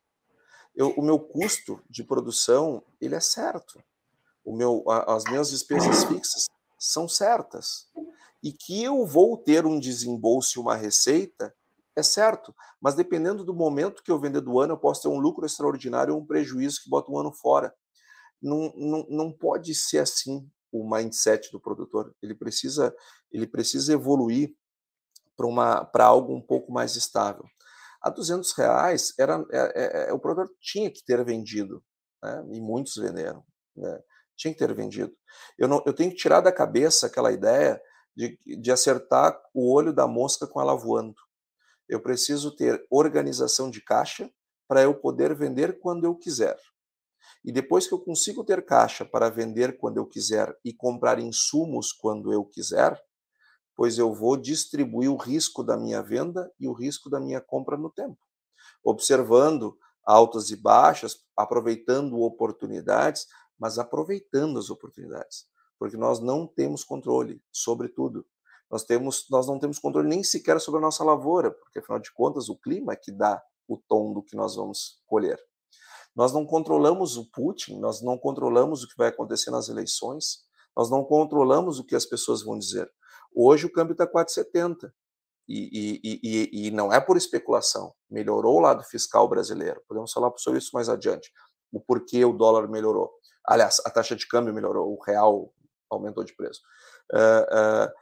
Eu, 0.75 0.91
o 0.91 1.03
meu 1.03 1.19
custo 1.19 1.83
de 1.91 2.05
produção 2.05 2.83
ele 3.01 3.15
é 3.15 3.21
certo 3.21 3.83
o 4.45 4.55
meu, 4.55 4.85
as 4.89 5.25
minhas 5.25 5.51
despesas 5.51 6.05
fixas 6.05 6.47
são 6.79 7.09
certas. 7.09 7.89
E 8.43 8.53
que 8.53 8.83
eu 8.83 9.07
vou 9.07 9.39
ter 9.39 9.65
um 9.65 9.81
desembolso 9.81 10.59
e 10.59 10.61
uma 10.61 10.77
receita 10.77 11.55
é 11.97 12.03
certo, 12.03 12.55
mas 12.81 12.95
dependendo 12.95 13.45
do 13.45 13.55
momento 13.55 14.03
que 14.03 14.11
eu 14.11 14.19
vender 14.19 14.41
do 14.41 14.59
ano, 14.59 14.75
eu 14.75 14.79
posso 14.79 15.03
ter 15.03 15.09
um 15.09 15.19
lucro 15.19 15.47
extraordinário 15.47 16.15
ou 16.15 16.21
um 16.21 16.27
prejuízo 16.27 16.81
que 16.83 16.91
bota 16.91 17.11
um 17.11 17.19
ano 17.19 17.33
fora. 17.33 17.73
Não, 18.43 18.73
não, 18.77 19.07
não 19.09 19.33
pode 19.33 19.75
ser 19.75 19.99
assim 19.99 20.49
o 20.73 20.89
mindset 20.89 21.51
do 21.53 21.61
produtor. 21.61 22.15
Ele 22.21 22.35
precisa, 22.35 22.95
ele 23.31 23.47
precisa 23.47 23.93
evoluir 23.93 24.53
para 25.93 26.05
algo 26.05 26.35
um 26.35 26.43
pouco 26.43 26.73
mais 26.73 26.97
estável. 26.97 27.45
A 28.03 28.11
200 28.11 28.53
reais, 28.53 29.15
era, 29.19 29.45
é, 29.51 29.59
é, 29.59 30.09
é, 30.11 30.13
o 30.13 30.19
produtor 30.19 30.55
tinha 30.61 30.91
que 30.91 31.03
ter 31.05 31.25
vendido, 31.25 31.83
né? 32.23 32.45
e 32.53 32.61
muitos 32.61 32.97
venderam. 32.97 33.43
Né? 33.75 34.01
Tinha 34.37 34.53
que 34.53 34.59
ter 34.59 34.75
vendido. 34.75 35.15
Eu, 35.57 35.69
não, 35.69 35.83
eu 35.87 35.95
tenho 35.95 36.11
que 36.11 36.17
tirar 36.17 36.41
da 36.41 36.53
cabeça 36.53 37.07
aquela 37.07 37.33
ideia 37.33 37.81
de, 38.15 38.39
de 38.45 38.71
acertar 38.71 39.41
o 39.55 39.73
olho 39.73 39.93
da 39.93 40.07
mosca 40.07 40.47
com 40.47 40.61
ela 40.61 40.75
voando. 40.75 41.15
Eu 41.89 42.01
preciso 42.01 42.55
ter 42.55 42.85
organização 42.91 43.71
de 43.71 43.83
caixa 43.83 44.31
para 44.67 44.83
eu 44.83 44.95
poder 44.95 45.35
vender 45.35 45.79
quando 45.81 46.05
eu 46.05 46.15
quiser. 46.15 46.59
E 47.45 47.53
depois 47.53 47.87
que 47.87 47.93
eu 47.93 48.01
consigo 48.01 48.43
ter 48.43 48.65
caixa 48.65 49.05
para 49.05 49.29
vender 49.29 49.77
quando 49.77 49.99
eu 49.99 50.07
quiser 50.07 50.57
e 50.65 50.73
comprar 50.73 51.19
insumos 51.19 51.93
quando 51.93 52.33
eu 52.33 52.45
quiser, 52.45 52.99
pois 53.77 53.99
eu 53.99 54.15
vou 54.15 54.37
distribuir 54.37 55.11
o 55.11 55.17
risco 55.17 55.63
da 55.63 55.77
minha 55.77 56.03
venda 56.03 56.51
e 56.59 56.67
o 56.67 56.73
risco 56.73 57.11
da 57.11 57.21
minha 57.21 57.41
compra 57.41 57.77
no 57.77 57.91
tempo, 57.91 58.19
observando 58.83 59.77
altas 60.07 60.51
e 60.51 60.57
baixas, 60.57 61.19
aproveitando 61.37 62.21
oportunidades, 62.21 63.27
mas 63.59 63.79
aproveitando 63.79 64.59
as 64.59 64.71
oportunidades, 64.71 65.47
porque 65.79 65.97
nós 65.97 66.21
não 66.21 66.47
temos 66.47 66.85
controle 66.85 67.43
sobre 67.53 67.89
tudo. 67.89 68.27
Nós, 68.71 68.85
temos, 68.85 69.27
nós 69.31 69.47
não 69.47 69.59
temos 69.59 69.79
controle 69.79 70.09
nem 70.09 70.23
sequer 70.23 70.61
sobre 70.61 70.79
a 70.79 70.83
nossa 70.83 71.05
lavoura, 71.05 71.51
porque 71.51 71.79
afinal 71.79 71.99
de 71.99 72.13
contas 72.13 72.49
o 72.49 72.57
clima 72.57 72.93
é 72.93 72.97
que 72.97 73.13
dá 73.13 73.43
o 73.69 73.77
tom 73.77 74.13
do 74.13 74.23
que 74.23 74.37
nós 74.37 74.57
vamos 74.57 75.01
colher. 75.07 75.39
Nós 76.15 76.33
não 76.33 76.47
controlamos 76.47 77.17
o 77.17 77.29
Putin, 77.31 77.79
nós 77.79 78.01
não 78.03 78.17
controlamos 78.17 78.83
o 78.83 78.89
que 78.89 78.97
vai 78.97 79.09
acontecer 79.09 79.51
nas 79.51 79.69
eleições, 79.69 80.45
nós 80.77 80.91
não 80.91 81.05
controlamos 81.05 81.79
o 81.79 81.85
que 81.85 81.95
as 81.95 82.07
pessoas 82.07 82.43
vão 82.43 82.59
dizer. 82.59 82.91
Hoje 83.35 83.67
o 83.67 83.73
câmbio 83.73 83.93
está 83.93 84.07
4,70 84.07 84.93
e, 85.49 86.01
e, 86.03 86.21
e, 86.23 86.67
e, 86.67 86.71
não 86.71 86.93
é 86.93 87.01
por 87.01 87.17
especulação. 87.17 87.93
Melhorou 88.09 88.57
o 88.57 88.61
lado 88.61 88.83
fiscal 88.85 89.29
brasileiro. 89.29 89.83
Podemos 89.89 90.13
falar 90.13 90.33
sobre 90.37 90.59
isso 90.59 90.71
mais 90.73 90.89
adiante. 90.89 91.31
O 91.73 91.81
porquê 91.81 92.25
o 92.25 92.33
dólar 92.33 92.69
melhorou. 92.69 93.13
Aliás, 93.47 93.81
a 93.85 93.91
taxa 93.91 94.17
de 94.17 94.27
câmbio 94.27 94.55
melhorou, 94.55 94.93
o 94.93 95.03
real 95.03 95.53
aumentou 95.91 96.25
de 96.25 96.35
preço. 96.35 96.61
Uh, 97.13 97.89
uh, 97.89 97.93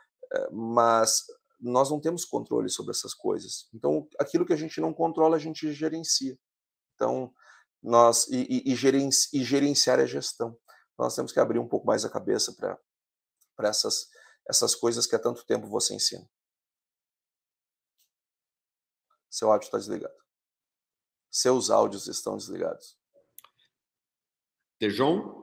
mas 0.51 1.25
nós 1.61 1.91
não 1.91 2.01
temos 2.01 2.25
controle 2.25 2.69
sobre 2.69 2.91
essas 2.91 3.15
coisas. 3.15 3.69
Então, 3.73 4.09
aquilo 4.19 4.45
que 4.45 4.53
a 4.53 4.57
gente 4.57 4.81
não 4.81 4.93
controla, 4.93 5.37
a 5.37 5.41
gente 5.41 5.73
gerencia. 5.73 6.39
Então, 6.95 7.33
nós 7.83 8.27
e, 8.29 8.63
e, 8.71 8.75
gerenci, 8.75 9.29
e 9.33 9.45
gerenciar 9.45 10.01
a 10.01 10.07
gestão. 10.07 10.57
Nós 10.99 11.15
temos 11.15 11.33
que 11.33 11.41
abrir 11.41 11.59
um 11.59 11.69
pouco 11.69 11.87
mais 11.87 12.05
a 12.05 12.11
cabeça 12.11 12.55
para 12.55 13.69
essas, 13.69 14.09
essas 14.49 14.75
coisas 14.75 15.07
que 15.07 15.17
há 15.17 15.19
tanto 15.19 15.45
tempo 15.45 15.69
você 15.69 15.95
ensina. 15.95 16.29
Seu 19.31 19.51
áudio 19.51 19.67
está 19.67 19.79
desligado. 19.79 20.15
Seus 21.31 21.71
áudios 21.71 22.07
estão 22.07 22.37
desligados. 22.37 22.99
Tejon? 24.79 25.42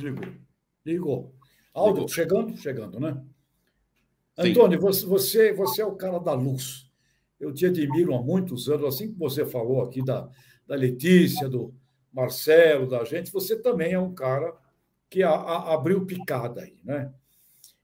Ligou. 0.00 0.28
Ligou. 0.84 1.34
Aldo, 1.72 2.08
chegando? 2.08 2.56
Chegando, 2.56 2.98
né? 2.98 3.22
Sim. 4.40 4.50
Antônio, 4.50 4.80
você, 4.80 5.06
você, 5.06 5.52
você 5.52 5.82
é 5.82 5.86
o 5.86 5.96
cara 5.96 6.18
da 6.18 6.32
luz. 6.32 6.90
Eu 7.38 7.52
te 7.52 7.66
admiro 7.66 8.14
há 8.14 8.22
muitos 8.22 8.68
anos, 8.68 8.94
assim 8.94 9.12
que 9.12 9.18
você 9.18 9.46
falou 9.46 9.82
aqui 9.82 10.04
da, 10.04 10.28
da 10.66 10.74
Letícia, 10.74 11.48
do 11.48 11.74
Marcelo, 12.12 12.88
da 12.88 13.04
gente, 13.04 13.32
você 13.32 13.60
também 13.60 13.92
é 13.92 13.98
um 13.98 14.14
cara 14.14 14.52
que 15.08 15.22
a, 15.22 15.30
a, 15.30 15.74
abriu 15.74 16.04
picada 16.06 16.62
aí, 16.62 16.78
né? 16.84 17.12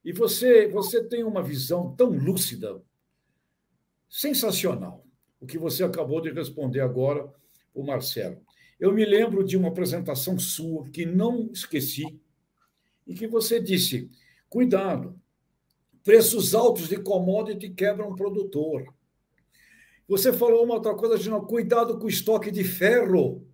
E 0.04 0.12
você, 0.12 0.68
você 0.68 1.02
tem 1.02 1.24
uma 1.24 1.42
visão 1.42 1.94
tão 1.96 2.10
lúcida, 2.10 2.80
sensacional 4.08 5.06
o 5.40 5.46
que 5.46 5.58
você 5.58 5.84
acabou 5.84 6.20
de 6.20 6.30
responder 6.30 6.80
agora, 6.80 7.32
o 7.74 7.82
Marcelo. 7.82 8.44
Eu 8.78 8.92
me 8.92 9.04
lembro 9.04 9.42
de 9.42 9.56
uma 9.56 9.68
apresentação 9.68 10.38
sua 10.38 10.88
que 10.90 11.06
não 11.06 11.50
esqueci, 11.52 12.20
e 13.06 13.14
que 13.14 13.26
você 13.26 13.60
disse: 13.60 14.10
cuidado, 14.48 15.18
preços 16.02 16.54
altos 16.54 16.88
de 16.88 16.96
commodity 16.96 17.70
quebram 17.70 18.10
o 18.10 18.16
produtor. 18.16 18.92
Você 20.08 20.32
falou 20.32 20.64
uma 20.64 20.74
outra 20.74 20.94
coisa, 20.94 21.18
de 21.18 21.30
cuidado 21.46 21.98
com 21.98 22.06
o 22.06 22.10
estoque 22.10 22.50
de 22.50 22.64
ferro 22.64 23.46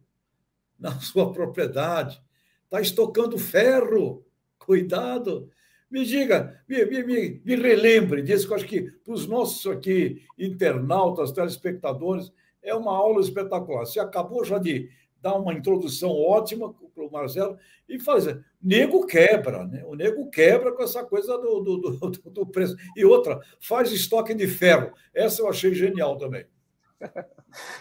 na 0.79 0.99
sua 1.01 1.33
propriedade. 1.33 2.23
Está 2.65 2.81
estocando 2.81 3.39
ferro, 3.39 4.25
cuidado. 4.59 5.51
Me 5.91 6.05
diga, 6.05 6.63
me, 6.67 6.85
me, 6.87 7.03
me, 7.05 7.43
me 7.45 7.57
relembre 7.57 8.23
disso, 8.23 8.47
que 8.47 8.53
eu 8.53 8.57
acho 8.57 8.67
que 8.67 8.83
para 8.83 9.13
os 9.13 9.27
nossos 9.27 9.71
aqui 9.71 10.23
internautas, 10.39 11.33
telespectadores, 11.33 12.33
é 12.63 12.75
uma 12.75 12.93
aula 12.93 13.21
espetacular. 13.21 13.85
Você 13.85 14.01
acabou 14.01 14.43
já 14.45 14.57
de 14.57 14.89
dar 15.23 15.35
uma 15.37 15.55
introdução 15.55 16.11
ótima 16.11 16.75
para 16.95 17.05
o 17.05 17.11
Marcelo 17.11 17.57
e 17.89 17.99
fazer. 18.01 18.45
Nego 18.61 19.07
quebra, 19.07 19.65
né? 19.65 19.85
O 19.87 19.95
nego 19.95 20.29
quebra 20.29 20.73
com 20.73 20.83
essa 20.83 21.05
coisa 21.05 21.39
do, 21.39 21.61
do, 21.61 21.79
do, 21.79 22.09
do 22.31 22.47
preço. 22.47 22.77
E 22.97 23.05
outra, 23.05 23.41
faz 23.61 23.93
estoque 23.93 24.35
de 24.35 24.49
ferro. 24.49 24.93
Essa 25.15 25.43
eu 25.43 25.49
achei 25.49 25.73
genial 25.73 26.19
também. 26.19 26.45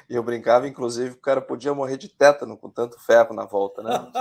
E 0.09 0.15
eu 0.15 0.23
brincava, 0.23 0.67
inclusive, 0.67 1.11
que 1.11 1.19
o 1.19 1.21
cara 1.21 1.41
podia 1.41 1.73
morrer 1.73 1.97
de 1.97 2.09
tétano 2.09 2.57
com 2.57 2.69
tanto 2.69 2.99
ferro 2.99 3.33
na 3.33 3.45
volta, 3.45 3.81
né? 3.81 4.11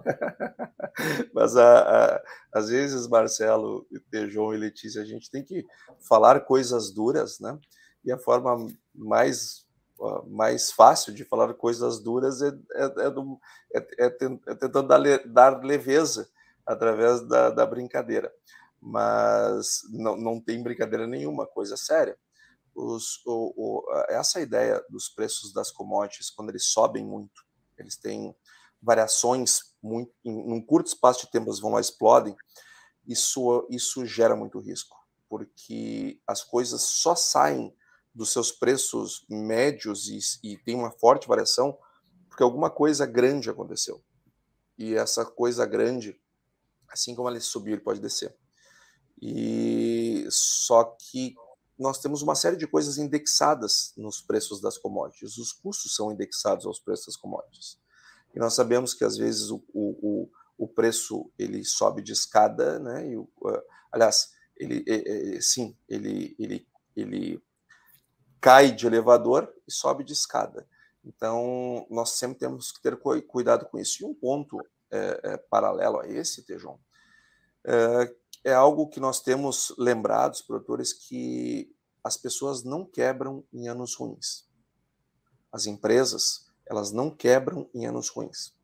Mas 1.32 1.56
a, 1.56 1.78
a, 1.78 2.22
às 2.52 2.68
vezes, 2.68 3.06
Marcelo, 3.08 3.86
João 4.28 4.52
e 4.52 4.58
Letícia, 4.58 5.00
a 5.00 5.04
gente 5.04 5.30
tem 5.30 5.42
que 5.42 5.64
falar 6.08 6.40
coisas 6.40 6.90
duras, 6.90 7.38
né? 7.40 7.58
E 8.04 8.12
a 8.12 8.18
forma 8.18 8.66
mais 8.94 9.66
mais 10.28 10.70
fácil 10.72 11.12
de 11.12 11.24
falar 11.24 11.54
coisas 11.54 12.00
duras 12.00 12.40
é, 12.42 12.48
é, 12.48 12.84
é, 13.06 13.10
do, 13.10 13.38
é, 13.74 14.06
é, 14.06 14.10
tentando 14.10 14.88
dar, 14.88 15.00
dar, 15.26 15.62
leveza 15.62 16.28
através 16.64 17.20
da, 17.28 17.50
da 17.50 17.66
brincadeira. 17.66 18.32
Mas 18.80 19.82
não, 19.90 20.16
não 20.16 20.40
tem 20.40 20.62
brincadeira 20.62 21.06
nenhuma, 21.06 21.46
coisa 21.46 21.76
séria 21.76 22.16
os, 22.74 23.24
o, 23.26 23.52
o, 23.56 23.84
essa 24.08 24.40
ideia 24.40 24.84
dos 24.88 25.08
preços 25.08 25.52
das 25.52 25.70
commodities, 25.70 26.30
quando 26.30 26.50
eles 26.50 26.66
sobem 26.66 27.04
muito, 27.04 27.44
eles 27.78 27.96
têm 27.96 28.34
variações 28.82 29.74
muito, 29.82 30.12
em 30.24 30.52
um 30.52 30.64
curto 30.64 30.88
espaço 30.88 31.26
de 31.26 31.30
tempo, 31.30 31.48
eles 31.48 31.60
vão 31.60 31.72
lá 31.72 31.80
explodem, 31.80 32.34
isso, 33.06 33.66
isso 33.70 34.06
gera 34.06 34.36
muito 34.36 34.58
risco, 34.58 34.96
porque 35.28 36.20
as 36.26 36.42
coisas 36.42 36.82
só 36.82 37.14
saem 37.14 37.74
dos 38.14 38.32
seus 38.32 38.50
preços 38.50 39.24
médios 39.28 40.08
e, 40.08 40.18
e 40.52 40.58
tem 40.58 40.74
uma 40.74 40.90
forte 40.90 41.28
variação 41.28 41.78
porque 42.28 42.42
alguma 42.42 42.70
coisa 42.70 43.06
grande 43.06 43.50
aconteceu. 43.50 44.02
E 44.78 44.94
essa 44.94 45.24
coisa 45.24 45.66
grande, 45.66 46.18
assim 46.88 47.14
como 47.14 47.28
ele 47.28 47.40
subiu, 47.40 47.74
ele 47.74 47.82
pode 47.82 48.00
descer. 48.00 48.34
E 49.20 50.26
só 50.30 50.84
que 50.84 51.34
nós 51.78 51.98
temos 51.98 52.22
uma 52.22 52.34
série 52.34 52.56
de 52.56 52.66
coisas 52.66 52.98
indexadas 52.98 53.92
nos 53.96 54.20
preços 54.20 54.60
das 54.60 54.78
commodities. 54.78 55.38
Os 55.38 55.52
custos 55.52 55.94
são 55.94 56.12
indexados 56.12 56.66
aos 56.66 56.78
preços 56.78 57.06
das 57.06 57.16
commodities. 57.16 57.78
E 58.34 58.38
nós 58.38 58.54
sabemos 58.54 58.94
que 58.94 59.04
às 59.04 59.16
vezes 59.16 59.50
o, 59.50 59.62
o, 59.72 60.30
o 60.56 60.68
preço 60.68 61.30
ele 61.38 61.64
sobe 61.64 62.02
de 62.02 62.12
escada, 62.12 62.78
né? 62.78 63.08
E, 63.08 63.16
uh, 63.16 63.28
aliás, 63.90 64.30
ele, 64.56 64.84
é, 64.86 65.36
é, 65.36 65.40
sim, 65.40 65.76
ele, 65.88 66.36
ele, 66.38 66.66
ele 66.94 67.42
cai 68.40 68.72
de 68.72 68.86
elevador 68.86 69.52
e 69.66 69.72
sobe 69.72 70.04
de 70.04 70.12
escada. 70.12 70.66
Então, 71.04 71.86
nós 71.90 72.10
sempre 72.10 72.38
temos 72.38 72.72
que 72.72 72.80
ter 72.80 72.98
cuidado 73.26 73.66
com 73.66 73.78
isso. 73.78 74.02
E 74.02 74.06
um 74.06 74.14
ponto 74.14 74.58
é, 74.90 75.20
é, 75.22 75.36
paralelo 75.36 76.00
a 76.00 76.08
esse, 76.08 76.42
Tejon, 76.42 76.78
é, 77.64 78.14
é 78.44 78.52
algo 78.52 78.88
que 78.88 79.00
nós 79.00 79.20
temos 79.20 79.74
lembrado, 79.78 80.34
os 80.34 80.42
produtores, 80.42 80.92
que 80.92 81.74
as 82.02 82.16
pessoas 82.16 82.62
não 82.64 82.84
quebram 82.84 83.44
em 83.52 83.68
anos 83.68 83.94
ruins. 83.94 84.48
As 85.52 85.66
empresas, 85.66 86.50
elas 86.66 86.92
não 86.92 87.10
quebram 87.10 87.68
em 87.74 87.86
anos 87.86 88.08
ruins. 88.08 88.54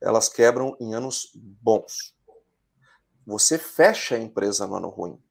Elas 0.00 0.28
quebram 0.28 0.76
em 0.80 0.94
anos 0.94 1.30
bons. 1.34 2.16
Você 3.26 3.58
fecha 3.58 4.14
a 4.14 4.18
empresa 4.18 4.66
no 4.66 4.76
ano 4.76 4.88
ruim. 4.88 5.22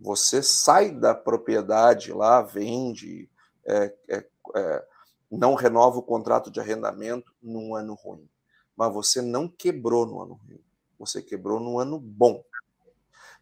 Você 0.00 0.42
sai 0.42 0.90
da 0.90 1.14
propriedade 1.14 2.12
lá, 2.12 2.40
vende, 2.40 3.28
é, 3.66 3.94
é, 4.08 4.26
é, 4.56 4.86
não 5.30 5.54
renova 5.54 5.98
o 5.98 6.02
contrato 6.02 6.50
de 6.50 6.58
arrendamento 6.58 7.32
num 7.42 7.74
ano 7.74 7.94
ruim. 7.94 8.28
Mas 8.74 8.92
você 8.92 9.20
não 9.20 9.46
quebrou 9.46 10.06
no 10.06 10.22
ano 10.22 10.34
ruim. 10.34 10.60
Você 10.98 11.22
quebrou 11.22 11.60
no 11.60 11.78
ano 11.78 11.98
bom. 11.98 12.42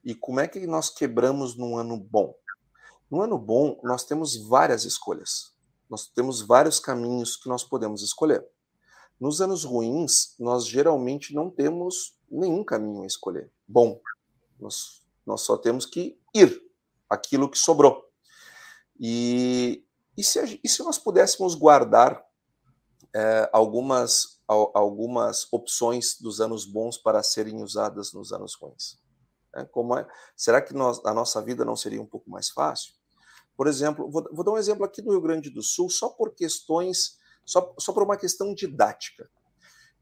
E 0.05 0.15
como 0.15 0.41
é 0.41 0.49
que 0.49 0.67
nós 0.67 0.91
quebramos 0.91 1.57
num 1.57 1.77
ano 1.77 1.97
bom? 1.97 2.35
No 3.11 3.23
ano 3.23 3.39
bom, 3.39 3.81
nós 3.83 4.05
temos 4.05 4.37
várias 4.37 4.85
escolhas. 4.85 5.55
Nós 5.89 6.07
temos 6.07 6.43
vários 6.43 6.79
caminhos 6.79 7.37
que 7.37 7.49
nós 7.49 7.65
podemos 7.65 8.03
escolher. 8.03 8.45
Nos 9.19 9.41
anos 9.41 9.65
ruins, 9.65 10.35
nós 10.39 10.67
geralmente 10.67 11.35
não 11.35 11.51
temos 11.51 12.17
nenhum 12.31 12.63
caminho 12.63 13.03
a 13.03 13.07
escolher. 13.07 13.51
Bom, 13.67 14.01
nós, 14.61 14.98
nós 15.29 15.43
só 15.43 15.59
temos 15.59 15.85
que 15.85 16.19
ir 16.35 16.61
aquilo 17.09 17.51
que 17.51 17.59
sobrou. 17.59 18.03
E, 18.99 19.85
e, 20.17 20.25
se, 20.25 20.59
e 20.65 20.69
se 20.69 20.83
nós 20.83 20.99
pudéssemos 20.99 21.55
guardar 21.55 22.25
é, 23.15 23.49
algumas, 23.53 24.41
algumas 24.47 25.47
opções 25.53 26.19
dos 26.19 26.41
anos 26.41 26.65
bons 26.65 26.97
para 26.97 27.23
serem 27.23 27.63
usadas 27.63 28.13
nos 28.15 28.33
anos 28.33 28.55
ruins? 28.55 28.99
É, 29.55 29.65
como 29.65 29.97
é, 29.97 30.09
será 30.35 30.63
que 30.63 30.73
nós, 30.73 31.05
a 31.05 31.13
nossa 31.13 31.43
vida 31.43 31.63
não 31.65 31.77
seria 31.77 32.01
um 32.01 32.07
pouco 32.07 32.31
mais 32.31 32.49
fácil? 32.49 32.95
Por 33.55 33.67
exemplo, 33.67 34.11
vou, 34.11 34.27
vou, 34.33 34.45
dar 34.45 34.53
um 34.53 34.59
exemplo 34.59 34.85
aqui 34.85 35.03
do 35.03 35.11
Rio 35.11 35.21
Grande 35.21 35.51
do 35.51 35.63
Sul, 35.63 35.91
só 35.91 36.09
por 36.09 36.35
questões, 36.35 37.19
só, 37.45 37.75
só 37.79 37.93
por 37.93 38.03
uma 38.03 38.17
questão 38.17 38.55
didática. 38.55 39.29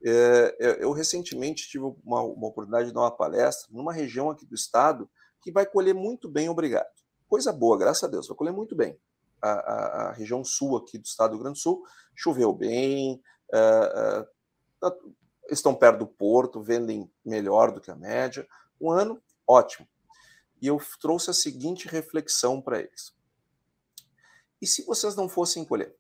É, 0.05 0.79
eu, 0.81 0.93
recentemente 0.93 1.69
tive 1.69 1.85
uma, 1.85 2.23
uma, 2.23 2.49
oportunidade 2.49 2.89
de 2.89 2.95
dar 2.95 3.01
uma 3.01 3.11
palestra 3.11 3.69
numa 3.73 3.93
região 3.93 4.31
aqui 4.31 4.45
do 4.47 4.55
estado 4.55 5.09
que 5.41 5.51
vai 5.51 5.67
colher 5.67 5.95
muito 5.95 6.29
bem, 6.29 6.49
obrigado. 6.49 6.87
Coisa 7.29 7.53
boa, 7.53 7.79
graças 7.79 8.05
a 8.05 8.09
Deus, 8.09 8.29
vai 8.29 8.37
colher 8.37 8.53
muito 8.53 8.77
bem. 8.77 8.99
A, 9.43 9.51
a, 9.51 10.09
a 10.09 10.13
região 10.13 10.45
sul 10.45 10.77
aqui 10.77 10.99
do 10.99 11.05
estado 11.05 11.31
do 11.31 11.35
Rio 11.35 11.45
Grande 11.45 11.59
do 11.59 11.63
Sul 11.63 11.83
choveu 12.15 12.53
bem, 12.53 13.21
é, 13.53 13.59
é, 13.59 14.29
tá, 14.81 14.95
estão 15.51 15.75
perto 15.75 16.01
do 16.01 16.07
porto, 16.07 16.63
vendem 16.63 17.11
melhor 17.25 17.73
do 17.73 17.81
que 17.81 17.91
a 17.91 17.97
média. 17.97 18.47
Um 18.81 18.91
ano 18.91 19.23
ótimo. 19.47 19.89
E 20.61 20.67
eu 20.67 20.81
trouxe 21.01 21.31
a 21.31 21.35
seguinte 21.35 21.89
reflexão 21.89 22.61
para 22.61 22.81
eles. 22.81 23.15
E 24.61 24.67
se 24.67 24.85
vocês 24.85 25.15
não 25.15 25.29
fossem 25.29 25.65
colher? 25.65 25.95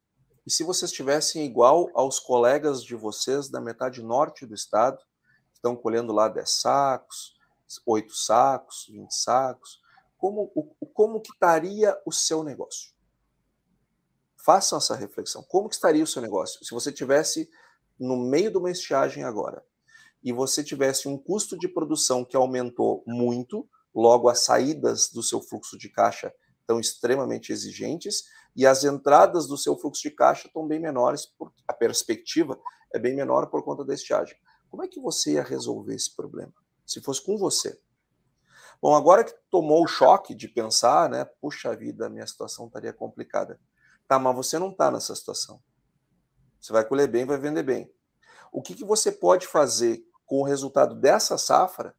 E 0.46 0.50
se 0.50 0.62
vocês 0.62 0.92
estivessem 0.92 1.44
igual 1.44 1.90
aos 1.92 2.20
colegas 2.20 2.84
de 2.84 2.94
vocês 2.94 3.48
da 3.48 3.60
metade 3.60 4.00
norte 4.00 4.46
do 4.46 4.54
estado, 4.54 4.98
que 5.50 5.56
estão 5.56 5.74
colhendo 5.74 6.12
lá 6.12 6.28
10 6.28 6.48
sacos, 6.48 7.34
8 7.84 8.14
sacos, 8.14 8.86
20 8.88 9.10
sacos, 9.12 9.82
como, 10.16 10.48
como 10.94 11.20
que 11.20 11.32
estaria 11.32 12.00
o 12.06 12.12
seu 12.12 12.44
negócio? 12.44 12.92
Façam 14.36 14.78
essa 14.78 14.94
reflexão. 14.94 15.42
Como 15.42 15.68
que 15.68 15.74
estaria 15.74 16.04
o 16.04 16.06
seu 16.06 16.22
negócio? 16.22 16.64
Se 16.64 16.72
você 16.72 16.92
tivesse 16.92 17.50
no 17.98 18.16
meio 18.16 18.50
de 18.50 18.56
uma 18.56 18.70
estiagem 18.70 19.24
agora 19.24 19.64
e 20.22 20.32
você 20.32 20.62
tivesse 20.62 21.08
um 21.08 21.18
custo 21.18 21.58
de 21.58 21.66
produção 21.66 22.24
que 22.24 22.36
aumentou 22.36 23.02
muito, 23.04 23.68
logo 23.92 24.28
as 24.28 24.44
saídas 24.44 25.10
do 25.10 25.24
seu 25.24 25.42
fluxo 25.42 25.76
de 25.76 25.88
caixa 25.88 26.32
estão 26.60 26.78
extremamente 26.78 27.52
exigentes 27.52 28.24
e 28.56 28.66
as 28.66 28.84
entradas 28.84 29.46
do 29.46 29.58
seu 29.58 29.76
fluxo 29.76 30.02
de 30.02 30.10
caixa 30.10 30.46
estão 30.46 30.66
bem 30.66 30.80
menores, 30.80 31.26
porque 31.26 31.62
a 31.68 31.74
perspectiva 31.74 32.58
é 32.92 32.98
bem 32.98 33.14
menor 33.14 33.48
por 33.48 33.62
conta 33.62 33.84
da 33.84 33.92
estiagem. 33.92 34.34
Como 34.70 34.82
é 34.82 34.88
que 34.88 34.98
você 34.98 35.34
ia 35.34 35.42
resolver 35.42 35.94
esse 35.94 36.16
problema? 36.16 36.52
Se 36.86 37.00
fosse 37.02 37.22
com 37.22 37.36
você. 37.36 37.78
Bom, 38.80 38.94
agora 38.94 39.24
que 39.24 39.34
tomou 39.50 39.84
o 39.84 39.86
choque 39.86 40.34
de 40.34 40.48
pensar, 40.48 41.08
né? 41.08 41.24
Puxa 41.24 41.74
vida, 41.76 42.08
minha 42.08 42.26
situação 42.26 42.66
estaria 42.66 42.92
complicada. 42.92 43.60
Tá, 44.08 44.18
mas 44.18 44.34
você 44.34 44.58
não 44.58 44.70
está 44.70 44.90
nessa 44.90 45.14
situação. 45.14 45.62
Você 46.60 46.72
vai 46.72 46.84
colher 46.84 47.08
bem, 47.08 47.26
vai 47.26 47.38
vender 47.38 47.62
bem. 47.62 47.90
O 48.52 48.62
que, 48.62 48.74
que 48.74 48.84
você 48.84 49.12
pode 49.12 49.46
fazer 49.46 50.02
com 50.24 50.40
o 50.40 50.44
resultado 50.44 50.94
dessa 50.94 51.36
safra 51.36 51.94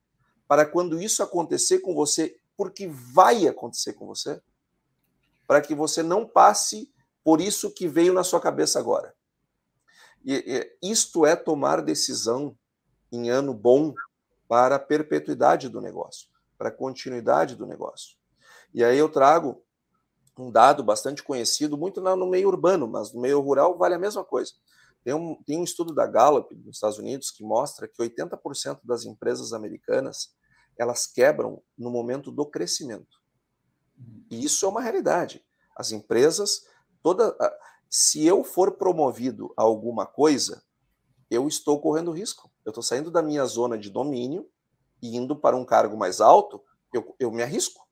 para 0.48 0.66
quando 0.66 1.02
isso 1.02 1.22
acontecer 1.22 1.80
com 1.80 1.94
você, 1.94 2.40
porque 2.56 2.88
vai 2.88 3.48
acontecer 3.48 3.94
com 3.94 4.06
você, 4.08 4.42
para 5.48 5.62
que 5.62 5.74
você 5.74 6.04
não 6.04 6.28
passe 6.28 6.92
por 7.24 7.42
isso 7.42 7.74
que 7.74 7.88
veio 7.88 8.14
na 8.14 8.24
sua 8.24 8.40
cabeça 8.40 8.80
agora. 8.80 9.16
E, 10.24 10.34
e, 10.82 10.92
isto 10.92 11.26
é 11.26 11.36
tomar 11.36 11.82
decisão 11.82 12.58
em 13.12 13.30
ano 13.30 13.54
bom 13.54 13.94
para 14.48 14.76
a 14.76 14.80
perpetuidade 14.80 15.70
do 15.70 15.82
negócio, 15.82 16.28
para 16.58 16.70
a 16.70 16.72
continuidade 16.72 17.56
do 17.56 17.66
negócio. 17.66 18.18
E 18.74 18.84
aí 18.84 18.98
eu 18.98 19.10
trago 19.10 19.64
um 20.38 20.52
dado 20.52 20.84
bastante 20.84 21.24
conhecido, 21.24 21.78
muito 21.78 22.00
no 22.00 22.28
meio 22.28 22.48
urbano, 22.48 22.88
mas 22.88 23.14
no 23.14 23.22
meio 23.22 23.40
rural 23.40 23.78
vale 23.78 23.96
a 23.96 24.00
mesma 24.00 24.24
coisa. 24.24 24.52
Tem 25.04 25.14
um, 25.14 25.42
tem 25.44 25.58
um 25.58 25.64
estudo 25.64 25.94
da 25.94 26.06
Gallup 26.06 26.54
nos 26.54 26.76
Estados 26.76 26.98
Unidos 26.98 27.32
que 27.32 27.44
mostra 27.44 27.88
que 27.88 28.02
80% 28.02 28.82
das 28.84 29.06
empresas 29.06 29.54
americanas 29.54 30.36
elas 30.78 31.08
quebram 31.08 31.62
no 31.78 31.90
momento 31.90 32.32
do 32.32 32.46
crescimento. 32.46 33.18
E 34.30 34.44
isso 34.44 34.66
é 34.66 34.70
uma 34.70 34.82
realidade. 34.82 35.44
As 35.76 35.92
empresas, 35.92 36.66
toda, 37.02 37.36
se 37.90 38.26
eu 38.26 38.44
for 38.44 38.74
promovido 38.74 39.54
a 39.58 39.64
alguma 39.64 40.06
coisa, 40.06 40.64
eu 41.30 41.48
estou 41.48 41.80
correndo 41.80 42.12
risco. 42.12 42.52
Eu 42.66 42.72
estou 42.72 42.84
saindo 42.84 43.12
da 43.12 43.22
minha 43.22 43.46
zona 43.46 43.78
de 43.78 43.90
domínio 43.90 44.48
e 45.02 45.16
indo 45.16 45.36
para 45.36 45.56
um 45.56 45.66
cargo 45.66 45.96
mais 45.96 46.20
alto, 46.20 46.62
eu, 46.94 47.16
eu 47.20 47.32
me 47.32 47.44
arrisco. 47.44 47.88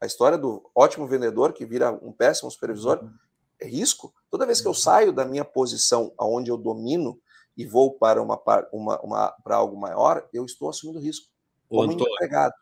A 0.00 0.06
história 0.06 0.36
do 0.36 0.68
ótimo 0.74 1.06
vendedor 1.06 1.52
que 1.52 1.64
vira 1.64 1.92
um 2.02 2.12
péssimo 2.12 2.50
supervisor 2.50 2.98
uhum. 3.02 3.12
é 3.60 3.66
risco. 3.66 4.14
Toda 4.30 4.46
vez 4.46 4.60
que 4.60 4.66
eu 4.66 4.72
uhum. 4.72 4.78
saio 4.78 5.12
da 5.12 5.24
minha 5.24 5.44
posição 5.44 6.12
aonde 6.18 6.50
eu 6.50 6.56
domino 6.56 7.20
e 7.56 7.64
vou 7.64 7.92
para 7.92 8.22
uma, 8.22 8.40
uma, 8.72 9.00
uma 9.00 9.30
para 9.42 9.56
algo 9.56 9.76
maior, 9.76 10.28
eu 10.32 10.44
estou 10.44 10.68
assumindo 10.68 11.00
risco. 11.00 11.28
Como 11.68 11.82
Antônio, 11.82 12.12
empregado. 12.12 12.54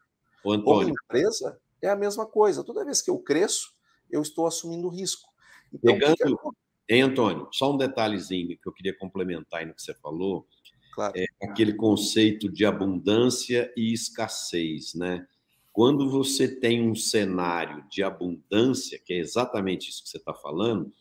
Como 0.43 0.83
empresa, 0.83 1.59
é 1.85 1.91
a 1.91 1.97
mesma 1.97 2.27
coisa. 2.27 2.65
Toda 2.65 2.85
vez 2.85 3.01
que 3.03 3.11
eu 3.11 3.19
cresço, 3.19 3.73
eu 4.11 4.23
estou 4.23 4.47
assumindo 4.47 4.89
risco. 4.89 5.29
Então, 5.73 5.95
Pegando, 5.95 6.17
que 6.17 6.65
Hein, 6.89 7.03
Antônio, 7.03 7.49
só 7.51 7.73
um 7.73 7.79
detalhezinho 7.79 8.59
que 8.59 8.69
eu 8.69 8.73
queria 8.73 8.97
complementar 8.97 9.61
aí 9.61 9.67
no 9.67 9.75
que 9.75 9.83
você 9.83 9.95
falou. 9.95 10.47
Claro. 10.95 11.15
É 11.17 11.27
aquele 11.43 11.73
conceito 11.75 12.51
de 12.53 12.65
abundância 12.67 13.73
e 13.77 13.93
escassez, 13.93 14.95
né? 14.95 15.27
Quando 15.73 16.09
você 16.09 16.47
tem 16.47 16.89
um 16.89 16.95
cenário 16.95 17.85
de 17.91 18.03
abundância, 18.03 19.01
que 19.05 19.15
é 19.15 19.19
exatamente 19.19 19.89
isso 19.89 20.05
que 20.05 20.11
você 20.11 20.19
está 20.19 20.35
falando, 20.35 20.93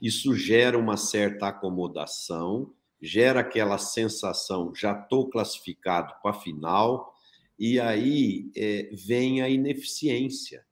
isso 0.00 0.34
gera 0.34 0.78
uma 0.78 0.96
certa 0.96 1.48
acomodação, 1.48 2.72
gera 3.00 3.40
aquela 3.40 3.78
sensação, 3.78 4.72
já 4.74 4.92
estou 4.92 5.28
classificado 5.28 6.14
para 6.22 6.30
a 6.30 6.40
final, 6.40 7.13
e 7.58 7.78
aí 7.78 8.50
é, 8.56 8.90
vem 8.92 9.42
a 9.42 9.48
ineficiência, 9.48 10.64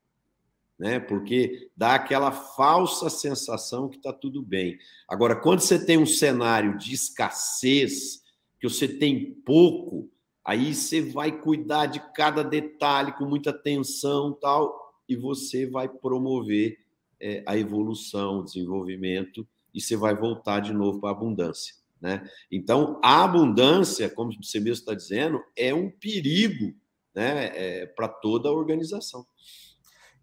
né? 0.78 0.98
Porque 0.98 1.70
dá 1.76 1.94
aquela 1.94 2.32
falsa 2.32 3.08
sensação 3.08 3.88
que 3.88 3.96
está 3.96 4.12
tudo 4.12 4.42
bem. 4.42 4.78
Agora, 5.08 5.36
quando 5.36 5.60
você 5.60 5.84
tem 5.84 5.96
um 5.96 6.06
cenário 6.06 6.76
de 6.76 6.92
escassez, 6.92 8.22
que 8.60 8.68
você 8.68 8.88
tem 8.88 9.32
pouco, 9.44 10.10
aí 10.44 10.74
você 10.74 11.00
vai 11.00 11.40
cuidar 11.40 11.86
de 11.86 12.00
cada 12.14 12.42
detalhe 12.42 13.12
com 13.12 13.24
muita 13.24 13.50
atenção, 13.50 14.32
tal, 14.32 14.92
e 15.08 15.16
você 15.16 15.66
vai 15.66 15.88
promover 15.88 16.78
é, 17.20 17.44
a 17.46 17.56
evolução, 17.56 18.40
o 18.40 18.44
desenvolvimento, 18.44 19.46
e 19.72 19.80
você 19.80 19.96
vai 19.96 20.14
voltar 20.14 20.60
de 20.60 20.72
novo 20.72 21.00
para 21.00 21.10
a 21.10 21.12
abundância. 21.12 21.74
Né? 22.02 22.28
Então, 22.50 23.00
a 23.00 23.22
abundância, 23.22 24.10
como 24.10 24.32
você 24.32 24.58
mesmo 24.58 24.80
está 24.80 24.92
dizendo, 24.92 25.40
é 25.56 25.72
um 25.72 25.88
perigo 25.88 26.74
né, 27.14 27.52
é, 27.54 27.86
para 27.86 28.08
toda 28.08 28.48
a 28.48 28.52
organização. 28.52 29.24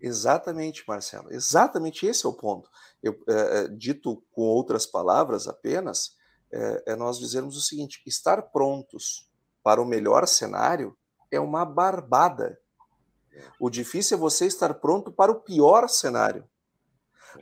Exatamente, 0.01 0.83
Marcelo. 0.85 1.31
Exatamente 1.31 2.05
esse 2.05 2.25
é 2.25 2.29
o 2.29 2.33
ponto. 2.33 2.69
Eu, 3.01 3.17
é, 3.29 3.69
dito 3.69 4.21
com 4.29 4.41
outras 4.41 4.85
palavras 4.85 5.47
apenas, 5.47 6.17
é, 6.51 6.83
é 6.87 6.95
nós 6.97 7.17
dizermos 7.17 7.55
o 7.55 7.61
seguinte: 7.61 8.01
estar 8.05 8.41
prontos 8.51 9.29
para 9.63 9.81
o 9.81 9.85
melhor 9.85 10.27
cenário 10.27 10.97
é 11.31 11.39
uma 11.39 11.63
barbada. 11.63 12.59
O 13.57 13.69
difícil 13.69 14.17
é 14.17 14.19
você 14.19 14.47
estar 14.47 14.73
pronto 14.73 15.13
para 15.13 15.31
o 15.31 15.39
pior 15.39 15.87
cenário. 15.87 16.43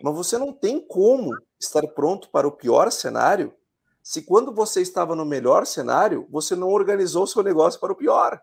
Mas 0.04 0.16
você 0.16 0.38
não 0.38 0.54
tem 0.54 0.80
como 0.86 1.32
estar 1.60 1.88
pronto 1.88 2.30
para 2.30 2.48
o 2.48 2.52
pior 2.52 2.92
cenário 2.92 3.56
se 4.08 4.22
quando 4.22 4.53
você 4.53 4.82
estava 4.82 5.18
no 5.18 5.26
melhor 5.26 5.66
cenário, 5.66 6.26
você 6.32 6.55
não 6.55 6.70
organizou 6.70 7.24
o 7.24 7.28
seu 7.28 7.43
negócio 7.43 7.78
para 7.78 7.91
o 7.91 7.95
pior. 7.95 8.41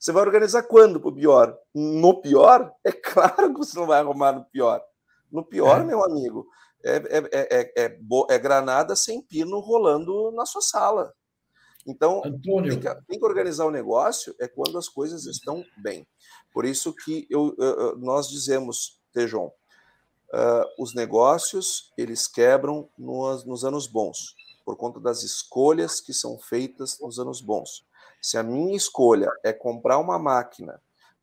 Você 0.00 0.10
vai 0.10 0.22
organizar 0.22 0.62
quando 0.62 0.98
para 0.98 1.10
o 1.10 1.14
pior? 1.14 1.54
No 1.74 2.18
pior? 2.22 2.72
É 2.82 2.90
claro 3.12 3.52
que 3.52 3.58
você 3.58 3.78
não 3.78 3.86
vai 3.86 4.00
arrumar 4.00 4.32
no 4.32 4.46
pior. 4.46 4.82
No 5.30 5.44
pior, 5.44 5.82
é. 5.82 5.84
meu 5.84 6.02
amigo, 6.02 6.46
é, 6.82 6.96
é, 6.96 7.28
é, 7.30 7.72
é, 7.76 7.98
é 8.30 8.38
granada 8.38 8.96
sem 8.96 9.20
pino 9.20 9.60
rolando 9.60 10.32
na 10.32 10.46
sua 10.46 10.62
sala. 10.62 11.12
Então, 11.86 12.22
tem 12.22 12.40
que, 12.40 12.94
tem 13.06 13.18
que, 13.18 13.26
organizar 13.26 13.66
o 13.66 13.70
negócio 13.70 14.34
é 14.40 14.48
quando 14.48 14.78
as 14.78 14.88
coisas 14.88 15.26
estão 15.26 15.62
bem. 15.76 16.08
Por 16.54 16.64
isso 16.64 16.94
que 16.94 17.26
eu, 17.28 17.54
eu 17.58 17.98
nós 17.98 18.30
dizemos, 18.30 18.98
Tejon, 19.12 19.52
uh, 20.32 20.82
os 20.82 20.94
negócios 20.94 21.92
eles 21.96 22.26
quebram 22.26 22.88
nos, 22.98 23.44
nos 23.44 23.64
anos 23.64 23.86
bons, 23.86 24.34
por 24.64 24.76
conta 24.76 25.00
das 25.00 25.22
escolhas 25.22 26.00
que 26.00 26.12
são 26.12 26.38
feitas 26.38 26.98
nos 27.00 27.18
anos 27.18 27.40
bons. 27.40 27.86
Se 28.20 28.36
a 28.36 28.42
minha 28.42 28.76
escolha 28.76 29.30
é 29.44 29.52
comprar 29.52 29.98
uma 29.98 30.18
máquina 30.18 30.80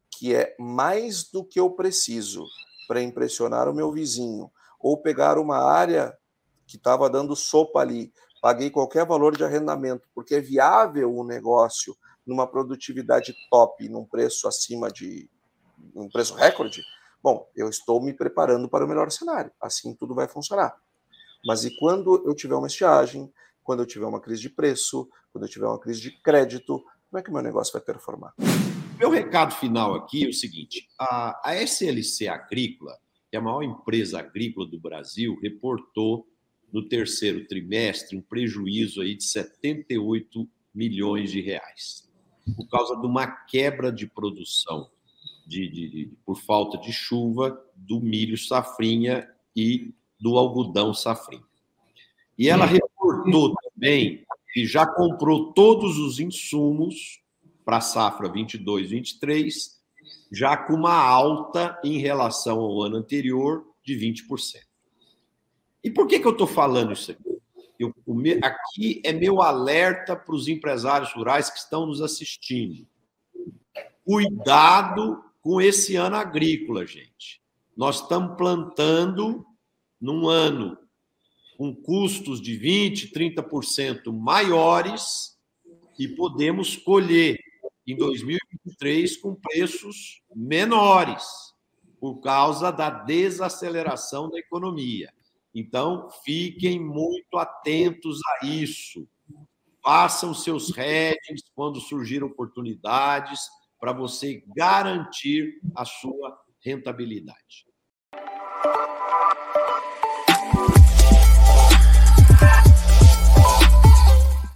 que 0.09 0.33
é 0.33 0.55
mais 0.57 1.29
do 1.29 1.43
que 1.43 1.59
eu 1.59 1.69
preciso 1.69 2.45
para 2.87 3.01
impressionar 3.01 3.67
o 3.67 3.73
meu 3.73 3.91
vizinho, 3.91 4.49
ou 4.79 5.01
pegar 5.01 5.37
uma 5.37 5.57
área 5.57 6.17
que 6.67 6.77
estava 6.77 7.09
dando 7.09 7.35
sopa 7.35 7.79
ali 7.79 8.13
paguei 8.45 8.69
qualquer 8.69 9.03
valor 9.07 9.35
de 9.35 9.43
arrendamento, 9.43 10.07
porque 10.13 10.35
é 10.35 10.39
viável 10.39 11.11
o 11.11 11.23
negócio 11.23 11.97
numa 12.23 12.45
produtividade 12.45 13.33
top, 13.49 13.89
num 13.89 14.05
preço 14.05 14.47
acima 14.47 14.91
de 14.91 15.27
um 15.95 16.07
preço 16.07 16.35
recorde, 16.35 16.83
bom, 17.25 17.49
eu 17.55 17.67
estou 17.67 17.99
me 17.99 18.13
preparando 18.13 18.69
para 18.69 18.85
o 18.85 18.87
melhor 18.87 19.09
cenário. 19.09 19.51
Assim 19.59 19.95
tudo 19.95 20.13
vai 20.13 20.27
funcionar. 20.27 20.79
Mas 21.43 21.65
e 21.65 21.75
quando 21.75 22.23
eu 22.23 22.35
tiver 22.35 22.53
uma 22.53 22.67
estiagem, 22.67 23.33
quando 23.63 23.79
eu 23.79 23.87
tiver 23.87 24.05
uma 24.05 24.21
crise 24.21 24.43
de 24.43 24.49
preço, 24.51 25.09
quando 25.33 25.45
eu 25.45 25.49
tiver 25.49 25.65
uma 25.65 25.79
crise 25.79 26.01
de 26.01 26.11
crédito, 26.21 26.85
como 27.09 27.19
é 27.19 27.23
que 27.23 27.31
o 27.31 27.33
meu 27.33 27.41
negócio 27.41 27.73
vai 27.73 27.81
performar? 27.81 28.35
Meu 28.99 29.09
recado 29.09 29.55
final 29.55 29.95
aqui 29.95 30.23
é 30.23 30.29
o 30.29 30.33
seguinte: 30.33 30.87
a, 30.99 31.49
a 31.49 31.55
SLC 31.55 32.27
Agrícola, 32.27 32.95
que 33.27 33.35
é 33.35 33.39
a 33.39 33.41
maior 33.41 33.63
empresa 33.63 34.19
agrícola 34.19 34.69
do 34.69 34.79
Brasil, 34.79 35.35
reportou 35.41 36.27
no 36.71 36.87
terceiro 36.87 37.47
trimestre 37.47 38.15
um 38.15 38.21
prejuízo 38.21 39.01
aí 39.01 39.15
de 39.15 39.23
78 39.23 40.47
milhões 40.75 41.31
de 41.31 41.41
reais, 41.41 42.07
por 42.55 42.69
causa 42.69 42.95
de 42.95 43.07
uma 43.07 43.25
quebra 43.25 43.91
de 43.91 44.05
produção 44.05 44.91
de, 45.45 45.69
de, 45.69 45.89
de, 45.89 46.05
por 46.25 46.35
falta 46.35 46.77
de 46.77 46.91
chuva 46.91 47.61
do 47.75 47.99
milho 47.99 48.37
safrinha 48.37 49.29
e 49.55 49.93
do 50.19 50.37
algodão 50.37 50.93
safrinha. 50.93 51.43
E 52.37 52.49
ela 52.49 52.65
reportou 52.65 53.53
também 53.55 54.25
que 54.51 54.65
já 54.65 54.85
comprou 54.85 55.53
todos 55.53 55.97
os 55.97 56.19
insumos 56.19 57.21
para 57.63 57.77
a 57.77 57.81
safra 57.81 58.29
22, 58.29 58.89
23, 58.89 59.81
já 60.31 60.55
com 60.55 60.73
uma 60.73 60.93
alta 60.93 61.79
em 61.83 61.97
relação 61.97 62.59
ao 62.59 62.81
ano 62.81 62.97
anterior 62.97 63.65
de 63.83 63.95
20%. 63.95 64.61
E 65.83 65.91
por 65.91 66.07
que, 66.07 66.19
que 66.19 66.27
eu 66.27 66.31
estou 66.31 66.47
falando 66.47 66.93
isso 66.93 67.11
aqui? 67.11 67.35
Eu, 67.77 67.93
aqui 68.41 69.01
é 69.03 69.11
meu 69.11 69.41
alerta 69.41 70.15
para 70.15 70.33
os 70.33 70.47
empresários 70.47 71.13
rurais 71.13 71.49
que 71.49 71.59
estão 71.59 71.85
nos 71.85 72.01
assistindo. 72.01 72.87
Cuidado 74.05 75.24
com 75.45 75.61
esse 75.61 75.95
ano 75.95 76.15
agrícola, 76.15 76.87
gente. 76.87 77.39
Nós 77.77 78.01
estamos 78.01 78.35
plantando 78.35 79.45
num 80.01 80.27
ano 80.27 80.75
com 81.55 81.71
custos 81.71 82.41
de 82.41 82.59
20%, 82.59 83.11
30% 83.13 84.11
maiores 84.11 85.37
e 85.99 86.07
podemos 86.07 86.75
colher 86.75 87.39
em 87.85 87.95
2023 87.95 89.17
com 89.17 89.35
preços 89.35 90.23
menores 90.35 91.23
por 91.99 92.21
causa 92.21 92.71
da 92.71 92.89
desaceleração 92.89 94.31
da 94.31 94.39
economia. 94.39 95.13
Então, 95.53 96.09
fiquem 96.23 96.79
muito 96.79 97.37
atentos 97.37 98.19
a 98.25 98.47
isso. 98.47 99.07
Façam 99.83 100.33
seus 100.33 100.75
hedges 100.75 101.43
quando 101.53 101.79
surgir 101.79 102.23
oportunidades 102.23 103.41
para 103.85 103.93
você 103.93 104.43
garantir 104.57 105.61
a 105.75 105.85
sua 105.85 106.35
rentabilidade. 106.59 107.67